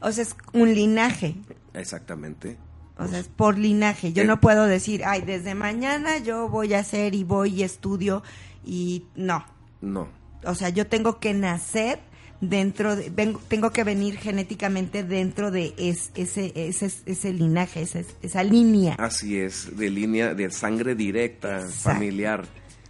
O 0.00 0.10
sea, 0.10 0.22
es 0.22 0.34
un 0.54 0.74
linaje. 0.74 1.34
Exactamente. 1.74 2.56
O 2.96 3.06
sea, 3.06 3.18
es 3.18 3.28
por 3.28 3.58
linaje. 3.58 4.14
Yo 4.14 4.24
no 4.24 4.40
puedo 4.40 4.64
decir, 4.64 5.04
ay, 5.04 5.20
desde 5.20 5.54
mañana 5.54 6.16
yo 6.18 6.48
voy 6.48 6.72
a 6.72 6.78
hacer 6.78 7.14
y 7.14 7.22
voy 7.22 7.50
y 7.50 7.62
estudio 7.62 8.22
y 8.64 9.04
no. 9.14 9.44
No. 9.82 10.08
O 10.44 10.54
sea, 10.54 10.70
yo 10.70 10.86
tengo 10.86 11.20
que 11.20 11.34
nacer 11.34 12.00
dentro 12.42 12.96
de, 12.96 13.08
vengo, 13.08 13.40
tengo 13.48 13.70
que 13.70 13.84
venir 13.84 14.18
genéticamente 14.18 15.04
dentro 15.04 15.50
de 15.50 15.72
ese, 15.78 16.10
ese, 16.54 16.92
ese 17.06 17.32
linaje, 17.32 17.82
esa, 17.82 18.02
esa 18.20 18.42
línea. 18.42 18.96
Así 18.98 19.38
es, 19.38 19.74
de 19.76 19.88
línea, 19.88 20.34
de 20.34 20.50
sangre 20.50 20.94
directa, 20.94 21.60
familiar. 21.60 22.44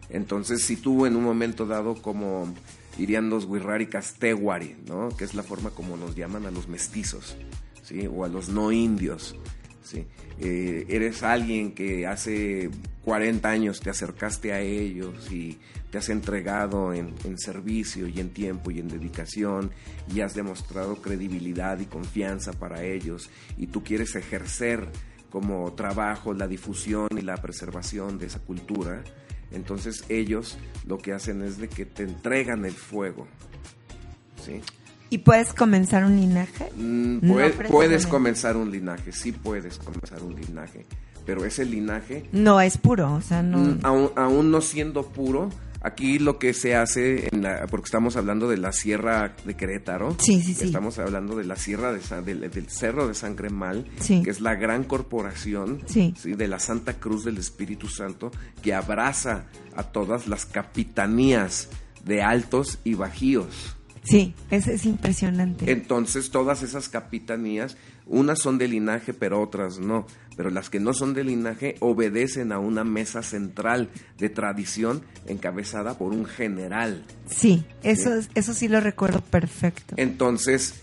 Entonces, 0.08 0.64
si 0.64 0.76
tú 0.76 1.06
en 1.06 1.16
un 1.16 1.22
momento 1.22 1.66
dado 1.66 1.94
como 2.00 2.52
irían 2.98 3.28
los 3.28 3.44
Wirraricas 3.44 4.14
Tewari, 4.14 4.76
¿no? 4.86 5.10
que 5.10 5.24
es 5.24 5.34
la 5.34 5.42
forma 5.42 5.70
como 5.70 5.96
nos 5.96 6.16
llaman 6.16 6.46
a 6.46 6.50
los 6.50 6.66
mestizos, 6.66 7.36
¿sí? 7.82 8.06
o 8.06 8.24
a 8.24 8.28
los 8.28 8.48
no 8.48 8.72
indios. 8.72 9.36
¿Sí? 9.82 10.06
Eh, 10.38 10.86
eres 10.88 11.22
alguien 11.22 11.72
que 11.72 12.06
hace 12.06 12.70
40 13.04 13.48
años 13.48 13.80
te 13.80 13.90
acercaste 13.90 14.52
a 14.52 14.60
ellos 14.60 15.30
y 15.30 15.58
te 15.90 15.98
has 15.98 16.08
entregado 16.08 16.92
en, 16.92 17.14
en, 17.24 17.38
servicio 17.38 18.08
y 18.08 18.20
en 18.20 18.30
tiempo 18.30 18.70
y 18.70 18.78
en 18.78 18.88
dedicación 18.88 19.70
y 20.14 20.20
has 20.20 20.34
demostrado 20.34 20.96
credibilidad 20.96 21.78
y 21.80 21.86
confianza 21.86 22.52
para 22.52 22.82
ellos 22.82 23.28
y 23.58 23.66
tú 23.66 23.82
quieres 23.82 24.14
ejercer 24.16 24.88
como 25.32 25.72
trabajo 25.72 26.34
la 26.34 26.46
difusión 26.46 27.08
y 27.16 27.22
la 27.22 27.36
preservación 27.38 28.18
de 28.18 28.26
esa 28.26 28.38
cultura, 28.40 29.02
entonces 29.50 30.04
ellos 30.10 30.58
lo 30.86 30.98
que 30.98 31.14
hacen 31.14 31.42
es 31.42 31.56
de 31.56 31.68
que 31.68 31.86
te 31.86 32.02
entregan 32.02 32.66
el 32.66 32.74
fuego. 32.74 33.26
¿sí? 34.44 34.60
¿Y 35.12 35.18
puedes 35.18 35.52
comenzar 35.52 36.06
un 36.06 36.16
linaje? 36.16 36.72
Mm, 36.74 37.18
puedes 37.70 38.06
comenzar 38.06 38.56
un 38.56 38.70
linaje, 38.70 39.12
sí 39.12 39.30
puedes 39.30 39.76
comenzar 39.76 40.22
un 40.22 40.34
linaje, 40.34 40.86
pero 41.26 41.44
ese 41.44 41.66
linaje... 41.66 42.24
No 42.32 42.62
es 42.62 42.78
puro, 42.78 43.12
o 43.12 43.20
sea, 43.20 43.42
no... 43.42 43.58
Mm, 43.58 43.80
aún, 43.82 44.10
aún 44.16 44.50
no 44.50 44.62
siendo 44.62 45.06
puro, 45.06 45.50
Aquí 45.84 46.20
lo 46.20 46.38
que 46.38 46.54
se 46.54 46.76
hace, 46.76 47.28
en 47.32 47.42
la, 47.42 47.66
porque 47.66 47.86
estamos 47.86 48.16
hablando 48.16 48.48
de 48.48 48.56
la 48.56 48.72
Sierra 48.72 49.34
de 49.44 49.56
Querétaro, 49.56 50.16
sí, 50.20 50.40
sí, 50.40 50.54
sí. 50.54 50.66
estamos 50.66 51.00
hablando 51.00 51.34
de 51.34 51.42
la 51.42 51.56
Sierra 51.56 51.92
de, 51.92 52.22
del, 52.22 52.48
del, 52.48 52.68
Cerro 52.70 53.08
de 53.08 53.14
Sangre 53.14 53.50
Mal, 53.50 53.84
que 54.06 54.30
es 54.30 54.40
la 54.40 54.54
gran 54.54 54.84
corporación 54.84 55.82
de 55.88 56.48
la 56.48 56.60
Santa 56.60 56.94
Cruz 56.94 57.24
del 57.24 57.36
Espíritu 57.36 57.88
Santo 57.88 58.30
que 58.62 58.74
abraza 58.74 59.46
a 59.74 59.82
todas 59.82 60.28
las 60.28 60.46
capitanías 60.46 61.68
de 62.04 62.22
altos 62.22 62.78
y 62.84 62.94
bajíos. 62.94 63.76
Sí, 64.02 64.34
es, 64.50 64.66
es 64.66 64.84
impresionante. 64.84 65.70
Entonces 65.70 66.30
todas 66.30 66.62
esas 66.62 66.88
capitanías, 66.88 67.76
unas 68.06 68.40
son 68.40 68.58
de 68.58 68.68
linaje, 68.68 69.14
pero 69.14 69.40
otras 69.40 69.78
no. 69.78 70.06
Pero 70.36 70.50
las 70.50 70.70
que 70.70 70.80
no 70.80 70.92
son 70.92 71.14
de 71.14 71.24
linaje 71.24 71.76
obedecen 71.80 72.52
a 72.52 72.58
una 72.58 72.84
mesa 72.84 73.22
central 73.22 73.90
de 74.18 74.28
tradición 74.28 75.02
encabezada 75.26 75.98
por 75.98 76.12
un 76.12 76.24
general. 76.24 77.04
Sí, 77.26 77.64
eso, 77.82 78.10
eso 78.34 78.54
sí 78.54 78.68
lo 78.68 78.80
recuerdo 78.80 79.20
perfecto. 79.20 79.94
Entonces, 79.98 80.74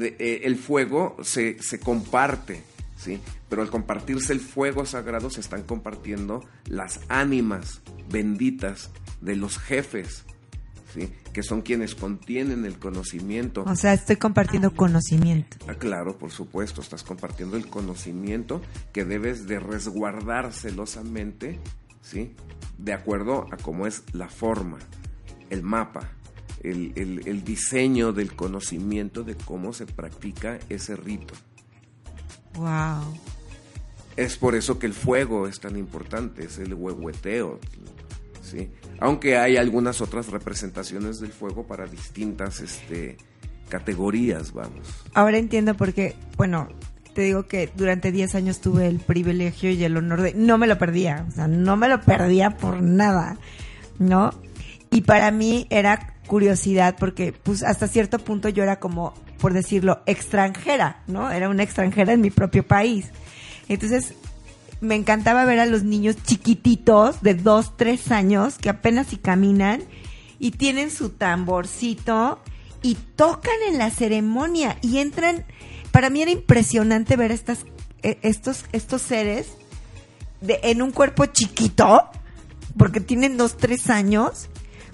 eh, 0.00 0.42
el 0.44 0.56
fuego 0.56 1.16
se, 1.22 1.60
se 1.60 1.80
comparte, 1.80 2.62
¿sí? 2.96 3.20
Pero 3.48 3.62
al 3.62 3.70
compartirse 3.70 4.32
el 4.32 4.40
fuego 4.40 4.86
sagrado 4.86 5.30
se 5.30 5.40
están 5.40 5.62
compartiendo 5.62 6.44
las 6.66 7.00
ánimas 7.08 7.80
benditas 8.08 8.90
de 9.20 9.34
los 9.34 9.58
jefes 9.58 10.24
que 11.32 11.42
son 11.42 11.62
quienes 11.62 11.94
contienen 11.94 12.64
el 12.64 12.78
conocimiento. 12.78 13.64
O 13.64 13.76
sea, 13.76 13.92
estoy 13.92 14.16
compartiendo 14.16 14.74
conocimiento. 14.74 15.56
Ah, 15.68 15.74
claro, 15.74 16.18
por 16.18 16.30
supuesto, 16.30 16.80
estás 16.80 17.02
compartiendo 17.02 17.56
el 17.56 17.68
conocimiento 17.68 18.60
que 18.92 19.04
debes 19.04 19.46
de 19.46 19.60
resguardar 19.60 20.52
celosamente, 20.52 21.58
¿sí? 22.02 22.34
De 22.78 22.92
acuerdo 22.92 23.46
a 23.52 23.56
cómo 23.56 23.86
es 23.86 24.02
la 24.12 24.28
forma, 24.28 24.78
el 25.50 25.62
mapa, 25.62 26.10
el, 26.62 26.92
el 26.96 27.44
diseño 27.44 28.12
del 28.12 28.34
conocimiento 28.34 29.22
de 29.22 29.34
cómo 29.36 29.72
se 29.72 29.86
practica 29.86 30.58
ese 30.68 30.96
rito. 30.96 31.34
Wow. 32.54 33.16
Es 34.16 34.36
por 34.36 34.54
eso 34.54 34.78
que 34.78 34.86
el 34.86 34.92
fuego 34.92 35.46
es 35.46 35.60
tan 35.60 35.76
importante, 35.76 36.44
es 36.44 36.58
el 36.58 36.74
huehueteo, 36.74 37.60
¿sí? 38.40 38.70
aunque 39.00 39.38
hay 39.38 39.56
algunas 39.56 40.00
otras 40.00 40.28
representaciones 40.28 41.20
del 41.20 41.32
fuego 41.32 41.66
para 41.66 41.86
distintas 41.86 42.60
este, 42.60 43.16
categorías, 43.68 44.52
vamos. 44.52 44.86
Ahora 45.14 45.38
entiendo 45.38 45.74
por 45.74 45.94
qué, 45.94 46.14
bueno, 46.36 46.68
te 47.14 47.22
digo 47.22 47.46
que 47.46 47.70
durante 47.74 48.12
10 48.12 48.34
años 48.34 48.60
tuve 48.60 48.86
el 48.86 49.00
privilegio 49.00 49.70
y 49.70 49.82
el 49.82 49.96
honor 49.96 50.22
de, 50.22 50.34
no 50.34 50.58
me 50.58 50.66
lo 50.66 50.78
perdía, 50.78 51.26
o 51.28 51.32
sea, 51.32 51.48
no 51.48 51.76
me 51.76 51.88
lo 51.88 52.00
perdía 52.02 52.50
por 52.50 52.82
nada, 52.82 53.38
¿no? 53.98 54.30
Y 54.90 55.02
para 55.02 55.30
mí 55.30 55.66
era 55.70 56.14
curiosidad 56.26 56.96
porque 56.98 57.32
pues 57.32 57.62
hasta 57.62 57.88
cierto 57.88 58.18
punto 58.18 58.48
yo 58.48 58.62
era 58.62 58.78
como, 58.78 59.14
por 59.38 59.52
decirlo, 59.52 60.02
extranjera, 60.06 61.02
¿no? 61.06 61.30
Era 61.30 61.48
una 61.48 61.62
extranjera 61.62 62.12
en 62.12 62.20
mi 62.20 62.30
propio 62.30 62.66
país. 62.66 63.10
Entonces, 63.68 64.14
me 64.80 64.94
encantaba 64.94 65.44
ver 65.44 65.60
a 65.60 65.66
los 65.66 65.82
niños 65.82 66.16
chiquititos 66.24 67.22
de 67.22 67.34
dos, 67.34 67.76
tres 67.76 68.10
años 68.10 68.56
que 68.58 68.70
apenas 68.70 69.08
si 69.08 69.16
caminan 69.16 69.82
y 70.38 70.52
tienen 70.52 70.90
su 70.90 71.10
tamborcito 71.10 72.40
y 72.82 72.94
tocan 72.94 73.54
en 73.68 73.78
la 73.78 73.90
ceremonia 73.90 74.78
y 74.80 74.98
entran. 74.98 75.44
Para 75.92 76.08
mí 76.08 76.22
era 76.22 76.30
impresionante 76.30 77.16
ver 77.16 77.30
estas, 77.30 77.66
e, 78.02 78.18
estos, 78.22 78.64
estos 78.72 79.02
seres 79.02 79.48
de, 80.40 80.60
en 80.62 80.80
un 80.80 80.92
cuerpo 80.92 81.26
chiquito, 81.26 82.08
porque 82.78 83.00
tienen 83.00 83.36
dos, 83.36 83.58
tres 83.58 83.90
años, 83.90 84.48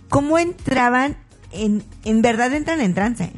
cómo 0.09 0.39
entraban 0.39 1.17
en, 1.53 1.85
en 2.05 2.23
verdad 2.23 2.53
entran 2.53 2.81
en 2.81 2.95
trance 2.95 3.33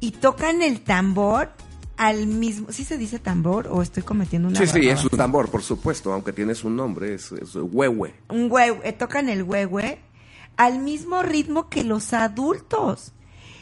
y 0.00 0.12
tocan 0.12 0.62
el 0.62 0.80
tambor 0.80 1.52
al 1.98 2.26
mismo, 2.28 2.68
¿sí 2.72 2.84
se 2.84 2.96
dice 2.96 3.18
tambor 3.18 3.68
o 3.70 3.82
estoy 3.82 4.02
cometiendo 4.04 4.48
una 4.48 4.58
Sí, 4.58 4.66
sí, 4.68 4.88
es 4.88 5.02
un 5.04 5.10
tambor, 5.10 5.50
por 5.50 5.62
supuesto, 5.62 6.12
aunque 6.12 6.32
tiene 6.32 6.54
su 6.54 6.70
nombre, 6.70 7.12
es, 7.14 7.32
es 7.32 7.54
huehue. 7.56 8.14
Un 8.30 8.50
huehue, 8.50 8.80
eh, 8.84 8.92
tocan 8.92 9.28
el 9.28 9.42
huehue 9.42 9.98
al 10.56 10.78
mismo 10.78 11.22
ritmo 11.22 11.68
que 11.68 11.82
los 11.84 12.12
adultos. 12.14 13.12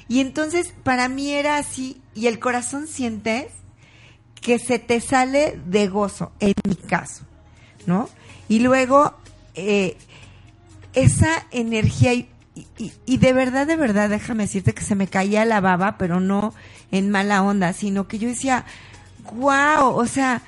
Y 0.08 0.20
entonces 0.20 0.72
para 0.84 1.08
mí 1.08 1.32
era 1.32 1.56
así, 1.56 2.00
y 2.14 2.26
el 2.28 2.38
corazón 2.38 2.86
sientes 2.86 3.46
que 4.40 4.58
se 4.58 4.78
te 4.78 5.00
sale 5.00 5.58
de 5.66 5.88
gozo, 5.88 6.30
en 6.38 6.54
mi 6.68 6.76
caso, 6.76 7.24
¿no? 7.86 8.08
Y 8.48 8.60
luego, 8.60 9.14
eh, 9.54 9.96
esa 10.92 11.46
energía 11.50 12.14
y, 12.14 12.28
y- 12.78 12.92
y 13.04 13.16
de 13.18 13.32
verdad, 13.32 13.66
de 13.66 13.76
verdad, 13.76 14.08
déjame 14.08 14.44
decirte 14.44 14.74
que 14.74 14.82
se 14.82 14.94
me 14.94 15.08
caía 15.08 15.44
la 15.44 15.60
baba, 15.60 15.96
pero 15.98 16.20
no 16.20 16.54
en 16.90 17.10
mala 17.10 17.42
onda, 17.42 17.72
sino 17.72 18.08
que 18.08 18.18
yo 18.18 18.28
decía, 18.28 18.64
wow, 19.34 19.88
o 19.94 20.06
sea, 20.06 20.42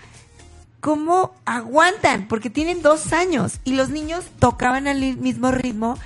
¿cómo 0.80 1.34
aguantan? 1.44 2.28
Porque 2.28 2.50
tienen 2.50 2.82
dos 2.82 3.12
años 3.12 3.60
y 3.64 3.72
los 3.72 3.90
niños 3.90 4.24
tocaban 4.38 4.86
al 4.86 5.16
mismo 5.16 5.50
ritmo 5.50 5.98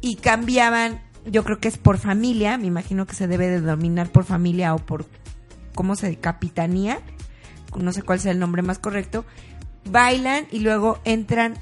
y 0.00 0.16
cambiaban, 0.16 1.00
yo 1.26 1.44
creo 1.44 1.58
que 1.58 1.68
es 1.68 1.78
por 1.78 1.98
familia, 1.98 2.58
me 2.58 2.66
imagino 2.66 3.06
que 3.06 3.14
se 3.14 3.26
debe 3.26 3.48
de 3.48 3.60
dominar 3.60 4.10
por 4.10 4.24
familia 4.24 4.74
o 4.74 4.78
por, 4.78 5.06
¿cómo 5.74 5.96
se 5.96 6.16
capitanía? 6.16 7.00
No 7.76 7.92
sé 7.92 8.02
cuál 8.02 8.20
sea 8.20 8.32
el 8.32 8.38
nombre 8.38 8.62
más 8.62 8.78
correcto. 8.78 9.24
Bailan 9.90 10.46
y 10.50 10.60
luego 10.60 10.98
entran, 11.04 11.54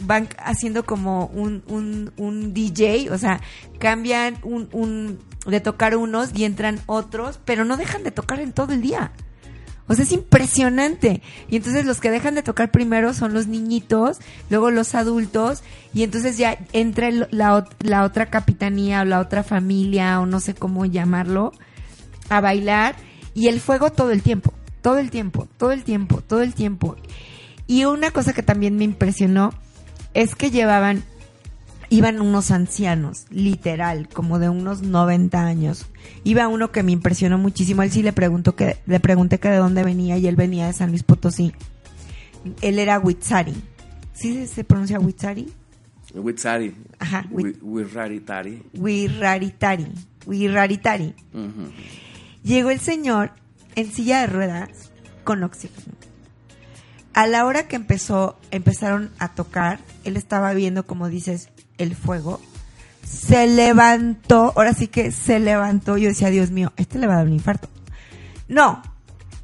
van 0.00 0.28
haciendo 0.38 0.84
como 0.84 1.26
un, 1.26 1.62
un, 1.66 2.12
un 2.16 2.54
DJ, 2.54 3.10
o 3.10 3.18
sea, 3.18 3.40
cambian 3.78 4.36
un, 4.42 4.68
un, 4.72 5.18
de 5.46 5.60
tocar 5.60 5.96
unos 5.96 6.30
y 6.34 6.44
entran 6.44 6.80
otros, 6.86 7.40
pero 7.44 7.64
no 7.64 7.76
dejan 7.76 8.02
de 8.02 8.10
tocar 8.10 8.40
en 8.40 8.52
todo 8.52 8.72
el 8.72 8.82
día. 8.82 9.12
O 9.86 9.94
sea, 9.94 10.04
es 10.04 10.12
impresionante. 10.12 11.20
Y 11.48 11.56
entonces 11.56 11.84
los 11.84 12.00
que 12.00 12.10
dejan 12.10 12.34
de 12.34 12.42
tocar 12.42 12.70
primero 12.70 13.12
son 13.12 13.34
los 13.34 13.46
niñitos, 13.46 14.18
luego 14.48 14.70
los 14.70 14.94
adultos, 14.94 15.62
y 15.92 16.02
entonces 16.02 16.38
ya 16.38 16.58
entra 16.72 17.10
la, 17.10 17.68
la 17.80 18.04
otra 18.04 18.26
capitanía 18.26 19.02
o 19.02 19.04
la 19.04 19.20
otra 19.20 19.42
familia 19.42 20.20
o 20.20 20.26
no 20.26 20.40
sé 20.40 20.54
cómo 20.54 20.86
llamarlo 20.86 21.52
a 22.30 22.40
bailar 22.40 22.96
y 23.34 23.48
el 23.48 23.60
fuego 23.60 23.90
todo 23.90 24.10
el 24.10 24.22
tiempo, 24.22 24.54
todo 24.80 24.98
el 24.98 25.10
tiempo, 25.10 25.48
todo 25.58 25.72
el 25.72 25.84
tiempo, 25.84 26.22
todo 26.22 26.40
el 26.40 26.54
tiempo. 26.54 26.96
Y 27.66 27.84
una 27.84 28.10
cosa 28.10 28.32
que 28.32 28.42
también 28.42 28.76
me 28.76 28.84
impresionó 28.84 29.52
es 30.14 30.34
que 30.34 30.50
llevaban, 30.50 31.02
iban 31.90 32.20
unos 32.20 32.50
ancianos, 32.50 33.26
literal, 33.30 34.08
como 34.08 34.38
de 34.38 34.48
unos 34.48 34.82
90 34.82 35.44
años. 35.44 35.86
Iba 36.24 36.48
uno 36.48 36.72
que 36.72 36.82
me 36.82 36.92
impresionó 36.92 37.38
muchísimo, 37.38 37.82
él 37.82 37.90
sí 37.90 38.02
le 38.02 38.12
preguntó 38.12 38.56
que, 38.56 38.78
le 38.86 39.00
pregunté 39.00 39.38
que 39.38 39.50
de 39.50 39.58
dónde 39.58 39.84
venía 39.84 40.16
y 40.16 40.26
él 40.26 40.36
venía 40.36 40.66
de 40.66 40.72
San 40.72 40.90
Luis 40.90 41.02
Potosí. 41.02 41.52
Él 42.60 42.78
era 42.78 42.98
Huitzari. 42.98 43.54
¿Sí 44.12 44.46
se 44.46 44.64
pronuncia 44.64 45.00
Huitzari? 45.00 45.48
Witsari. 46.14 46.74
Ajá, 46.98 47.26
Wirraritari. 47.30 48.62
Wirraritari. 48.74 49.86
Wirraritari. 50.26 51.14
Ujú. 51.32 51.72
Llegó 52.44 52.70
el 52.70 52.78
señor 52.78 53.32
en 53.74 53.90
silla 53.90 54.20
de 54.20 54.26
ruedas 54.28 54.92
con 55.24 55.42
oxígeno. 55.42 55.96
A 57.14 57.26
la 57.26 57.46
hora 57.46 57.68
que 57.68 57.76
empezó, 57.76 58.38
empezaron 58.50 59.12
a 59.18 59.34
tocar, 59.34 59.78
él 60.02 60.16
estaba 60.16 60.52
viendo, 60.52 60.84
como 60.84 61.08
dices, 61.08 61.48
el 61.78 61.94
fuego. 61.94 62.40
Se 63.04 63.46
levantó, 63.46 64.52
ahora 64.56 64.74
sí 64.74 64.88
que 64.88 65.12
se 65.12 65.38
levantó. 65.38 65.96
Yo 65.96 66.08
decía, 66.08 66.30
Dios 66.30 66.50
mío, 66.50 66.72
este 66.76 66.98
le 66.98 67.06
va 67.06 67.14
a 67.14 67.16
dar 67.18 67.26
un 67.26 67.34
infarto. 67.34 67.68
No, 68.48 68.82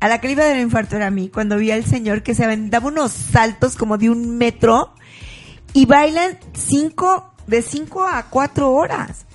a 0.00 0.08
la 0.08 0.20
que 0.20 0.26
le 0.26 0.32
iba 0.32 0.42
a 0.42 0.46
dar 0.46 0.56
un 0.56 0.62
infarto 0.62 0.96
era 0.96 1.06
a 1.06 1.10
mí, 1.10 1.28
cuando 1.28 1.58
vi 1.58 1.70
al 1.70 1.84
señor 1.84 2.22
que 2.22 2.34
se 2.34 2.44
aventaba 2.44 2.88
unos 2.88 3.12
saltos 3.12 3.76
como 3.76 3.98
de 3.98 4.10
un 4.10 4.36
metro 4.36 4.94
y 5.72 5.84
bailan 5.86 6.38
cinco, 6.54 7.34
de 7.46 7.62
cinco 7.62 8.06
a 8.06 8.24
cuatro 8.24 8.72
horas. 8.72 9.26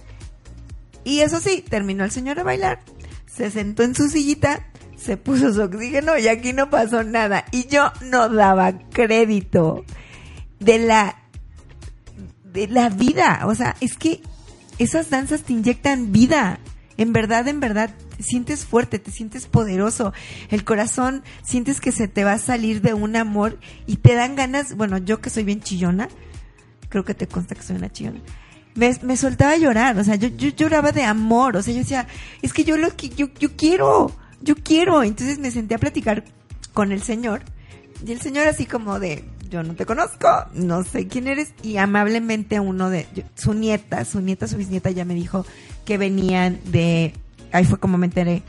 Y 1.03 1.19
eso 1.19 1.39
sí, 1.39 1.63
terminó 1.67 2.03
el 2.03 2.11
señor 2.11 2.37
de 2.37 2.43
bailar, 2.43 2.79
se 3.27 3.51
sentó 3.51 3.83
en 3.83 3.93
su 3.93 4.09
sillita, 4.09 4.65
se 4.97 5.17
puso 5.17 5.53
su 5.53 5.61
oxígeno 5.61 6.17
y 6.17 6.27
aquí 6.27 6.53
no 6.53 6.69
pasó 6.69 7.03
nada. 7.03 7.45
Y 7.51 7.67
yo 7.67 7.91
no 8.01 8.29
daba 8.29 8.79
crédito 8.89 9.85
de 10.59 10.79
la 10.79 11.15
de 12.55 12.67
la 12.67 12.89
vida. 12.89 13.41
O 13.45 13.53
sea, 13.53 13.75
es 13.81 13.97
que 13.97 14.21
esas 14.79 15.09
danzas 15.09 15.43
te 15.43 15.53
inyectan 15.53 16.11
vida. 16.11 16.59
En 16.97 17.11
verdad, 17.11 17.47
en 17.47 17.59
verdad, 17.59 17.93
te 18.15 18.23
sientes 18.23 18.65
fuerte, 18.65 18.99
te 18.99 19.11
sientes 19.11 19.47
poderoso. 19.47 20.13
El 20.49 20.63
corazón, 20.63 21.23
sientes 21.43 21.81
que 21.81 21.91
se 21.91 22.07
te 22.07 22.23
va 22.23 22.33
a 22.33 22.39
salir 22.39 22.81
de 22.81 22.93
un 22.93 23.15
amor 23.15 23.59
y 23.85 23.97
te 23.97 24.15
dan 24.15 24.35
ganas. 24.35 24.75
Bueno, 24.75 24.97
yo 24.97 25.19
que 25.19 25.29
soy 25.29 25.43
bien 25.43 25.61
chillona, 25.61 26.07
creo 26.89 27.03
que 27.03 27.13
te 27.13 27.27
consta 27.27 27.55
que 27.55 27.63
soy 27.63 27.75
una 27.75 27.91
chillona. 27.91 28.21
Me, 28.75 28.97
me 29.03 29.15
soltaba 29.15 29.51
a 29.51 29.57
llorar, 29.57 29.97
o 29.97 30.03
sea, 30.03 30.15
yo, 30.15 30.27
yo 30.27 30.49
lloraba 30.49 30.91
de 30.91 31.03
amor, 31.03 31.55
o 31.55 31.61
sea, 31.61 31.73
yo 31.73 31.79
decía, 31.79 32.07
es 32.41 32.51
que 32.51 32.65
yo 32.65 32.75
lo 32.75 32.93
que 32.93 33.07
yo, 33.07 33.27
yo 33.39 33.55
quiero, 33.55 34.11
yo 34.45 34.55
quiero. 34.55 35.03
Entonces 35.03 35.39
me 35.39 35.51
senté 35.51 35.75
a 35.75 35.79
platicar 35.79 36.23
con 36.73 36.91
el 36.91 37.01
señor 37.01 37.41
y 38.05 38.11
el 38.11 38.21
señor 38.21 38.47
así 38.47 38.65
como 38.65 38.99
de, 38.99 39.25
yo 39.49 39.63
no 39.63 39.75
te 39.75 39.85
conozco, 39.85 40.27
no 40.53 40.83
sé 40.83 41.07
quién 41.07 41.27
eres 41.27 41.53
y 41.63 41.77
amablemente 41.77 42.59
uno 42.59 42.89
de 42.89 43.07
su 43.35 43.53
nieta, 43.53 44.05
su 44.05 44.21
nieta, 44.21 44.47
su 44.47 44.57
bisnieta 44.57 44.91
ya 44.91 45.05
me 45.05 45.15
dijo 45.15 45.45
que 45.85 45.97
venían 45.97 46.59
de, 46.65 47.13
ahí 47.51 47.65
fue 47.65 47.79
como 47.79 47.97
me 47.97 48.07
enteré 48.07 48.43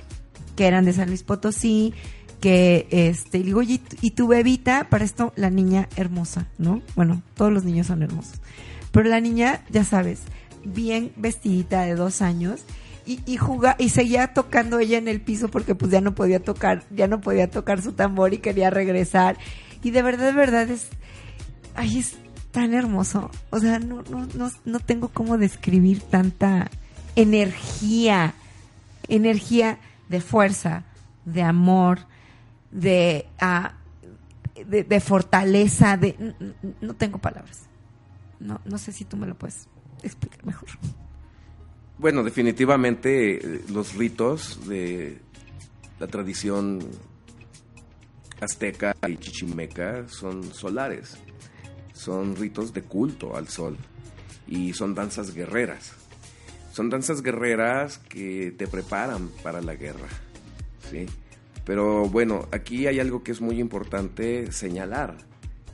que 0.57 0.67
eran 0.67 0.85
de 0.85 0.93
San 0.93 1.09
Luis 1.09 1.23
Potosí, 1.23 1.93
que 2.41 2.87
este, 2.91 3.39
y 3.39 3.43
digo, 3.43 3.61
"Oye, 3.61 3.81
¿y 4.01 4.09
y 4.09 4.11
tu 4.13 4.27
bebita, 4.27 4.89
para 4.89 5.05
esto 5.05 5.33
la 5.37 5.51
niña 5.51 5.89
hermosa, 5.97 6.47
¿no? 6.59 6.83
Bueno, 6.95 7.23
todos 7.35 7.53
los 7.53 7.65
niños 7.65 7.87
son 7.87 8.03
hermosos. 8.03 8.41
Pero 8.91 9.09
la 9.09 9.21
niña, 9.21 9.65
ya 9.71 9.85
sabes, 9.85 10.21
bien 10.65 11.13
vestidita 11.17 11.83
de 11.83 11.95
dos 11.95 12.23
años 12.23 12.61
y, 13.07 13.21
y 13.25 13.37
juga, 13.37 13.77
y 13.79 13.89
seguía 13.91 14.35
tocando 14.35 14.79
ella 14.79 14.99
en 14.99 15.09
el 15.09 15.21
piso 15.21 15.49
porque 15.49 15.75
pues 15.75 15.91
ya 15.93 16.01
no 16.01 16.15
podía 16.15 16.41
tocar, 16.43 16.83
ya 16.91 17.07
no 17.09 17.21
podía 17.21 17.51
tocar 17.51 17.81
su 17.81 17.93
tambor 17.93 18.35
y 18.35 18.39
quería 18.39 18.69
regresar. 18.71 19.39
Y 19.83 19.93
de 19.93 20.03
verdad, 20.03 20.27
de 20.27 20.33
verdad 20.33 20.69
es, 20.71 20.89
ay, 21.75 21.99
es 21.99 22.17
tan 22.51 22.75
hermoso. 22.75 23.31
O 23.51 23.61
sea, 23.61 23.79
no, 23.79 24.03
no, 24.11 24.27
no, 24.35 24.51
no 24.65 24.81
tengo 24.81 25.09
cómo 25.09 25.39
describir 25.39 26.03
tanta 26.03 26.71
energía, 27.15 28.35
energía 29.09 29.79
de 30.09 30.21
fuerza, 30.21 30.85
de 31.25 31.43
amor, 31.43 32.01
de, 32.71 33.27
ah, 33.41 33.75
de, 34.67 35.01
fortaleza, 35.01 35.97
de, 35.97 36.17
n- 36.19 36.35
n- 36.41 36.75
no 36.81 36.95
tengo 36.95 37.19
palabras. 37.19 37.63
No, 38.41 38.61
no 38.65 38.79
sé 38.79 38.93
si 38.93 39.05
tú 39.05 39.17
me 39.17 39.27
lo 39.27 39.35
puedes 39.37 39.69
explicar 40.03 40.45
mejor. 40.45 40.69
Bueno, 41.99 42.23
definitivamente 42.23 43.37
eh, 43.37 43.65
los 43.73 43.95
ritos 43.95 44.69
de 44.69 45.19
la 45.99 46.07
tradición 46.07 46.81
azteca 48.41 48.95
y 49.09 49.17
chichimeca 49.17 50.07
son 50.09 50.43
solares. 50.53 51.17
Son 51.95 52.37
ritos 52.37 52.75
de 52.75 52.83
culto 52.83 53.37
al 53.37 53.49
sol 53.49 53.77
y 54.47 54.75
son 54.75 54.95
danzas 54.95 55.35
guerreras. 55.35 55.93
Son 56.73 56.91
danzas 56.91 57.23
guerreras 57.23 57.97
que 57.97 58.53
te 58.57 58.67
preparan 58.67 59.31
para 59.43 59.63
la 59.63 59.75
guerra. 59.75 60.09
¿sí? 60.91 61.07
Pero 61.65 62.09
bueno, 62.09 62.47
aquí 62.53 62.87
hay 62.87 63.01
algo 63.01 63.23
que 63.25 63.33
es 63.33 63.41
muy 63.41 63.59
importante 63.59 64.53
señalar, 64.53 65.17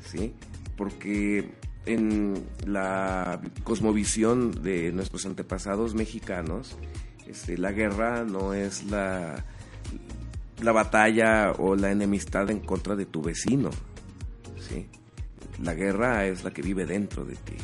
¿sí? 0.04 0.32
Porque 0.76 1.50
en 1.86 2.44
la 2.66 3.40
cosmovisión 3.64 4.62
de 4.62 4.92
nuestros 4.92 5.26
antepasados 5.26 5.94
mexicanos, 5.94 6.76
este, 7.26 7.58
la 7.58 7.72
guerra 7.72 8.24
no 8.24 8.54
es 8.54 8.84
la, 8.84 9.44
la 10.60 10.72
batalla 10.72 11.52
o 11.52 11.74
la 11.74 11.90
enemistad 11.90 12.50
en 12.50 12.60
contra 12.60 12.94
de 12.96 13.06
tu 13.06 13.22
vecino, 13.22 13.70
¿sí? 14.68 14.86
La 15.62 15.74
guerra 15.74 16.26
es 16.26 16.44
la 16.44 16.52
que 16.52 16.62
vive 16.62 16.86
dentro 16.86 17.24
de 17.24 17.34
ti, 17.36 17.56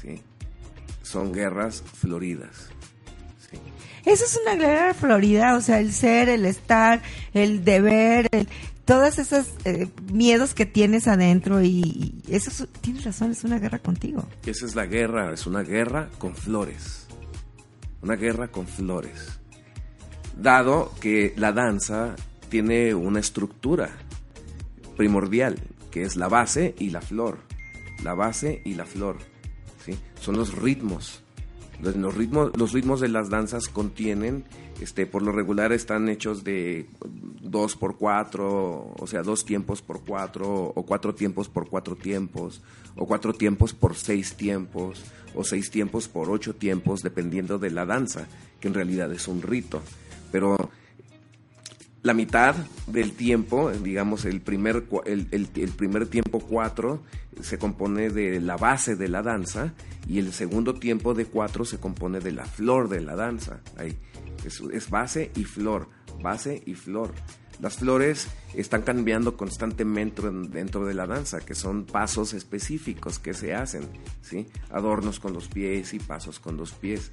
¿sí? 0.00 0.20
Son 1.02 1.32
guerras 1.32 1.82
floridas. 1.82 2.70
Eso 4.04 4.24
es 4.24 4.38
una 4.42 4.54
guerra 4.56 4.94
florida, 4.94 5.56
o 5.56 5.60
sea, 5.60 5.80
el 5.80 5.92
ser, 5.92 6.28
el 6.28 6.44
estar, 6.46 7.02
el 7.34 7.64
deber, 7.64 8.28
el, 8.32 8.48
todas 8.84 9.18
esas 9.18 9.48
eh, 9.64 9.88
miedos 10.12 10.54
que 10.54 10.66
tienes 10.66 11.06
adentro 11.08 11.62
y, 11.62 11.68
y 12.26 12.34
eso 12.34 12.50
es- 12.50 12.68
tienes 12.80 13.04
razón, 13.04 13.30
es 13.32 13.44
una 13.44 13.58
guerra 13.58 13.78
contigo. 13.80 14.26
Esa 14.46 14.66
es 14.66 14.74
la 14.74 14.86
guerra, 14.86 15.32
es 15.34 15.46
una 15.46 15.62
guerra 15.62 16.08
con 16.18 16.34
flores. 16.34 17.06
Una 18.02 18.16
guerra 18.16 18.48
con 18.48 18.66
flores. 18.66 19.38
Dado 20.40 20.92
que 21.00 21.34
la 21.36 21.52
danza 21.52 22.14
tiene 22.48 22.94
una 22.94 23.18
estructura 23.20 23.90
primordial, 24.96 25.58
que 25.90 26.02
es 26.02 26.16
la 26.16 26.28
base 26.28 26.74
y 26.78 26.90
la 26.90 27.00
flor. 27.00 27.38
La 28.04 28.14
base 28.14 28.62
y 28.64 28.74
la 28.74 28.84
flor. 28.86 29.18
¿sí? 29.84 29.98
Son 30.20 30.36
los 30.36 30.54
ritmos. 30.54 31.22
Los, 31.80 32.14
ritmos. 32.14 32.56
los 32.56 32.72
ritmos 32.72 33.00
de 33.00 33.08
las 33.08 33.30
danzas 33.30 33.68
contienen, 33.68 34.44
este, 34.80 35.06
por 35.06 35.22
lo 35.22 35.30
regular 35.30 35.72
están 35.72 36.08
hechos 36.08 36.42
de 36.42 36.86
dos 37.40 37.76
por 37.76 37.96
cuatro, 37.96 38.94
o 38.98 39.06
sea, 39.06 39.22
dos 39.22 39.44
tiempos 39.44 39.80
por 39.80 40.04
cuatro, 40.04 40.72
o 40.74 40.82
cuatro 40.84 41.14
tiempos 41.14 41.48
por 41.48 41.68
cuatro 41.68 41.94
tiempos, 41.94 42.62
o 42.96 43.06
cuatro 43.06 43.32
tiempos 43.32 43.74
por 43.74 43.94
seis 43.94 44.34
tiempos, 44.34 45.04
o 45.34 45.44
seis 45.44 45.70
tiempos 45.70 46.08
por 46.08 46.30
ocho 46.30 46.54
tiempos, 46.54 47.02
dependiendo 47.02 47.58
de 47.58 47.70
la 47.70 47.86
danza, 47.86 48.26
que 48.60 48.68
en 48.68 48.74
realidad 48.74 49.12
es 49.12 49.28
un 49.28 49.42
rito. 49.42 49.80
Pero 50.32 50.70
la 52.02 52.14
mitad 52.14 52.54
del 52.86 53.12
tiempo, 53.12 53.70
digamos 53.70 54.24
el 54.24 54.40
primer, 54.40 54.84
el, 55.04 55.28
el, 55.32 55.68
primer 55.70 56.06
tiempo 56.06 56.38
4 56.40 57.02
se 57.42 57.58
compone 57.58 58.10
de 58.10 58.40
la 58.40 58.56
base 58.56 58.96
de 58.96 59.08
la 59.08 59.22
danza 59.22 59.74
y 60.06 60.18
el 60.18 60.32
segundo 60.32 60.74
tiempo 60.74 61.14
de 61.14 61.26
4 61.26 61.64
se 61.64 61.78
compone 61.78 62.20
de 62.20 62.32
la 62.32 62.44
flor 62.44 62.88
de 62.88 63.00
la 63.00 63.16
danza. 63.16 63.60
Ahí. 63.76 63.96
Es, 64.44 64.60
es, 64.72 64.88
base 64.88 65.32
y 65.34 65.44
flor, 65.44 65.88
base 66.22 66.62
y 66.64 66.74
flor. 66.74 67.12
Las 67.60 67.78
flores 67.78 68.28
están 68.54 68.82
cambiando 68.82 69.36
constantemente 69.36 70.22
dentro 70.30 70.86
de 70.86 70.94
la 70.94 71.08
danza, 71.08 71.40
que 71.40 71.56
son 71.56 71.84
pasos 71.84 72.32
específicos 72.32 73.18
que 73.18 73.34
se 73.34 73.52
hacen, 73.52 73.82
¿sí? 74.22 74.46
adornos 74.70 75.18
con 75.18 75.32
los 75.32 75.48
pies 75.48 75.92
y 75.92 75.98
pasos 75.98 76.38
con 76.38 76.56
los 76.56 76.72
pies. 76.72 77.10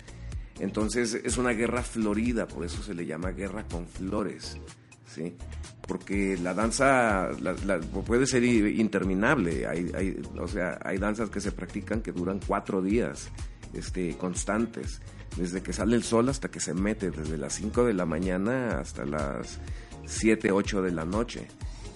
Entonces 0.59 1.19
es 1.23 1.37
una 1.37 1.51
guerra 1.51 1.83
florida, 1.83 2.47
por 2.47 2.65
eso 2.65 2.81
se 2.81 2.93
le 2.93 3.05
llama 3.05 3.31
guerra 3.31 3.65
con 3.67 3.87
flores, 3.87 4.57
¿sí? 5.05 5.35
Porque 5.87 6.37
la 6.41 6.53
danza 6.53 7.29
puede 8.05 8.25
ser 8.25 8.43
interminable, 8.43 9.67
hay, 9.67 10.21
o 10.39 10.47
sea, 10.47 10.79
hay 10.83 10.97
danzas 10.97 11.29
que 11.29 11.41
se 11.41 11.51
practican 11.51 12.01
que 12.01 12.11
duran 12.11 12.39
cuatro 12.45 12.81
días 12.81 13.29
este, 13.73 14.17
constantes, 14.17 15.01
desde 15.35 15.61
que 15.61 15.73
sale 15.73 15.95
el 15.95 16.03
sol 16.03 16.29
hasta 16.29 16.49
que 16.49 16.61
se 16.61 16.73
mete, 16.73 17.11
desde 17.11 17.37
las 17.37 17.53
5 17.53 17.83
de 17.83 17.93
la 17.93 18.05
mañana 18.05 18.79
hasta 18.79 19.05
las 19.05 19.59
7, 20.05 20.51
8 20.51 20.81
de 20.81 20.91
la 20.91 21.03
noche 21.03 21.47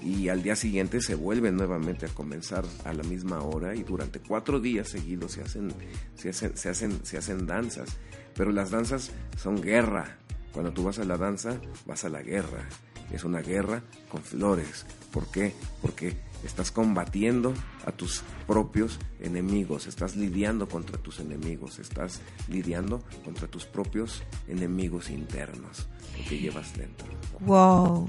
y 0.02 0.30
al 0.30 0.42
día 0.42 0.56
siguiente 0.56 1.02
se 1.02 1.16
vuelve 1.16 1.52
nuevamente 1.52 2.06
a 2.06 2.10
comenzar 2.10 2.66
a 2.86 2.94
la 2.94 3.04
misma 3.04 3.42
hora 3.42 3.76
y 3.76 3.84
durante 3.84 4.20
cuatro 4.20 4.60
días 4.60 4.90
seguidos 4.90 5.34
se 5.34 5.42
hacen, 5.42 5.74
se 6.16 6.30
hacen, 6.30 6.56
se 6.56 6.70
hacen, 6.70 7.06
se 7.06 7.18
hacen 7.18 7.46
danzas. 7.46 7.98
Pero 8.36 8.52
las 8.52 8.72
danzas 8.72 9.12
son 9.38 9.62
guerra. 9.62 10.18
Cuando 10.52 10.72
tú 10.72 10.84
vas 10.84 11.00
a 11.00 11.04
la 11.04 11.18
danza, 11.18 11.60
vas 11.86 12.04
a 12.06 12.10
la 12.10 12.22
guerra. 12.22 12.68
Es 13.12 13.24
una 13.24 13.42
guerra 13.42 13.82
con 14.10 14.22
flores. 14.22 14.86
¿Por 15.12 15.28
qué? 15.32 15.54
Porque 15.82 16.16
estás 16.44 16.72
combatiendo 16.72 17.54
a 17.86 17.92
tus 17.92 18.24
propios 18.48 19.00
enemigos, 19.20 19.88
estás 19.88 20.16
lidiando 20.16 20.70
contra 20.70 20.98
tus 20.98 21.20
enemigos, 21.20 21.80
estás 21.80 22.22
lidiando 22.48 23.04
contra 23.26 23.48
tus 23.48 23.66
propios 23.66 24.24
enemigos 24.48 25.10
internos, 25.10 25.88
que 26.28 26.38
llevas 26.38 26.76
dentro. 26.78 27.08
Wow. 27.42 28.08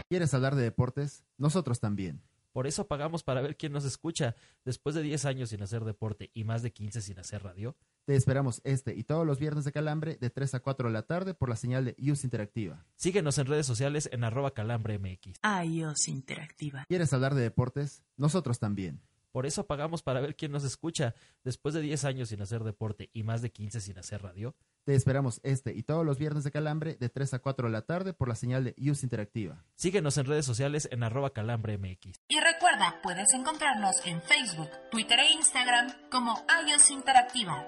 ¿Quieres 0.08 0.34
hablar 0.34 0.56
de 0.56 0.64
deportes? 0.64 1.22
Nosotros 1.38 1.78
también. 1.78 2.24
Por 2.50 2.66
eso 2.66 2.88
pagamos 2.88 3.22
para 3.22 3.40
ver 3.40 3.56
quién 3.56 3.72
nos 3.72 3.84
escucha. 3.84 4.34
Después 4.64 4.96
de 4.96 5.02
10 5.02 5.26
años 5.26 5.50
sin 5.50 5.62
hacer 5.62 5.84
deporte 5.84 6.32
y 6.34 6.42
más 6.42 6.62
de 6.62 6.72
15 6.72 7.02
sin 7.02 7.20
hacer 7.20 7.44
radio. 7.44 7.76
Te 8.04 8.16
esperamos 8.16 8.60
este 8.64 8.96
y 8.96 9.04
todos 9.04 9.24
los 9.24 9.38
viernes 9.38 9.64
de 9.64 9.70
Calambre 9.70 10.16
de 10.16 10.28
3 10.28 10.56
a 10.56 10.60
4 10.60 10.88
de 10.88 10.92
la 10.92 11.02
tarde 11.02 11.34
por 11.34 11.48
la 11.48 11.54
señal 11.54 11.84
de 11.84 11.94
iOS 11.98 12.24
Interactiva. 12.24 12.84
Síguenos 12.96 13.38
en 13.38 13.46
redes 13.46 13.64
sociales 13.64 14.08
en 14.10 14.24
arroba 14.24 14.54
calambremx. 14.54 15.38
iOS 15.64 16.08
Interactiva. 16.08 16.84
¿Quieres 16.88 17.12
hablar 17.12 17.36
de 17.36 17.42
deportes? 17.42 18.02
Nosotros 18.16 18.58
también. 18.58 19.00
Por 19.36 19.44
eso 19.44 19.66
pagamos 19.66 20.02
para 20.02 20.22
ver 20.22 20.34
quién 20.34 20.50
nos 20.50 20.64
escucha. 20.64 21.14
Después 21.44 21.74
de 21.74 21.82
10 21.82 22.06
años 22.06 22.30
sin 22.30 22.40
hacer 22.40 22.64
deporte 22.64 23.10
y 23.12 23.22
más 23.22 23.42
de 23.42 23.52
15 23.52 23.82
sin 23.82 23.98
hacer 23.98 24.22
radio. 24.22 24.56
Te 24.82 24.94
esperamos 24.94 25.42
este 25.42 25.74
y 25.74 25.82
todos 25.82 26.06
los 26.06 26.16
viernes 26.16 26.42
de 26.42 26.50
Calambre 26.50 26.94
de 26.94 27.10
3 27.10 27.34
a 27.34 27.38
4 27.40 27.68
de 27.68 27.72
la 27.74 27.82
tarde 27.82 28.14
por 28.14 28.28
la 28.28 28.34
señal 28.34 28.64
de 28.64 28.72
iOS 28.78 29.02
Interactiva. 29.02 29.62
Síguenos 29.74 30.16
en 30.16 30.24
redes 30.24 30.46
sociales 30.46 30.88
en 30.90 31.02
arroba 31.02 31.34
calambremx. 31.34 32.18
Y 32.28 32.40
recuerda, 32.40 32.98
puedes 33.02 33.30
encontrarnos 33.34 33.96
en 34.06 34.22
Facebook, 34.22 34.70
Twitter 34.90 35.18
e 35.18 35.32
Instagram 35.32 35.92
como 36.10 36.42
iOS 36.66 36.90
Interactiva. 36.92 37.62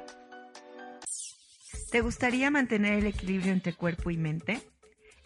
¿Te 1.91 2.01
gustaría 2.01 2.51
mantener 2.51 3.01
el 3.01 3.07
equilibrio 3.09 3.53
entre 3.53 3.75
cuerpo 3.75 4.11
y 4.11 4.17
mente? 4.17 4.63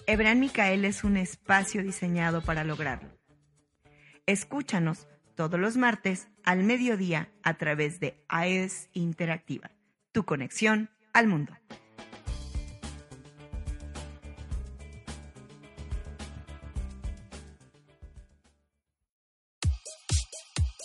Ebran 0.09 0.41
Micael 0.41 0.85
es 0.87 1.05
un 1.05 1.19
espacio 1.19 1.85
diseñado 1.85 2.43
para 2.43 2.65
lograrlo. 2.65 3.17
Escúchanos 4.27 5.07
todos 5.43 5.59
los 5.59 5.77
martes 5.77 6.29
al 6.45 6.63
mediodía 6.63 7.29
a 7.43 7.55
través 7.55 7.99
de 7.99 8.23
AES 8.29 8.91
Interactiva, 8.93 9.73
tu 10.13 10.25
conexión 10.25 10.89
al 11.13 11.27
mundo. 11.27 11.53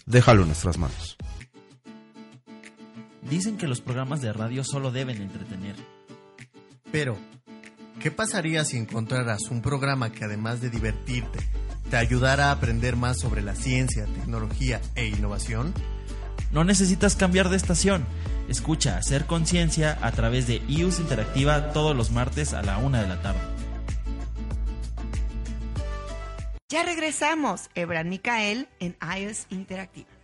déjalo 0.05 0.41
en 0.41 0.47
nuestras 0.47 0.77
manos. 0.77 1.17
Dicen 3.29 3.57
que 3.57 3.67
los 3.67 3.81
programas 3.81 4.21
de 4.21 4.31
radio 4.31 4.63
solo 4.63 4.91
deben 4.91 5.21
entretener. 5.21 5.75
Pero, 6.91 7.17
¿qué 7.99 8.11
pasaría 8.11 8.63
si 8.63 8.77
encontraras 8.77 9.49
un 9.49 9.61
programa 9.61 10.11
que 10.11 10.23
además 10.23 10.61
de 10.61 10.69
divertirte, 10.69 11.39
te 11.89 11.97
ayudará 11.97 12.49
a 12.49 12.51
aprender 12.51 12.95
más 12.95 13.19
sobre 13.19 13.41
la 13.41 13.55
ciencia, 13.55 14.05
tecnología 14.05 14.81
e 14.95 15.07
innovación? 15.07 15.73
No 16.51 16.63
necesitas 16.63 17.15
cambiar 17.15 17.49
de 17.49 17.57
estación. 17.57 18.05
Escucha 18.47 18.97
Hacer 18.97 19.25
Conciencia 19.25 19.97
a 20.01 20.11
través 20.11 20.47
de 20.47 20.61
IUS 20.67 20.99
Interactiva 20.99 21.73
todos 21.73 21.95
los 21.95 22.11
martes 22.11 22.53
a 22.53 22.61
la 22.61 22.77
una 22.77 23.01
de 23.01 23.07
la 23.07 23.21
tarde. 23.21 23.39
Ya 26.69 26.83
regresamos, 26.83 27.69
Ebran 27.75 28.09
Micael 28.09 28.67
en 28.79 28.97
IUS 29.01 29.45
Interactiva. 29.49 30.16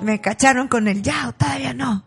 Me 0.00 0.22
cacharon 0.22 0.68
con 0.68 0.88
el 0.88 1.02
ya 1.02 1.28
o 1.28 1.32
todavía 1.32 1.74
no. 1.74 2.02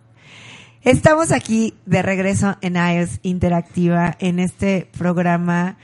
Estamos 0.81 1.31
aquí 1.31 1.75
de 1.85 2.01
regreso 2.01 2.57
en 2.61 2.77
iOS 2.77 3.19
Interactiva 3.21 4.15
en 4.19 4.39
este 4.39 4.89
programa 4.97 5.77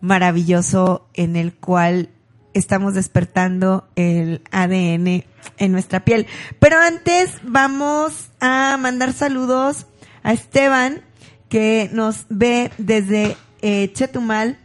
maravilloso 0.00 1.06
en 1.12 1.36
el 1.36 1.54
cual 1.54 2.08
estamos 2.54 2.94
despertando 2.94 3.86
el 3.96 4.42
ADN 4.50 5.24
en 5.58 5.72
nuestra 5.72 6.04
piel. 6.04 6.26
Pero 6.58 6.78
antes 6.78 7.32
vamos 7.42 8.30
a 8.40 8.78
mandar 8.78 9.12
saludos 9.12 9.86
a 10.22 10.32
Esteban 10.32 11.02
que 11.50 11.90
nos 11.92 12.24
ve 12.30 12.70
desde 12.78 13.36
eh, 13.60 13.92
Chetumal 13.92 14.58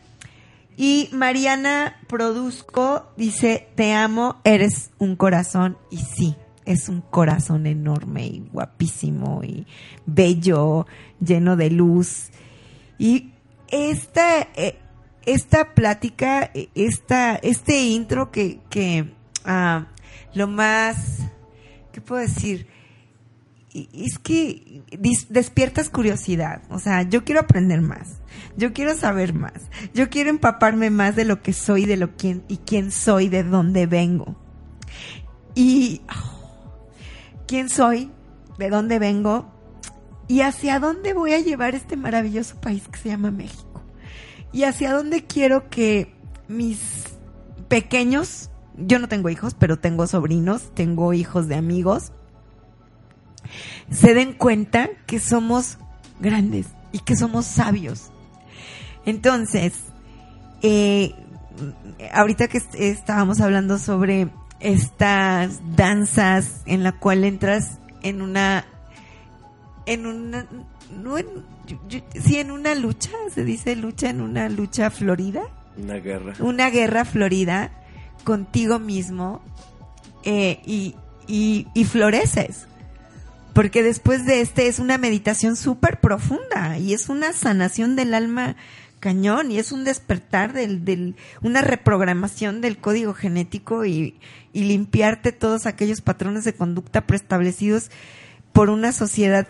y 0.81 1.09
Mariana 1.11 1.99
Produzco 2.07 3.11
dice, 3.17 3.67
te 3.75 3.91
amo, 3.91 4.37
eres 4.45 4.91
un 4.97 5.17
corazón. 5.17 5.77
Y 5.91 5.97
sí, 5.97 6.37
es 6.63 6.87
un 6.87 7.01
corazón 7.01 7.67
enorme 7.67 8.25
y 8.25 8.47
guapísimo 8.53 9.43
y 9.43 9.67
bello, 10.05 10.87
lleno 11.19 11.57
de 11.57 11.69
luz. 11.69 12.29
Y 12.97 13.33
esta, 13.67 14.47
eh, 14.55 14.79
esta 15.25 15.73
plática, 15.73 16.49
eh, 16.53 16.69
esta, 16.75 17.35
este 17.35 17.83
intro 17.83 18.31
que, 18.31 18.61
que 18.69 19.11
ah, 19.43 19.87
lo 20.33 20.47
más, 20.47 21.17
¿qué 21.91 21.99
puedo 21.99 22.21
decir? 22.21 22.67
Es 23.93 24.19
que 24.19 24.83
despiertas 25.29 25.89
curiosidad. 25.89 26.63
O 26.69 26.79
sea, 26.79 27.03
yo 27.03 27.23
quiero 27.23 27.41
aprender 27.41 27.81
más. 27.81 28.19
Yo 28.57 28.73
quiero 28.73 28.95
saber 28.95 29.33
más. 29.33 29.69
Yo 29.93 30.09
quiero 30.09 30.29
empaparme 30.29 30.89
más 30.89 31.15
de 31.15 31.25
lo 31.25 31.41
que 31.41 31.53
soy, 31.53 31.85
de 31.85 31.97
lo 31.97 32.15
quién 32.17 32.43
y 32.47 32.57
quién 32.57 32.91
soy, 32.91 33.29
de 33.29 33.43
dónde 33.43 33.85
vengo. 33.85 34.35
Y 35.55 36.01
oh, 36.09 36.87
quién 37.47 37.69
soy, 37.69 38.11
de 38.57 38.69
dónde 38.69 38.99
vengo 38.99 39.51
y 40.27 40.41
hacia 40.41 40.79
dónde 40.79 41.13
voy 41.13 41.33
a 41.33 41.39
llevar 41.39 41.73
este 41.73 41.97
maravilloso 41.97 42.61
país 42.61 42.87
que 42.87 42.99
se 42.99 43.09
llama 43.09 43.31
México. 43.31 43.83
Y 44.53 44.63
hacia 44.63 44.93
dónde 44.93 45.25
quiero 45.25 45.69
que 45.69 46.13
mis 46.47 46.79
pequeños, 47.67 48.51
yo 48.77 48.99
no 48.99 49.07
tengo 49.07 49.29
hijos, 49.29 49.55
pero 49.55 49.79
tengo 49.79 50.05
sobrinos, 50.05 50.73
tengo 50.75 51.13
hijos 51.13 51.47
de 51.47 51.55
amigos, 51.55 52.11
se 53.91 54.13
den 54.13 54.33
cuenta 54.33 54.89
que 55.05 55.19
somos 55.19 55.77
grandes 56.19 56.67
y 56.91 56.99
que 56.99 57.15
somos 57.15 57.45
sabios. 57.45 58.11
Entonces, 59.05 59.73
eh, 60.61 61.13
ahorita 62.13 62.47
que 62.47 62.61
estábamos 62.73 63.41
hablando 63.41 63.77
sobre 63.77 64.29
estas 64.59 65.59
danzas 65.75 66.61
en 66.65 66.83
la 66.83 66.91
cual 66.91 67.23
entras 67.23 67.79
en 68.03 68.21
una 68.21 68.65
en 69.85 70.05
una 70.05 70.45
no 71.01 71.17
en, 71.17 71.27
sí 72.21 72.39
en 72.39 72.51
una 72.51 72.75
lucha 72.75 73.11
se 73.33 73.45
dice 73.45 73.75
lucha 73.75 74.09
en 74.09 74.21
una 74.21 74.49
lucha 74.49 74.89
florida. 74.89 75.43
Una 75.77 75.95
guerra. 75.95 76.33
Una 76.39 76.69
guerra 76.69 77.05
florida 77.05 77.71
contigo 78.25 78.79
mismo 78.79 79.41
eh, 80.23 80.59
y, 80.65 80.95
y, 81.25 81.67
y 81.73 81.85
floreces 81.85 82.67
porque 83.59 83.83
después 83.83 84.25
de 84.25 84.39
este 84.39 84.67
es 84.67 84.79
una 84.79 84.97
meditación 84.97 85.57
súper 85.57 85.99
profunda 85.99 86.77
y 86.77 86.93
es 86.93 87.09
una 87.09 87.33
sanación 87.33 87.97
del 87.97 88.13
alma 88.13 88.55
cañón 89.01 89.51
y 89.51 89.59
es 89.59 89.73
un 89.73 89.83
despertar 89.83 90.53
del, 90.53 90.85
del 90.85 91.17
una 91.41 91.59
reprogramación 91.59 92.61
del 92.61 92.77
código 92.77 93.13
genético 93.13 93.83
y, 93.83 94.17
y 94.53 94.63
limpiarte 94.63 95.33
todos 95.33 95.65
aquellos 95.65 95.99
patrones 95.99 96.45
de 96.45 96.53
conducta 96.53 97.05
preestablecidos 97.05 97.91
por 98.53 98.69
una 98.69 98.93
sociedad 98.93 99.45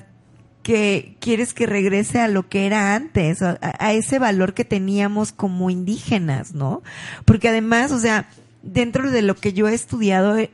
que 0.64 1.16
quieres 1.20 1.54
que 1.54 1.68
regrese 1.68 2.20
a 2.20 2.28
lo 2.28 2.50
que 2.50 2.66
era 2.66 2.96
antes, 2.96 3.44
a, 3.44 3.94
ese 3.94 4.18
valor 4.18 4.56
que 4.56 4.66
teníamos 4.66 5.32
como 5.32 5.70
indígenas, 5.70 6.56
¿no? 6.56 6.82
Porque 7.26 7.50
además, 7.50 7.92
o 7.92 8.00
sea, 8.00 8.28
dentro 8.64 9.12
de 9.12 9.22
lo 9.22 9.36
que 9.36 9.54
yo 9.54 9.68
he 9.68 9.76
estudiado, 9.76 10.36
eh, 10.36 10.50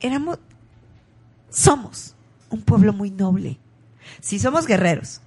éramos, 0.00 0.40
somos 1.50 2.16
un 2.50 2.62
pueblo 2.62 2.92
muy 2.92 3.10
noble. 3.10 3.58
Si 4.20 4.38
somos 4.38 4.66
guerreros 4.66 5.20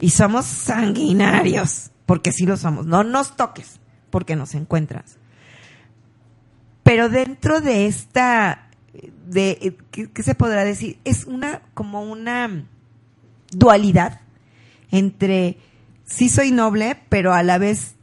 y 0.00 0.10
somos 0.10 0.44
sanguinarios, 0.44 1.90
porque 2.06 2.32
sí 2.32 2.46
lo 2.46 2.56
somos, 2.56 2.86
no 2.86 3.02
nos 3.02 3.36
toques, 3.36 3.80
porque 4.10 4.36
nos 4.36 4.54
encuentras. 4.54 5.18
Pero 6.82 7.08
dentro 7.08 7.60
de 7.60 7.86
esta, 7.86 8.68
de, 9.26 9.76
¿qué, 9.90 10.22
se 10.22 10.34
podrá 10.34 10.64
decir? 10.64 10.98
Es 11.04 11.24
una, 11.24 11.62
como 11.72 12.02
una 12.02 12.66
dualidad 13.50 14.20
entre 14.90 15.58
sí 16.04 16.28
soy 16.28 16.50
noble, 16.50 16.98
pero 17.08 17.32
a 17.32 17.42
la 17.42 17.58
vez 17.58 17.94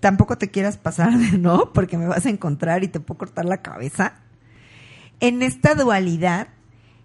tampoco 0.00 0.36
te 0.36 0.50
quieras 0.50 0.76
pasar, 0.76 1.14
¿no? 1.38 1.72
Porque 1.72 1.96
me 1.96 2.06
vas 2.06 2.26
a 2.26 2.30
encontrar 2.30 2.84
y 2.84 2.88
te 2.88 3.00
puedo 3.00 3.18
cortar 3.18 3.46
la 3.46 3.62
cabeza. 3.62 4.16
En 5.20 5.42
esta 5.42 5.74
dualidad 5.74 6.48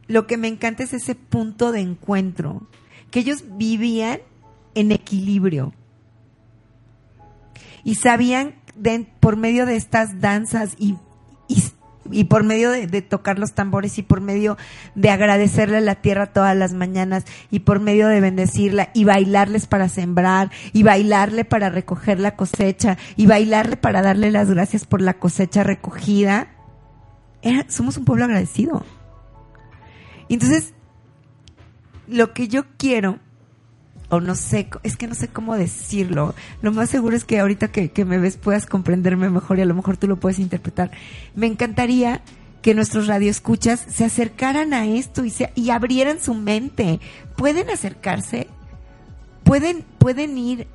lo 0.10 0.26
que 0.26 0.38
me 0.38 0.48
encanta 0.48 0.84
es 0.84 0.92
ese 0.94 1.14
punto 1.14 1.72
de 1.72 1.82
encuentro, 1.82 2.68
que 3.12 3.20
ellos 3.20 3.44
vivían 3.58 4.20
en 4.74 4.92
equilibrio 4.92 5.72
y 7.84 7.96
sabían 7.96 8.56
por 9.20 9.38
medio 9.38 9.68
de 9.68 9.76
estas 9.76 10.20
danzas 10.20 10.76
y, 10.80 10.98
y, 12.12 12.24
por 12.24 12.44
medio 12.44 12.72
de, 12.72 12.88
de, 12.88 13.04
tocar 13.04 13.38
los 13.38 13.54
tambores 13.54 14.00
y 14.00 14.02
por 14.02 14.20
medio 14.20 14.58
de 14.96 15.12
agradecerle 15.12 15.78
a 15.78 15.82
la 15.82 15.96
tierra 15.96 16.34
todas 16.34 16.58
las 16.58 16.74
mañanas 16.74 17.26
y 17.52 17.60
por 17.60 17.80
medio 17.80 18.08
de 18.08 18.20
bendecirla 18.20 18.90
y 18.96 19.04
bailarles 19.04 19.68
para 19.68 19.90
sembrar 19.90 20.50
y 20.74 20.82
bailarle 20.82 21.46
para 21.46 21.70
recoger 21.70 22.20
la 22.20 22.36
cosecha 22.36 22.98
y 23.16 23.28
bailarle 23.28 23.78
para 23.78 24.02
darle 24.02 24.32
las 24.32 24.50
gracias 24.50 24.88
por 24.88 25.04
la 25.04 25.20
cosecha 25.20 25.64
recogida. 25.64 26.48
somos 27.68 27.98
un 27.98 28.06
pueblo 28.06 28.26
agradecido. 28.26 28.84
Entonces, 30.30 30.74
lo 32.08 32.34
que 32.34 32.48
yo 32.48 32.66
quiero, 32.78 33.20
o 34.10 34.20
no 34.20 34.36
sé, 34.36 34.70
es 34.84 34.98
que 34.98 35.08
no 35.08 35.16
sé 35.16 35.28
cómo 35.28 35.56
decirlo, 35.56 36.34
lo 36.62 36.72
más 36.72 36.90
seguro 36.90 37.16
es 37.16 37.26
que 37.26 37.40
ahorita 37.40 37.70
que, 37.70 38.06
me 38.06 38.18
ves 38.18 38.38
puedas 38.38 38.66
comprenderme 38.66 39.30
mejor 39.30 39.60
y 39.60 39.62
a 39.62 39.66
lo 39.66 39.76
mejor 39.76 39.98
tú 39.98 40.08
lo 40.08 40.18
puedes 40.18 40.40
interpretar. 40.40 40.92
Me 41.36 41.48
encantaría 41.48 42.22
que 42.62 42.74
nuestros 42.74 43.08
radioescuchas 43.08 43.86
se 43.88 44.06
acercaran 44.06 44.74
a 44.74 44.86
esto 44.86 45.24
y, 45.24 45.30
se, 45.30 45.52
y 45.56 45.70
abrieran 45.70 46.20
su 46.20 46.34
mente. 46.34 47.00
Pueden 47.38 47.70
acercarse, 47.70 48.48
pueden, 49.44 49.86
pueden 49.98 50.38
ir 50.38 50.68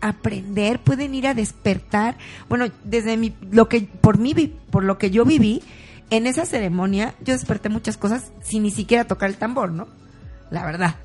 a 0.00 0.08
aprender, 0.08 0.80
pueden 0.80 1.14
ir 1.14 1.26
a 1.26 1.34
despertar. 1.34 2.16
Bueno, 2.48 2.66
desde 2.84 3.16
mi, 3.16 3.34
lo 3.50 3.68
que, 3.68 3.82
por 3.82 4.18
mí, 4.18 4.34
por 4.70 4.84
lo 4.84 4.98
que 4.98 5.10
yo 5.10 5.24
viví, 5.24 5.62
en 6.10 6.26
esa 6.26 6.46
ceremonia 6.46 7.14
yo 7.24 7.32
desperté 7.32 7.68
muchas 7.68 7.96
cosas 7.96 8.30
sin 8.42 8.62
ni 8.62 8.70
siquiera 8.70 9.06
tocar 9.06 9.30
el 9.30 9.36
tambor, 9.36 9.72
¿no? 9.72 9.88
La 10.50 10.64
verdad. 10.64 10.96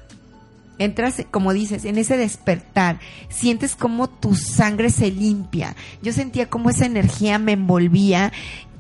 Entras, 0.78 1.24
como 1.30 1.54
dices, 1.54 1.86
en 1.86 1.98
ese 1.98 2.18
despertar, 2.18 3.00
sientes 3.30 3.76
como 3.76 4.10
tu 4.10 4.36
sangre 4.36 4.90
se 4.90 5.12
limpia. 5.12 5.76
Yo 6.02 6.12
sentía 6.12 6.50
como 6.50 6.70
esa 6.70 6.86
energía 6.86 7.38
me 7.38 7.52
envolvía 7.52 8.32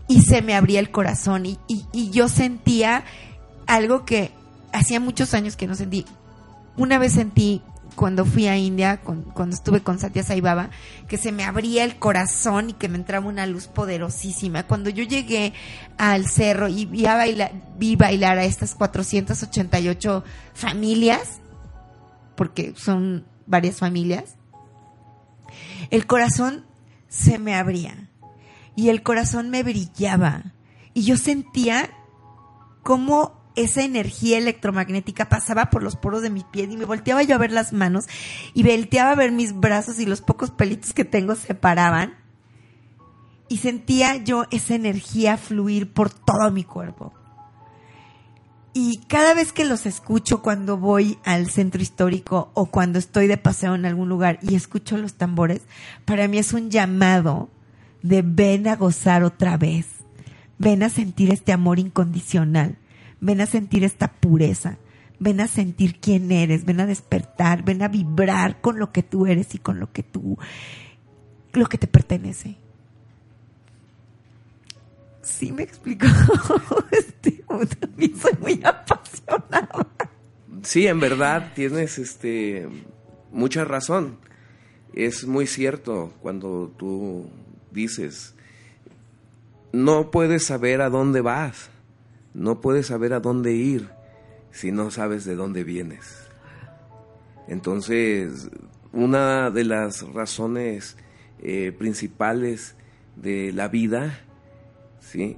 y 0.08 0.22
se 0.22 0.42
me 0.42 0.56
abría 0.56 0.80
el 0.80 0.90
corazón 0.90 1.46
y, 1.46 1.60
y, 1.68 1.86
y 1.94 2.10
yo 2.10 2.28
sentía 2.28 3.04
algo 3.68 4.04
que 4.04 4.32
hacía 4.74 5.00
muchos 5.00 5.34
años 5.34 5.56
que 5.56 5.68
no 5.68 5.76
sentí. 5.76 6.06
Una 6.76 6.98
vez 6.98 7.14
sentí 7.14 7.62
cuando 7.96 8.26
fui 8.26 8.48
a 8.48 8.58
India, 8.58 9.02
cuando 9.02 9.56
estuve 9.56 9.82
con 9.82 10.00
Satya 10.00 10.24
Sai 10.24 10.42
Baba, 10.42 10.70
que 11.08 11.18
se 11.18 11.32
me 11.32 11.44
abría 11.44 11.84
el 11.84 11.98
corazón 12.00 12.72
y 12.72 12.74
que 12.74 12.88
me 12.88 12.98
entraba 12.98 13.28
una 13.28 13.46
luz 13.46 13.68
poderosísima. 13.68 14.64
Cuando 14.64 14.90
yo 14.90 15.04
llegué 15.04 15.54
al 15.98 16.28
cerro 16.28 16.68
y 16.68 16.86
vi, 16.86 17.06
a 17.06 17.16
bailar, 17.16 17.52
vi 17.78 17.96
bailar 17.96 18.38
a 18.38 18.46
estas 18.46 18.76
488 18.76 20.24
familias, 20.54 21.42
porque 22.36 22.74
son 22.76 23.26
varias 23.46 23.78
familias, 23.78 24.36
el 25.90 26.08
corazón 26.08 26.66
se 27.08 27.38
me 27.40 27.56
abría 27.56 28.10
y 28.76 28.90
el 28.90 29.04
corazón 29.04 29.50
me 29.50 29.64
brillaba 29.64 30.54
y 30.94 31.04
yo 31.04 31.18
sentía 31.18 31.90
como 32.84 33.41
esa 33.56 33.84
energía 33.84 34.38
electromagnética 34.38 35.30
pasaba 35.30 35.70
por 35.70 35.84
los 35.84 35.96
poros 35.96 36.22
de 36.22 36.30
mi 36.30 36.44
piel 36.44 36.72
y 36.72 36.78
me 36.78 36.86
volteaba 36.86 37.24
yo 37.24 37.36
a 37.36 37.40
ver 37.40 37.52
las 37.52 37.74
manos 37.74 38.06
y 38.54 38.64
volteaba 38.64 39.12
a 39.12 39.16
ver 39.16 39.32
mis 39.32 39.54
brazos 39.54 40.00
y 40.00 40.06
los 40.06 40.22
pocos 40.22 40.52
pelitos 40.52 40.94
que 40.94 41.06
tengo 41.06 41.36
se 41.36 41.56
paraban 41.56 42.16
y 43.50 43.58
sentía 43.58 44.16
yo 44.16 44.46
esa 44.52 44.76
energía 44.76 45.38
fluir 45.38 45.92
por 45.92 46.10
todo 46.10 46.52
mi 46.52 46.64
cuerpo. 46.64 47.14
Y 48.74 49.02
cada 49.08 49.34
vez 49.34 49.52
que 49.52 49.66
los 49.66 49.86
escucho 49.86 50.42
cuando 50.42 50.78
voy 50.78 51.18
al 51.26 51.50
centro 51.50 51.82
histórico 51.82 52.52
o 52.54 52.68
cuando 52.68 53.00
estoy 53.00 53.28
de 53.28 53.36
paseo 53.36 53.76
en 53.76 53.86
algún 53.86 54.08
lugar 54.08 54.40
y 54.42 54.56
escucho 54.56 54.98
los 54.98 55.16
tambores, 55.16 55.64
para 56.06 56.30
mí 56.30 56.38
es 56.38 56.54
un 56.54 56.70
llamado 56.70 57.50
de 58.02 58.22
ven 58.22 58.70
a 58.70 58.78
gozar 58.78 59.24
otra 59.24 59.58
vez, 59.58 59.88
ven 60.58 60.84
a 60.84 60.90
sentir 60.90 61.32
este 61.32 61.52
amor 61.52 61.80
incondicional, 61.80 62.78
ven 63.22 63.40
a 63.40 63.46
sentir 63.46 63.84
esta 63.84 64.12
pureza, 64.12 64.78
ven 65.20 65.40
a 65.40 65.48
sentir 65.48 66.00
quién 66.00 66.32
eres, 66.32 66.66
ven 66.66 66.82
a 66.82 66.86
despertar, 66.86 67.64
ven 67.64 67.82
a 67.84 67.88
vibrar 67.88 68.60
con 68.60 68.80
lo 68.80 68.92
que 68.92 69.04
tú 69.04 69.28
eres 69.28 69.56
y 69.56 69.60
con 69.60 69.80
lo 69.80 69.92
que 69.92 70.04
tú, 70.04 70.38
lo 71.54 71.68
que 71.68 71.78
te 71.78 71.88
pertenece. 71.88 72.58
Sí 75.22 75.52
me 75.52 75.64
explico. 75.64 76.08
Este, 76.92 77.44
también 77.80 78.18
soy 78.18 78.34
muy 78.42 78.62
apasionada. 78.64 79.88
Sí, 80.64 80.88
en 80.88 81.00
verdad 81.00 81.52
tienes 81.56 81.98
este 82.00 82.68
mucha 83.32 83.64
razón. 83.64 84.18
Es 84.94 85.26
muy 85.26 85.48
cierto 85.48 86.14
cuando 86.22 86.74
tú 86.78 87.30
dices 87.72 88.36
no 89.72 90.12
puedes 90.12 90.46
saber 90.46 90.82
a 90.82 90.90
dónde 90.90 91.22
vas, 91.22 91.71
no 92.34 92.62
puedes 92.62 92.88
saber 92.88 93.14
a 93.14 93.20
dónde 93.20 93.54
ir 93.54 93.90
si 94.52 94.72
no 94.72 94.92
sabes 94.92 95.26
de 95.26 95.36
dónde 95.36 95.64
vienes. 95.64 96.28
Entonces, 97.48 98.50
una 98.94 99.50
de 99.50 99.64
las 99.64 100.02
razones 100.14 100.98
eh, 101.42 101.74
principales 101.78 102.76
de 103.16 103.52
la 103.52 103.68
vida 103.68 104.20
¿sí? 105.00 105.38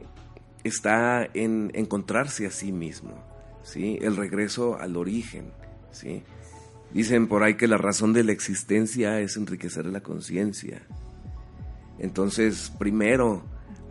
está 0.63 1.27
en 1.33 1.71
encontrarse 1.73 2.45
a 2.45 2.51
sí 2.51 2.71
mismo, 2.71 3.13
¿sí? 3.63 3.97
el 4.01 4.15
regreso 4.15 4.77
al 4.79 4.97
origen. 4.97 5.51
¿sí? 5.91 6.23
Dicen 6.91 7.27
por 7.27 7.43
ahí 7.43 7.55
que 7.55 7.67
la 7.67 7.77
razón 7.77 8.13
de 8.13 8.23
la 8.23 8.31
existencia 8.31 9.19
es 9.19 9.37
enriquecer 9.37 9.85
la 9.85 10.01
conciencia. 10.01 10.81
Entonces, 11.99 12.71
primero, 12.77 13.43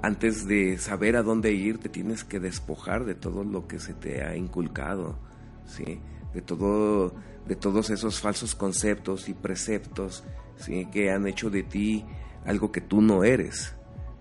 antes 0.03 0.47
de 0.47 0.79
saber 0.79 1.17
a 1.17 1.23
dónde 1.23 1.53
ir, 1.53 1.79
te 1.79 1.89
tienes 1.89 2.25
que 2.25 2.41
despojar 2.41 3.05
de 3.05 3.15
todo 3.15 3.45
lo 3.45 3.69
que 3.69 3.79
se 3.79 3.95
te 3.95 4.25
ha 4.25 4.37
inculcado, 4.37 5.17
¿sí? 5.65 6.01
de, 6.35 6.43
todo, 6.43 7.15
de 7.47 7.55
todos 7.55 7.91
esos 7.91 8.21
falsos 8.21 8.55
conceptos 8.55 9.29
y 9.29 9.35
preceptos 9.35 10.25
que 10.93 11.11
han 11.11 11.27
hecho 11.27 11.51
de 11.51 11.63
ti 11.63 12.05
algo 12.45 12.73
que 12.73 12.81
tú 12.81 13.01
no 13.01 13.25
eres. 13.25 13.75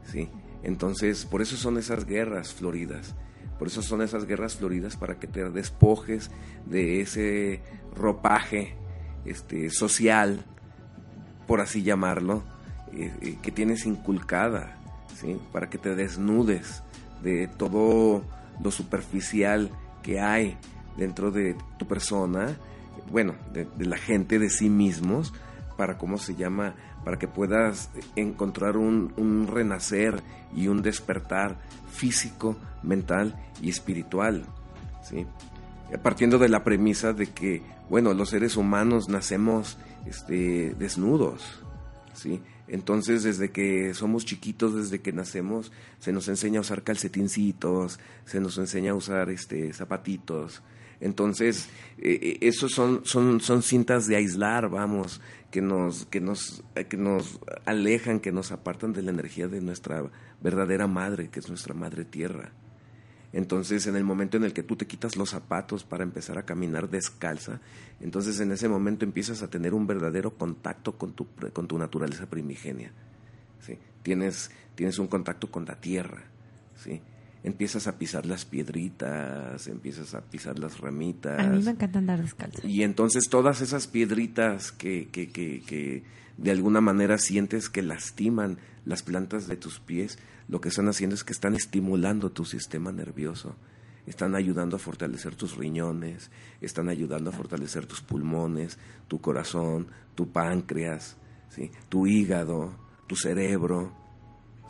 ¿sí? 0.06 0.30
Entonces, 0.64 1.26
por 1.26 1.42
eso 1.42 1.58
son 1.58 1.78
esas 1.78 2.06
guerras 2.06 2.54
floridas. 2.54 3.16
Por 3.58 3.68
eso 3.68 3.82
son 3.82 4.02
esas 4.02 4.26
guerras 4.26 4.56
floridas 4.56 4.96
para 4.96 5.20
que 5.20 5.28
te 5.28 5.48
despojes 5.50 6.32
de 6.66 7.02
ese 7.02 7.62
ropaje 7.96 8.76
este, 9.26 9.70
social, 9.70 10.46
por 11.48 11.62
así 11.62 11.84
llamarlo, 11.84 12.44
eh, 12.92 13.14
eh, 13.22 13.38
que 13.42 13.52
tienes 13.52 13.86
inculcada, 13.86 14.81
para 15.52 15.70
que 15.70 15.78
te 15.78 15.96
desnudes 15.96 16.84
de 17.22 17.48
todo 17.48 18.24
lo 18.62 18.72
superficial 18.72 19.70
que 20.02 20.20
hay 20.20 20.58
dentro 20.98 21.32
de 21.32 21.56
tu 21.78 21.88
persona, 21.88 22.58
bueno, 23.12 23.36
de, 23.54 23.66
de 23.78 23.86
la 23.86 23.98
gente, 23.98 24.40
de 24.40 24.50
sí 24.50 24.70
mismos, 24.70 25.34
para 25.78 25.98
cómo 25.98 26.18
se 26.18 26.36
llama 26.36 26.76
para 27.04 27.18
que 27.18 27.28
puedas 27.28 27.90
encontrar 28.16 28.78
un, 28.78 29.48
renacer 29.48 30.22
y 30.56 30.68
un 30.68 30.82
despertar 30.82 31.58
físico, 31.92 32.58
mental 32.84 33.36
y 33.62 33.70
espiritual. 33.70 34.46
¿sí? 35.04 35.26
Partiendo 36.04 36.38
de 36.38 36.50
la 36.50 36.64
premisa 36.64 37.14
de 37.14 37.28
que, 37.28 37.64
bueno, 37.90 38.14
los 38.14 38.30
seres 38.30 38.58
humanos 38.58 39.10
nacemos 39.10 39.78
este, 40.06 40.76
desnudos. 40.76 41.64
¿sí? 42.14 42.42
Entonces, 42.72 43.24
desde 43.24 43.52
que 43.52 43.94
somos 43.94 44.24
chiquitos, 44.24 44.74
desde 44.74 45.02
que 45.02 45.12
nacemos, 45.12 45.74
se 46.00 46.14
nos 46.14 46.30
enseña 46.30 46.60
a 46.60 46.62
usar 46.62 46.84
calcetincitos, 46.84 48.00
se 48.24 48.40
nos 48.40 48.58
enseña 48.58 48.92
a 48.92 48.96
usar 48.96 49.30
este, 49.30 49.74
zapatitos. 49.74 50.64
Entonces, 51.02 51.68
eh, 51.98 52.18
eh, 52.22 52.38
esos 52.40 52.72
son, 52.72 53.02
son, 53.04 53.42
son 53.42 53.62
cintas 53.62 54.08
de 54.08 54.16
aislar, 54.16 54.70
vamos, 54.70 55.20
que 55.52 55.62
nos, 55.62 56.06
que 56.06 56.22
nos, 56.22 56.64
eh, 56.76 56.86
que 56.86 56.96
nos 56.96 57.42
alejan, 57.66 58.22
que 58.22 58.32
nos 58.32 58.54
apartan 58.54 58.94
de 58.94 59.02
la 59.02 59.12
energía 59.12 59.50
de 59.50 59.60
nuestra 59.60 60.10
verdadera 60.40 60.88
madre, 60.88 61.28
que 61.28 61.42
es 61.42 61.50
nuestra 61.50 61.74
madre 61.74 62.06
tierra. 62.06 62.54
Entonces, 63.34 63.88
en 63.88 63.96
el 63.96 64.04
momento 64.04 64.38
en 64.38 64.44
el 64.44 64.54
que 64.54 64.64
tú 64.64 64.76
te 64.76 64.88
quitas 64.88 65.16
los 65.16 65.30
zapatos 65.30 65.84
para 65.84 66.04
empezar 66.04 66.38
a 66.38 66.44
caminar 66.44 66.90
descalza, 66.90 67.62
entonces 68.02 68.40
en 68.40 68.52
ese 68.52 68.68
momento 68.68 69.06
empiezas 69.06 69.42
a 69.42 69.50
tener 69.50 69.74
un 69.74 69.88
verdadero 69.88 70.36
contacto 70.36 70.98
con 70.98 71.14
tu, 71.14 71.28
con 71.54 71.68
tu 71.68 71.78
naturaleza 71.78 72.26
primigenia. 72.26 72.92
¿sí? 73.62 73.78
Tienes, 74.04 74.52
tienes 74.76 75.00
un 75.00 75.08
contacto 75.08 75.50
con 75.50 75.66
la 75.66 75.80
tierra. 75.80 76.24
¿sí? 76.76 77.02
empiezas 77.44 77.88
a 77.88 77.98
pisar 77.98 78.26
las 78.26 78.46
piedritas, 78.46 79.68
empiezas 79.68 80.14
a 80.14 80.22
pisar 80.22 80.60
las 80.60 80.80
ramitas. 80.80 81.40
A 81.40 81.48
mí 81.48 81.64
me 81.64 81.72
encanta 81.72 82.00
andar 82.00 82.22
descalzo. 82.22 82.68
Y 82.68 82.84
entonces 82.84 83.30
todas 83.30 83.62
esas 83.62 83.88
piedritas 83.88 84.72
que, 84.72 85.10
que, 85.10 85.30
que, 85.30 85.62
que 85.62 86.04
de 86.38 86.52
alguna 86.52 86.82
manera 86.82 87.18
sientes 87.18 87.70
que 87.70 87.82
lastiman 87.82 88.58
las 88.86 89.04
plantas 89.04 89.48
de 89.48 89.58
tus 89.58 89.80
pies, 89.80 90.18
lo 90.48 90.62
que 90.62 90.70
están 90.70 90.88
haciendo 90.88 91.16
es 91.16 91.24
que 91.24 91.34
están 91.34 91.56
estimulando 91.56 92.32
tu 92.32 92.46
sistema 92.46 92.92
nervioso, 92.92 93.56
están 94.06 94.36
ayudando 94.36 94.76
a 94.76 94.80
fortalecer 94.80 95.36
tus 95.36 95.56
riñones, 95.56 96.32
están 96.60 96.90
ayudando 96.90 97.30
a 97.30 97.34
fortalecer 97.34 97.86
tus 97.86 98.02
pulmones, 98.02 98.78
tu 99.08 99.22
corazón, 99.22 99.88
tu 100.16 100.32
páncreas, 100.32 101.18
¿sí? 101.50 101.72
tu 101.90 102.08
hígado, 102.08 102.74
tu 103.08 103.16
cerebro, 103.16 103.94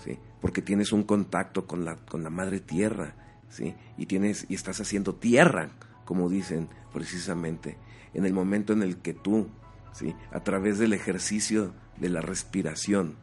¿sí? 0.03 0.17
porque 0.41 0.61
tienes 0.61 0.91
un 0.91 1.03
contacto 1.03 1.65
con 1.65 1.85
la, 1.85 1.95
con 1.95 2.23
la 2.23 2.29
madre 2.29 2.59
tierra, 2.59 3.15
¿sí? 3.49 3.75
Y, 3.97 4.07
tienes, 4.07 4.45
y 4.49 4.55
estás 4.55 4.81
haciendo 4.81 5.15
tierra, 5.15 5.71
como 6.05 6.29
dicen 6.29 6.67
precisamente, 6.91 7.77
en 8.13 8.25
el 8.25 8.33
momento 8.33 8.73
en 8.73 8.81
el 8.81 8.97
que 8.97 9.13
tú, 9.13 9.47
¿sí? 9.93 10.15
A 10.31 10.41
través 10.41 10.79
del 10.79 10.93
ejercicio 10.93 11.73
de 11.97 12.09
la 12.09 12.21
respiración. 12.21 13.15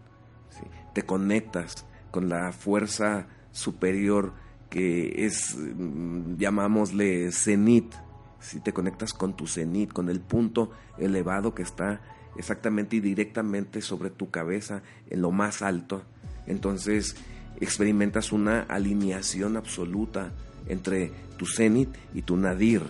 Te 0.95 1.03
conectas 1.03 1.87
con 2.11 2.29
la 2.29 2.53
fuerza 2.53 3.27
superior 3.53 4.33
que 4.71 5.27
es, 5.27 5.57
mm, 5.57 6.37
llamámosle 6.37 7.31
cenit, 7.33 7.95
si 8.41 8.61
te 8.61 8.73
conectas 8.73 9.13
con 9.13 9.37
tu 9.37 9.47
cenit, 9.47 9.93
con 9.93 10.09
el 10.09 10.21
punto 10.21 10.71
elevado 10.99 11.55
que 11.55 11.63
está 11.63 12.01
exactamente 12.37 12.97
y 12.97 13.01
directamente 13.01 13.83
sobre 13.83 14.11
tu 14.11 14.31
cabeza 14.31 14.83
en 15.11 15.23
lo 15.23 15.31
más 15.31 15.63
alto, 15.63 16.03
entonces 16.47 17.17
experimentas 17.61 18.33
una 18.33 18.61
alineación 18.63 19.57
absoluta 19.57 20.33
entre 20.69 21.11
tu 21.37 21.47
cenit 21.47 21.89
y 22.15 22.23
tu 22.23 22.37
nadir, 22.37 22.83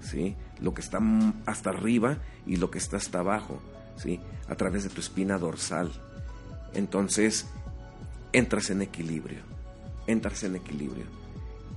¿sí? 0.00 0.36
Lo 0.60 0.74
que 0.74 0.80
está 0.80 1.00
hasta 1.46 1.70
arriba 1.70 2.18
y 2.46 2.56
lo 2.56 2.70
que 2.70 2.78
está 2.78 2.96
hasta 2.96 3.20
abajo, 3.20 3.60
¿sí? 3.96 4.20
A 4.48 4.54
través 4.54 4.84
de 4.84 4.90
tu 4.90 5.00
espina 5.00 5.38
dorsal. 5.38 5.90
Entonces 6.74 7.46
entras 8.32 8.70
en 8.70 8.82
equilibrio, 8.82 9.40
entras 10.06 10.42
en 10.44 10.56
equilibrio. 10.56 11.06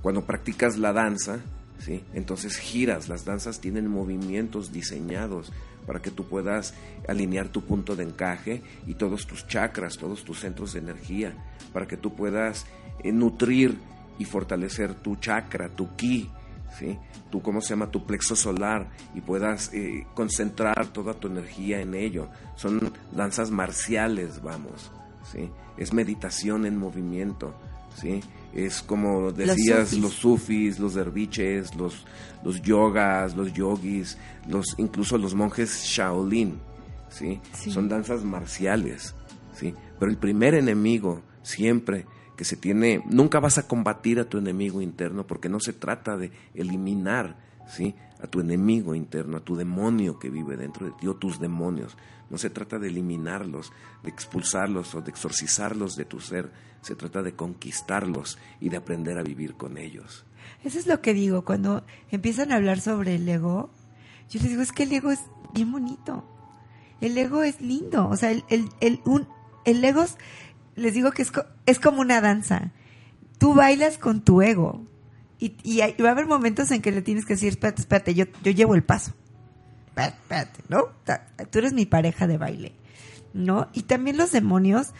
Cuando 0.02 0.24
practicas 0.24 0.78
la 0.78 0.92
danza, 0.92 1.40
¿sí? 1.78 2.04
Entonces 2.14 2.56
giras, 2.56 3.08
las 3.08 3.24
danzas 3.24 3.60
tienen 3.60 3.88
movimientos 3.88 4.72
diseñados 4.72 5.52
para 5.86 6.02
que 6.02 6.10
tú 6.10 6.28
puedas 6.28 6.74
alinear 7.08 7.48
tu 7.48 7.62
punto 7.62 7.96
de 7.96 8.04
encaje 8.04 8.62
y 8.86 8.94
todos 8.94 9.26
tus 9.26 9.48
chakras, 9.48 9.96
todos 9.96 10.22
tus 10.22 10.40
centros 10.40 10.74
de 10.74 10.80
energía, 10.80 11.34
para 11.72 11.88
que 11.88 11.96
tú 11.96 12.14
puedas 12.14 12.66
eh, 13.02 13.10
nutrir 13.10 13.78
y 14.18 14.26
fortalecer 14.26 14.94
tu 14.94 15.16
chakra, 15.16 15.70
tu 15.70 15.96
ki, 15.96 16.30
¿sí? 16.76 16.98
Tu, 17.30 17.40
¿cómo 17.42 17.60
se 17.60 17.70
llama? 17.70 17.90
Tu 17.90 18.04
plexo 18.04 18.34
solar 18.34 18.88
y 19.14 19.20
puedas 19.20 19.72
eh, 19.72 20.06
concentrar 20.14 20.88
toda 20.88 21.14
tu 21.14 21.28
energía 21.28 21.80
en 21.80 21.94
ello. 21.94 22.28
Son 22.56 22.92
danzas 23.12 23.50
marciales, 23.50 24.42
vamos, 24.42 24.90
¿sí? 25.30 25.50
Es 25.76 25.92
meditación 25.92 26.66
en 26.66 26.76
movimiento, 26.76 27.54
¿sí? 27.94 28.20
es 28.52 28.82
como 28.82 29.30
decías 29.30 29.92
los 29.94 30.14
sufis, 30.14 30.78
los 30.78 30.94
derviches, 30.94 31.74
los, 31.74 32.04
los 32.42 32.62
yogas, 32.62 33.36
los 33.36 33.52
yogis, 33.52 34.16
los 34.48 34.74
incluso 34.78 35.18
los 35.18 35.34
monjes 35.34 35.84
Shaolin, 35.84 36.58
¿sí? 37.10 37.40
Son 37.52 37.88
danzas 37.88 38.24
marciales, 38.24 39.14
¿sí? 39.54 39.74
Pero 39.98 40.10
el 40.10 40.18
primer 40.18 40.54
enemigo 40.54 41.22
siempre 41.42 42.06
que 42.38 42.44
se 42.44 42.56
tiene, 42.56 43.02
nunca 43.10 43.40
vas 43.40 43.58
a 43.58 43.66
combatir 43.66 44.20
a 44.20 44.28
tu 44.28 44.38
enemigo 44.38 44.80
interno 44.80 45.26
porque 45.26 45.48
no 45.48 45.58
se 45.58 45.72
trata 45.72 46.16
de 46.16 46.30
eliminar, 46.54 47.36
¿sí? 47.68 47.96
a 48.22 48.28
tu 48.28 48.38
enemigo 48.38 48.94
interno, 48.94 49.38
a 49.38 49.40
tu 49.40 49.56
demonio 49.56 50.20
que 50.20 50.30
vive 50.30 50.56
dentro 50.56 50.86
de 50.86 50.92
ti 50.92 51.08
o 51.08 51.16
tus 51.16 51.40
demonios. 51.40 51.96
No 52.30 52.38
se 52.38 52.48
trata 52.48 52.78
de 52.78 52.86
eliminarlos, 52.86 53.72
de 54.04 54.10
expulsarlos 54.10 54.94
o 54.94 55.00
de 55.00 55.10
exorcizarlos 55.10 55.96
de 55.96 56.04
tu 56.04 56.20
ser, 56.20 56.52
se 56.80 56.94
trata 56.94 57.24
de 57.24 57.34
conquistarlos 57.34 58.38
y 58.60 58.68
de 58.68 58.76
aprender 58.76 59.18
a 59.18 59.24
vivir 59.24 59.54
con 59.54 59.76
ellos. 59.76 60.24
Eso 60.62 60.78
es 60.78 60.86
lo 60.86 61.00
que 61.00 61.14
digo, 61.14 61.44
cuando 61.44 61.84
empiezan 62.12 62.52
a 62.52 62.54
hablar 62.54 62.80
sobre 62.80 63.16
el 63.16 63.28
ego, 63.28 63.70
yo 64.30 64.38
les 64.38 64.50
digo, 64.50 64.62
es 64.62 64.70
que 64.70 64.84
el 64.84 64.92
ego 64.92 65.10
es 65.10 65.24
bien 65.54 65.72
bonito. 65.72 66.24
El 67.00 67.18
ego 67.18 67.42
es 67.42 67.60
lindo, 67.60 68.08
o 68.08 68.16
sea, 68.16 68.30
el, 68.30 68.44
el, 68.48 68.68
el, 68.80 69.00
un, 69.04 69.26
el 69.64 69.84
ego, 69.84 70.04
les 70.78 70.94
digo 70.94 71.10
que 71.12 71.22
es, 71.22 71.30
co- 71.30 71.44
es 71.66 71.78
como 71.78 72.00
una 72.00 72.20
danza. 72.20 72.72
Tú 73.38 73.54
bailas 73.54 73.98
con 73.98 74.22
tu 74.22 74.42
ego, 74.42 74.84
y, 75.40 75.78
va 76.02 76.08
a 76.08 76.12
haber 76.12 76.26
momentos 76.26 76.70
en 76.72 76.82
que 76.82 76.90
le 76.90 77.02
tienes 77.02 77.24
que 77.24 77.34
decir, 77.34 77.50
espérate, 77.50 77.82
espérate, 77.82 78.14
yo, 78.14 78.24
yo 78.42 78.50
llevo 78.50 78.74
el 78.74 78.82
paso. 78.82 79.12
Espérate, 79.88 80.16
espérate, 80.16 80.60
¿no? 80.68 80.84
Tú 81.50 81.58
eres 81.60 81.72
mi 81.72 81.86
pareja 81.86 82.26
de 82.26 82.38
baile, 82.38 82.72
¿no? 83.34 83.68
Y 83.72 83.82
también 83.82 84.16
los 84.16 84.32
demonios, 84.32 84.94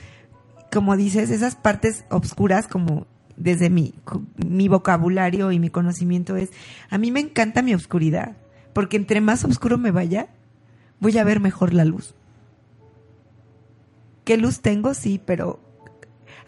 como 0.73 0.97
dices, 0.97 1.31
esas 1.31 1.57
partes 1.57 2.05
obscuras, 2.11 2.69
como 2.69 3.07
desde 3.37 3.69
mi, 3.71 3.95
mi 4.37 4.69
vocabulario 4.69 5.51
y 5.51 5.59
mi 5.59 5.71
conocimiento 5.71 6.37
es, 6.37 6.51
a 6.91 6.99
mí 6.99 7.11
me 7.11 7.21
encanta 7.21 7.63
mi 7.63 7.75
obscuridad, 7.75 8.37
porque 8.73 8.97
entre 8.97 9.21
más 9.21 9.45
oscuro 9.45 9.77
me 9.79 9.91
vaya, 9.91 10.29
voy 11.01 11.19
a 11.19 11.25
ver 11.25 11.41
mejor 11.41 11.75
la 11.75 11.85
luz. 11.85 12.15
¿Qué 14.25 14.37
luz 14.37 14.61
tengo? 14.61 14.95
Sí, 14.95 15.21
pero 15.25 15.61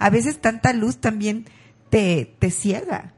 a 0.00 0.10
veces 0.10 0.40
tanta 0.40 0.72
luz 0.72 0.96
también 0.96 1.44
te, 1.90 2.34
te 2.38 2.50
ciega 2.50 3.12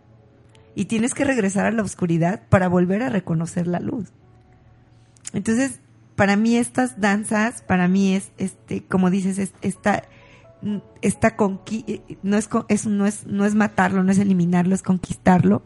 y 0.74 0.86
tienes 0.86 1.14
que 1.14 1.24
regresar 1.24 1.64
a 1.64 1.70
la 1.70 1.82
oscuridad 1.82 2.42
para 2.48 2.68
volver 2.68 3.02
a 3.02 3.08
reconocer 3.08 3.66
la 3.66 3.78
luz. 3.78 4.12
Entonces, 5.32 5.80
para 6.16 6.36
mí 6.36 6.56
estas 6.56 7.00
danzas, 7.00 7.62
para 7.62 7.88
mí 7.88 8.14
es, 8.14 8.32
este, 8.36 8.82
como 8.84 9.10
dices, 9.10 9.38
es, 9.38 9.54
esta, 9.62 10.02
esta 11.00 11.36
no 12.22 12.36
es, 12.36 12.48
es, 12.68 12.86
no 12.86 13.06
es, 13.06 13.26
no 13.26 13.44
es 13.44 13.54
matarlo, 13.54 14.02
no 14.02 14.10
es 14.10 14.18
eliminarlo, 14.18 14.74
es 14.74 14.82
conquistarlo. 14.82 15.62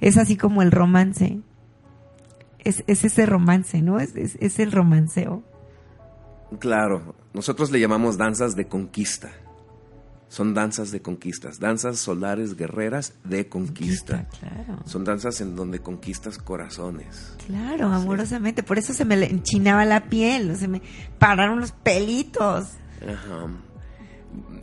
Es 0.00 0.18
así 0.18 0.36
como 0.36 0.62
el 0.62 0.72
romance. 0.72 1.40
Es, 2.58 2.84
es 2.86 3.04
ese 3.04 3.24
romance, 3.24 3.80
¿no? 3.80 3.98
Es, 3.98 4.14
es, 4.14 4.36
es 4.40 4.58
el 4.58 4.72
romanceo. 4.72 5.42
Claro, 6.58 7.14
nosotros 7.32 7.70
le 7.70 7.80
llamamos 7.80 8.18
danzas 8.18 8.56
de 8.56 8.66
conquista. 8.66 9.30
Son 10.30 10.54
danzas 10.54 10.92
de 10.92 11.02
conquistas, 11.02 11.58
danzas 11.58 11.98
solares 11.98 12.56
guerreras 12.56 13.14
de 13.24 13.48
conquista. 13.48 14.28
Claro. 14.38 14.78
Son 14.84 15.02
danzas 15.02 15.40
en 15.40 15.56
donde 15.56 15.80
conquistas 15.80 16.38
corazones. 16.38 17.36
Claro, 17.44 17.88
amorosamente. 17.88 18.62
Por 18.62 18.78
eso 18.78 18.94
se 18.94 19.04
me 19.04 19.16
enchinaba 19.24 19.84
la 19.84 20.08
piel, 20.08 20.56
se 20.56 20.68
me 20.68 20.82
pararon 21.18 21.58
los 21.58 21.72
pelitos. 21.72 22.68
Ajá. 23.02 23.48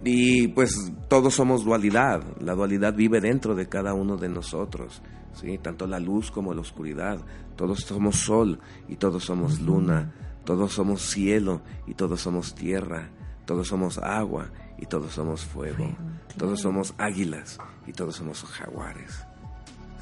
Y 0.06 0.48
pues 0.48 0.94
todos 1.10 1.36
somos 1.36 1.66
dualidad. 1.66 2.24
La 2.40 2.56
dualidad 2.56 2.94
vive 2.94 3.20
dentro 3.20 3.54
de 3.54 3.68
cada 3.68 3.94
uno 3.94 4.16
de 4.16 4.30
nosotros. 4.30 5.02
¿sí? 5.34 5.58
Tanto 5.58 5.86
la 5.86 6.00
luz 6.00 6.32
como 6.32 6.54
la 6.54 6.62
oscuridad. 6.62 7.20
Todos 7.58 7.82
somos 7.82 8.16
sol 8.16 8.62
y 8.88 8.96
todos 8.96 9.26
somos 9.26 9.60
luna. 9.60 10.14
Todos 10.46 10.72
somos 10.72 11.02
cielo 11.02 11.62
y 11.88 11.94
todos 11.94 12.22
somos 12.22 12.56
tierra. 12.56 13.10
Todos 13.46 13.68
somos 13.68 13.98
agua 13.98 14.50
y 14.78 14.86
todos 14.86 15.14
somos 15.14 15.46
fuego. 15.46 15.90
Todos 16.38 16.62
somos 16.62 16.94
águilas 16.98 17.58
y 17.86 17.94
todos 17.94 18.16
somos 18.16 18.44
jaguares. 18.44 19.24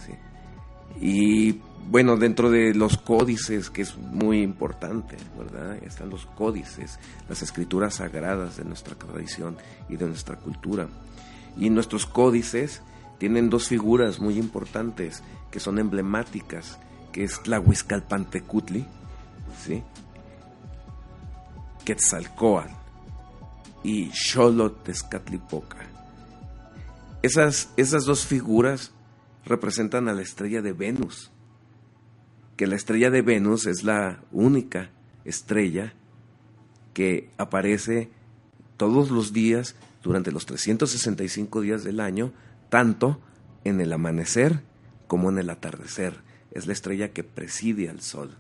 ¿sí? 0.06 0.14
Y 1.00 1.62
bueno, 1.90 2.18
dentro 2.18 2.50
de 2.50 2.74
los 2.74 2.98
códices, 2.98 3.70
que 3.70 3.84
es 3.84 3.98
muy 3.98 4.42
importante, 4.42 5.18
¿verdad? 5.38 5.78
Están 5.84 6.10
los 6.10 6.26
códices, 6.26 7.00
las 7.30 7.42
escrituras 7.42 7.96
sagradas 7.96 8.58
de 8.58 8.66
nuestra 8.66 8.96
tradición 8.96 9.58
y 9.88 9.96
de 9.96 10.08
nuestra 10.08 10.36
cultura. 10.36 10.88
Y 11.58 11.70
nuestros 11.70 12.06
códices 12.06 12.82
tienen 13.18 13.50
dos 13.50 13.70
figuras 13.70 14.20
muy 14.20 14.38
importantes 14.38 15.24
que 15.52 15.60
son 15.60 15.80
emblemáticas, 15.80 16.80
que 17.14 17.24
es 17.24 17.42
Tlahuizcalpantecutli, 17.44 18.86
¿sí? 19.64 19.84
Quetzalcoatl 21.86 22.85
y. 23.86 24.12
Esas, 27.22 27.70
esas 27.78 28.06
dos 28.06 28.26
figuras 28.26 28.92
representan 29.46 30.10
a 30.10 30.14
la 30.14 30.22
estrella 30.22 30.62
de 30.62 30.74
Venus, 30.74 31.32
que 32.58 32.68
la 32.68 32.76
estrella 32.76 33.12
de 33.12 33.22
Venus 33.22 33.68
es 33.68 33.84
la 33.84 34.24
única 34.32 34.90
estrella 35.24 35.94
que 36.94 37.30
aparece 37.38 38.10
todos 38.78 39.12
los 39.12 39.34
días 39.34 39.76
durante 40.02 40.32
los 40.32 40.46
365 40.46 41.62
días 41.62 41.84
del 41.84 42.00
año, 42.00 42.32
tanto 42.70 43.22
en 43.64 43.82
el 43.82 43.94
amanecer 43.94 44.62
como 45.08 45.30
en 45.30 45.38
el 45.38 45.50
atardecer. 45.50 46.24
Es 46.52 46.68
la 46.68 46.74
estrella 46.74 47.12
que 47.12 47.24
preside 47.24 47.90
al 47.90 48.02
sol. 48.02 48.36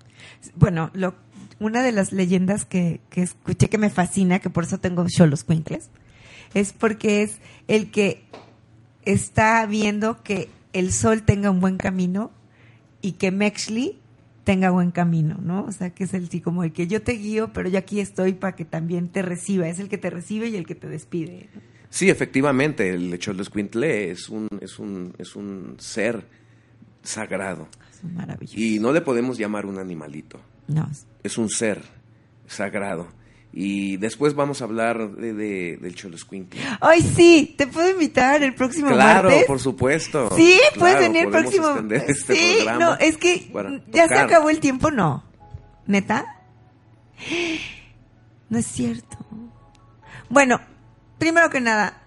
Bueno, 0.56 0.89
lo, 0.93 1.16
una 1.60 1.84
de 1.84 1.91
las 1.91 2.12
leyendas 2.12 2.66
que, 2.66 2.99
que 3.10 3.22
escuché 3.22 3.70
que 3.70 3.78
me 3.78 3.89
fascina, 3.89 4.39
que 4.39 4.49
por 4.49 4.66
eso 4.66 4.80
tengo 4.80 5.06
cholos 5.08 5.43
cuincles, 5.43 5.89
es 6.53 6.74
porque 6.74 7.22
es 7.24 7.39
el 7.68 7.91
que 7.91 8.24
está 9.03 9.66
viendo 9.66 10.24
que 10.24 10.49
el 10.74 10.91
sol 10.91 11.24
tenga 11.24 11.51
un 11.51 11.60
buen 11.60 11.78
camino 11.78 12.32
y 13.01 13.14
que 13.14 13.32
Mexli 13.32 13.99
tenga 14.43 14.70
buen 14.70 14.91
camino, 14.91 15.38
¿no? 15.41 15.66
O 15.66 15.72
sea, 15.72 15.89
que 15.89 16.06
es 16.06 16.14
el 16.14 16.30
sí 16.30 16.39
como 16.39 16.64
el 16.64 16.72
que 16.72 16.88
yo 16.88 17.01
te 17.01 17.14
guío, 17.14 17.51
pero 17.51 17.68
yo 17.68 17.80
aquí 17.80 17.99
estoy 17.99 18.34
para 18.34 18.56
que 18.56 18.64
también 18.64 19.10
te 19.10 19.22
reciba. 19.22 19.68
Es 19.68 19.80
el 19.80 19.89
que 19.89 19.97
te 19.97 20.10
recibe 20.10 20.47
y 20.47 20.56
el 20.56 20.66
que 20.66 20.76
te 20.76 20.88
despide. 20.88 21.49
¿no? 21.53 21.62
Sí, 21.89 22.10
efectivamente, 22.10 22.89
el 22.89 23.18
Choloscuintle 23.18 24.12
es 24.12 24.30
un, 24.30 24.47
es 24.62 24.80
un, 24.80 25.14
es 25.18 25.36
un 25.36 25.76
ser 25.80 26.26
sagrado. 27.03 27.68
Es 27.91 28.03
maravilloso. 28.03 28.60
Y 28.60 28.80
no 28.80 28.91
le 28.91 29.01
podemos 29.01 29.38
llamar 29.38 29.66
un 29.66 29.80
animalito. 29.80 30.39
No, 30.68 30.89
Es 31.24 31.38
un 31.38 31.49
ser 31.49 31.82
sagrado. 32.47 33.07
Y 33.57 33.95
después 33.97 34.34
vamos 34.36 34.61
a 34.61 34.66
hablar 34.66 35.11
de, 35.11 35.34
de- 35.34 35.78
del 35.78 35.95
Choloscuintle. 35.95 36.59
Ay, 36.82 37.01
sí, 37.01 37.55
te 37.57 37.68
puedo 37.68 37.89
invitar 37.89 38.43
el 38.43 38.53
próximo 38.53 38.89
Claro, 38.89 39.30
martes. 39.30 39.45
por 39.45 39.59
supuesto. 39.61 40.30
Sí, 40.36 40.59
puedes 40.78 40.97
Claro, 40.97 40.99
venir 41.13 41.24
el 41.26 41.30
próximo. 41.32 41.68
este 41.91 42.36
sí, 42.36 42.66
no, 42.78 42.95
es 42.97 43.18
que 43.18 43.49
ya 43.93 44.07
se 44.09 44.16
acabó 44.16 44.49
el 44.49 44.59
tiempo, 44.59 44.91
no. 44.91 45.24
¿Neta? 45.88 46.26
No 48.49 48.59
es 48.59 48.68
cierto. 48.68 49.18
Bueno, 50.30 50.59
primero 51.18 51.49
que 51.49 51.59
nada, 51.61 52.03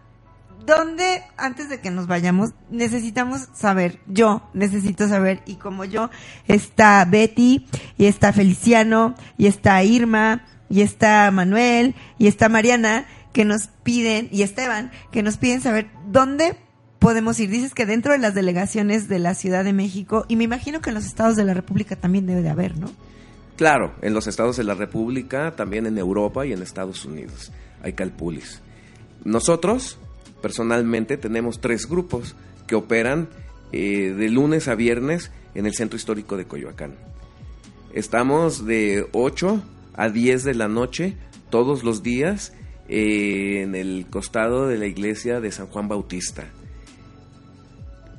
¿dónde, 0.68 1.22
antes 1.38 1.70
de 1.70 1.80
que 1.80 1.90
nos 1.90 2.06
vayamos, 2.06 2.50
necesitamos 2.70 3.48
saber, 3.54 4.00
yo 4.06 4.42
necesito 4.52 5.08
saber, 5.08 5.42
y 5.46 5.54
como 5.54 5.86
yo, 5.86 6.10
está 6.46 7.04
Betty, 7.06 7.66
y 7.96 8.04
está 8.04 8.34
Feliciano, 8.34 9.14
y 9.38 9.46
está 9.46 9.82
Irma, 9.82 10.44
y 10.68 10.82
está 10.82 11.30
Manuel, 11.30 11.94
y 12.18 12.26
está 12.26 12.50
Mariana, 12.50 13.06
que 13.32 13.46
nos 13.46 13.68
piden, 13.82 14.28
y 14.30 14.42
Esteban, 14.42 14.92
que 15.10 15.22
nos 15.22 15.38
piden 15.38 15.62
saber 15.62 15.88
dónde 16.06 16.54
podemos 16.98 17.40
ir. 17.40 17.48
Dices 17.48 17.72
que 17.72 17.86
dentro 17.86 18.12
de 18.12 18.18
las 18.18 18.34
delegaciones 18.34 19.08
de 19.08 19.18
la 19.18 19.34
Ciudad 19.34 19.64
de 19.64 19.72
México, 19.72 20.26
y 20.28 20.36
me 20.36 20.44
imagino 20.44 20.82
que 20.82 20.90
en 20.90 20.94
los 20.94 21.06
estados 21.06 21.34
de 21.36 21.44
la 21.44 21.54
República 21.54 21.96
también 21.96 22.26
debe 22.26 22.42
de 22.42 22.50
haber, 22.50 22.76
¿no? 22.76 22.90
Claro, 23.56 23.94
en 24.02 24.12
los 24.12 24.26
estados 24.26 24.58
de 24.58 24.64
la 24.64 24.74
República, 24.74 25.56
también 25.56 25.86
en 25.86 25.96
Europa 25.96 26.44
y 26.44 26.52
en 26.52 26.62
Estados 26.62 27.06
Unidos. 27.06 27.52
Hay 27.82 27.94
calpulis. 27.94 28.60
Nosotros, 29.24 29.98
personalmente, 30.40 31.16
tenemos 31.16 31.60
tres 31.60 31.88
grupos 31.88 32.36
que 32.66 32.74
operan 32.74 33.28
eh, 33.72 34.14
de 34.16 34.28
lunes 34.28 34.68
a 34.68 34.74
viernes 34.74 35.30
en 35.54 35.66
el 35.66 35.74
Centro 35.74 35.96
Histórico 35.96 36.36
de 36.36 36.46
Coyoacán. 36.46 36.94
Estamos 37.92 38.66
de 38.66 39.06
8 39.12 39.62
a 39.94 40.08
10 40.08 40.44
de 40.44 40.54
la 40.54 40.68
noche 40.68 41.16
todos 41.50 41.82
los 41.84 42.02
días 42.02 42.52
eh, 42.88 43.62
en 43.62 43.74
el 43.74 44.06
costado 44.08 44.68
de 44.68 44.78
la 44.78 44.86
iglesia 44.86 45.40
de 45.40 45.52
San 45.52 45.66
Juan 45.66 45.88
Bautista. 45.88 46.46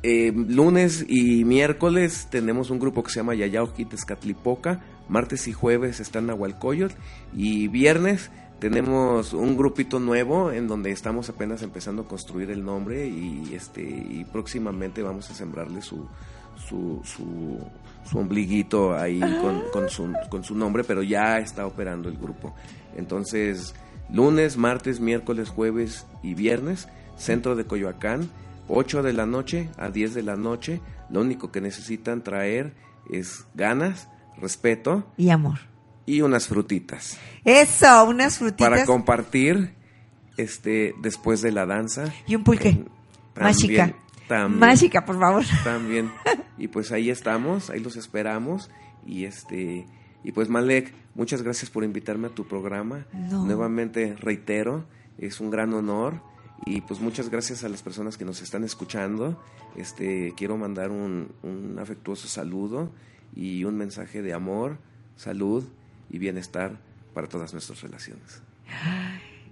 Eh, 0.01 0.31
lunes 0.33 1.05
y 1.09 1.43
miércoles 1.43 2.27
tenemos 2.31 2.69
un 2.69 2.79
grupo 2.79 3.03
que 3.03 3.11
se 3.11 3.19
llama 3.19 3.35
Yayauqui 3.35 3.85
Tezcatlipoca. 3.85 4.81
Martes 5.09 5.47
y 5.47 5.53
jueves 5.53 5.99
está 5.99 6.19
en 6.19 6.27
Nahualcoyotl. 6.27 6.95
Y 7.35 7.67
viernes 7.67 8.29
tenemos 8.59 9.33
un 9.33 9.57
grupito 9.57 9.99
nuevo 9.99 10.51
en 10.51 10.67
donde 10.67 10.91
estamos 10.91 11.29
apenas 11.29 11.61
empezando 11.61 12.03
a 12.03 12.07
construir 12.07 12.51
el 12.51 12.63
nombre 12.63 13.07
y 13.07 13.53
este 13.53 13.81
y 13.81 14.25
próximamente 14.31 15.01
vamos 15.01 15.29
a 15.29 15.33
sembrarle 15.33 15.81
su 15.81 16.07
su, 16.67 17.01
su, 17.03 17.57
su 18.09 18.17
ombliguito 18.17 18.95
ahí 18.95 19.19
con, 19.19 19.61
con 19.71 19.89
su, 19.89 20.13
con 20.29 20.43
su 20.43 20.55
nombre, 20.55 20.83
pero 20.83 21.01
ya 21.01 21.39
está 21.39 21.65
operando 21.65 22.09
el 22.09 22.17
grupo. 22.17 22.53
Entonces, 22.95 23.73
lunes, 24.11 24.57
martes, 24.57 24.99
miércoles, 24.99 25.49
jueves 25.49 26.05
y 26.21 26.33
viernes 26.33 26.87
centro 27.17 27.55
de 27.55 27.65
Coyoacán, 27.65 28.29
8 28.69 29.03
de 29.03 29.13
la 29.13 29.25
noche 29.25 29.69
a 29.77 29.89
10 29.89 30.13
de 30.13 30.23
la 30.23 30.35
noche. 30.35 30.81
Lo 31.09 31.21
único 31.21 31.51
que 31.51 31.61
necesitan 31.61 32.23
traer 32.23 32.73
es 33.11 33.45
ganas, 33.55 34.07
respeto 34.37 35.05
Y 35.17 35.29
amor. 35.29 35.59
Y 36.09 36.21
unas 36.21 36.47
frutitas 36.47 37.17
Eso, 37.43 38.05
unas 38.05 38.39
frutitas 38.39 38.67
para 38.69 38.85
compartir 38.85 39.75
este 40.37 40.95
después 41.01 41.41
de 41.41 41.51
la 41.51 41.65
danza. 41.65 42.11
y 42.25 42.35
un 42.35 42.43
pulque. 42.43 42.83
También, 43.33 43.53
Mágica. 43.53 43.93
también. 44.27 44.59
Mágica, 44.59 45.05
por 45.05 45.19
favor. 45.19 45.43
También. 45.63 46.11
Y 46.57 46.67
pues 46.69 46.91
ahí 46.91 47.09
estamos, 47.09 47.69
ahí 47.69 47.79
los 47.79 47.95
esperamos. 47.95 48.69
Y 49.05 49.25
este 49.25 49.85
y 50.23 50.31
pues 50.31 50.49
Malek, 50.49 50.93
muchas 51.13 51.41
gracias 51.41 51.69
por 51.69 51.83
invitarme 51.83 52.27
a 52.27 52.31
tu 52.31 52.47
programa. 52.47 53.05
No. 53.13 53.45
Nuevamente 53.45 54.15
reitero, 54.19 54.85
es 55.17 55.39
un 55.39 55.51
gran 55.51 55.73
honor. 55.73 56.21
Y 56.65 56.81
pues 56.81 56.99
muchas 56.99 57.29
gracias 57.29 57.63
a 57.63 57.69
las 57.69 57.81
personas 57.83 58.17
que 58.17 58.25
nos 58.25 58.41
están 58.41 58.63
escuchando. 58.63 59.41
Este 59.75 60.33
quiero 60.35 60.57
mandar 60.57 60.89
un, 60.89 61.33
un 61.43 61.77
afectuoso 61.79 62.27
saludo 62.27 62.91
y 63.35 63.63
un 63.63 63.77
mensaje 63.77 64.21
de 64.21 64.33
amor, 64.33 64.79
salud 65.15 65.65
y 66.09 66.17
bienestar 66.17 66.77
para 67.13 67.27
todas 67.27 67.53
nuestras 67.53 67.81
relaciones. 67.81 68.41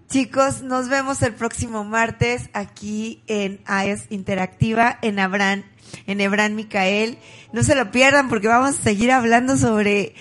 Chicos, 0.09 0.61
nos 0.61 0.87
vemos 0.87 1.21
el 1.21 1.33
próximo 1.33 1.83
martes 1.83 2.49
aquí 2.53 3.23
en 3.27 3.59
AES 3.65 4.05
Interactiva, 4.09 4.97
en 5.01 5.19
Abraham, 5.19 5.63
en 6.05 6.21
Ebran 6.21 6.55
Micael. 6.55 7.17
No 7.51 7.61
se 7.63 7.75
lo 7.75 7.91
pierdan 7.91 8.29
porque 8.29 8.47
vamos 8.47 8.79
a 8.79 8.83
seguir 8.83 9.11
hablando 9.11 9.57
sobre 9.57 10.15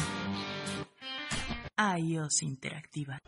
iOS 1.98 2.42
Interactiva. 2.42 3.20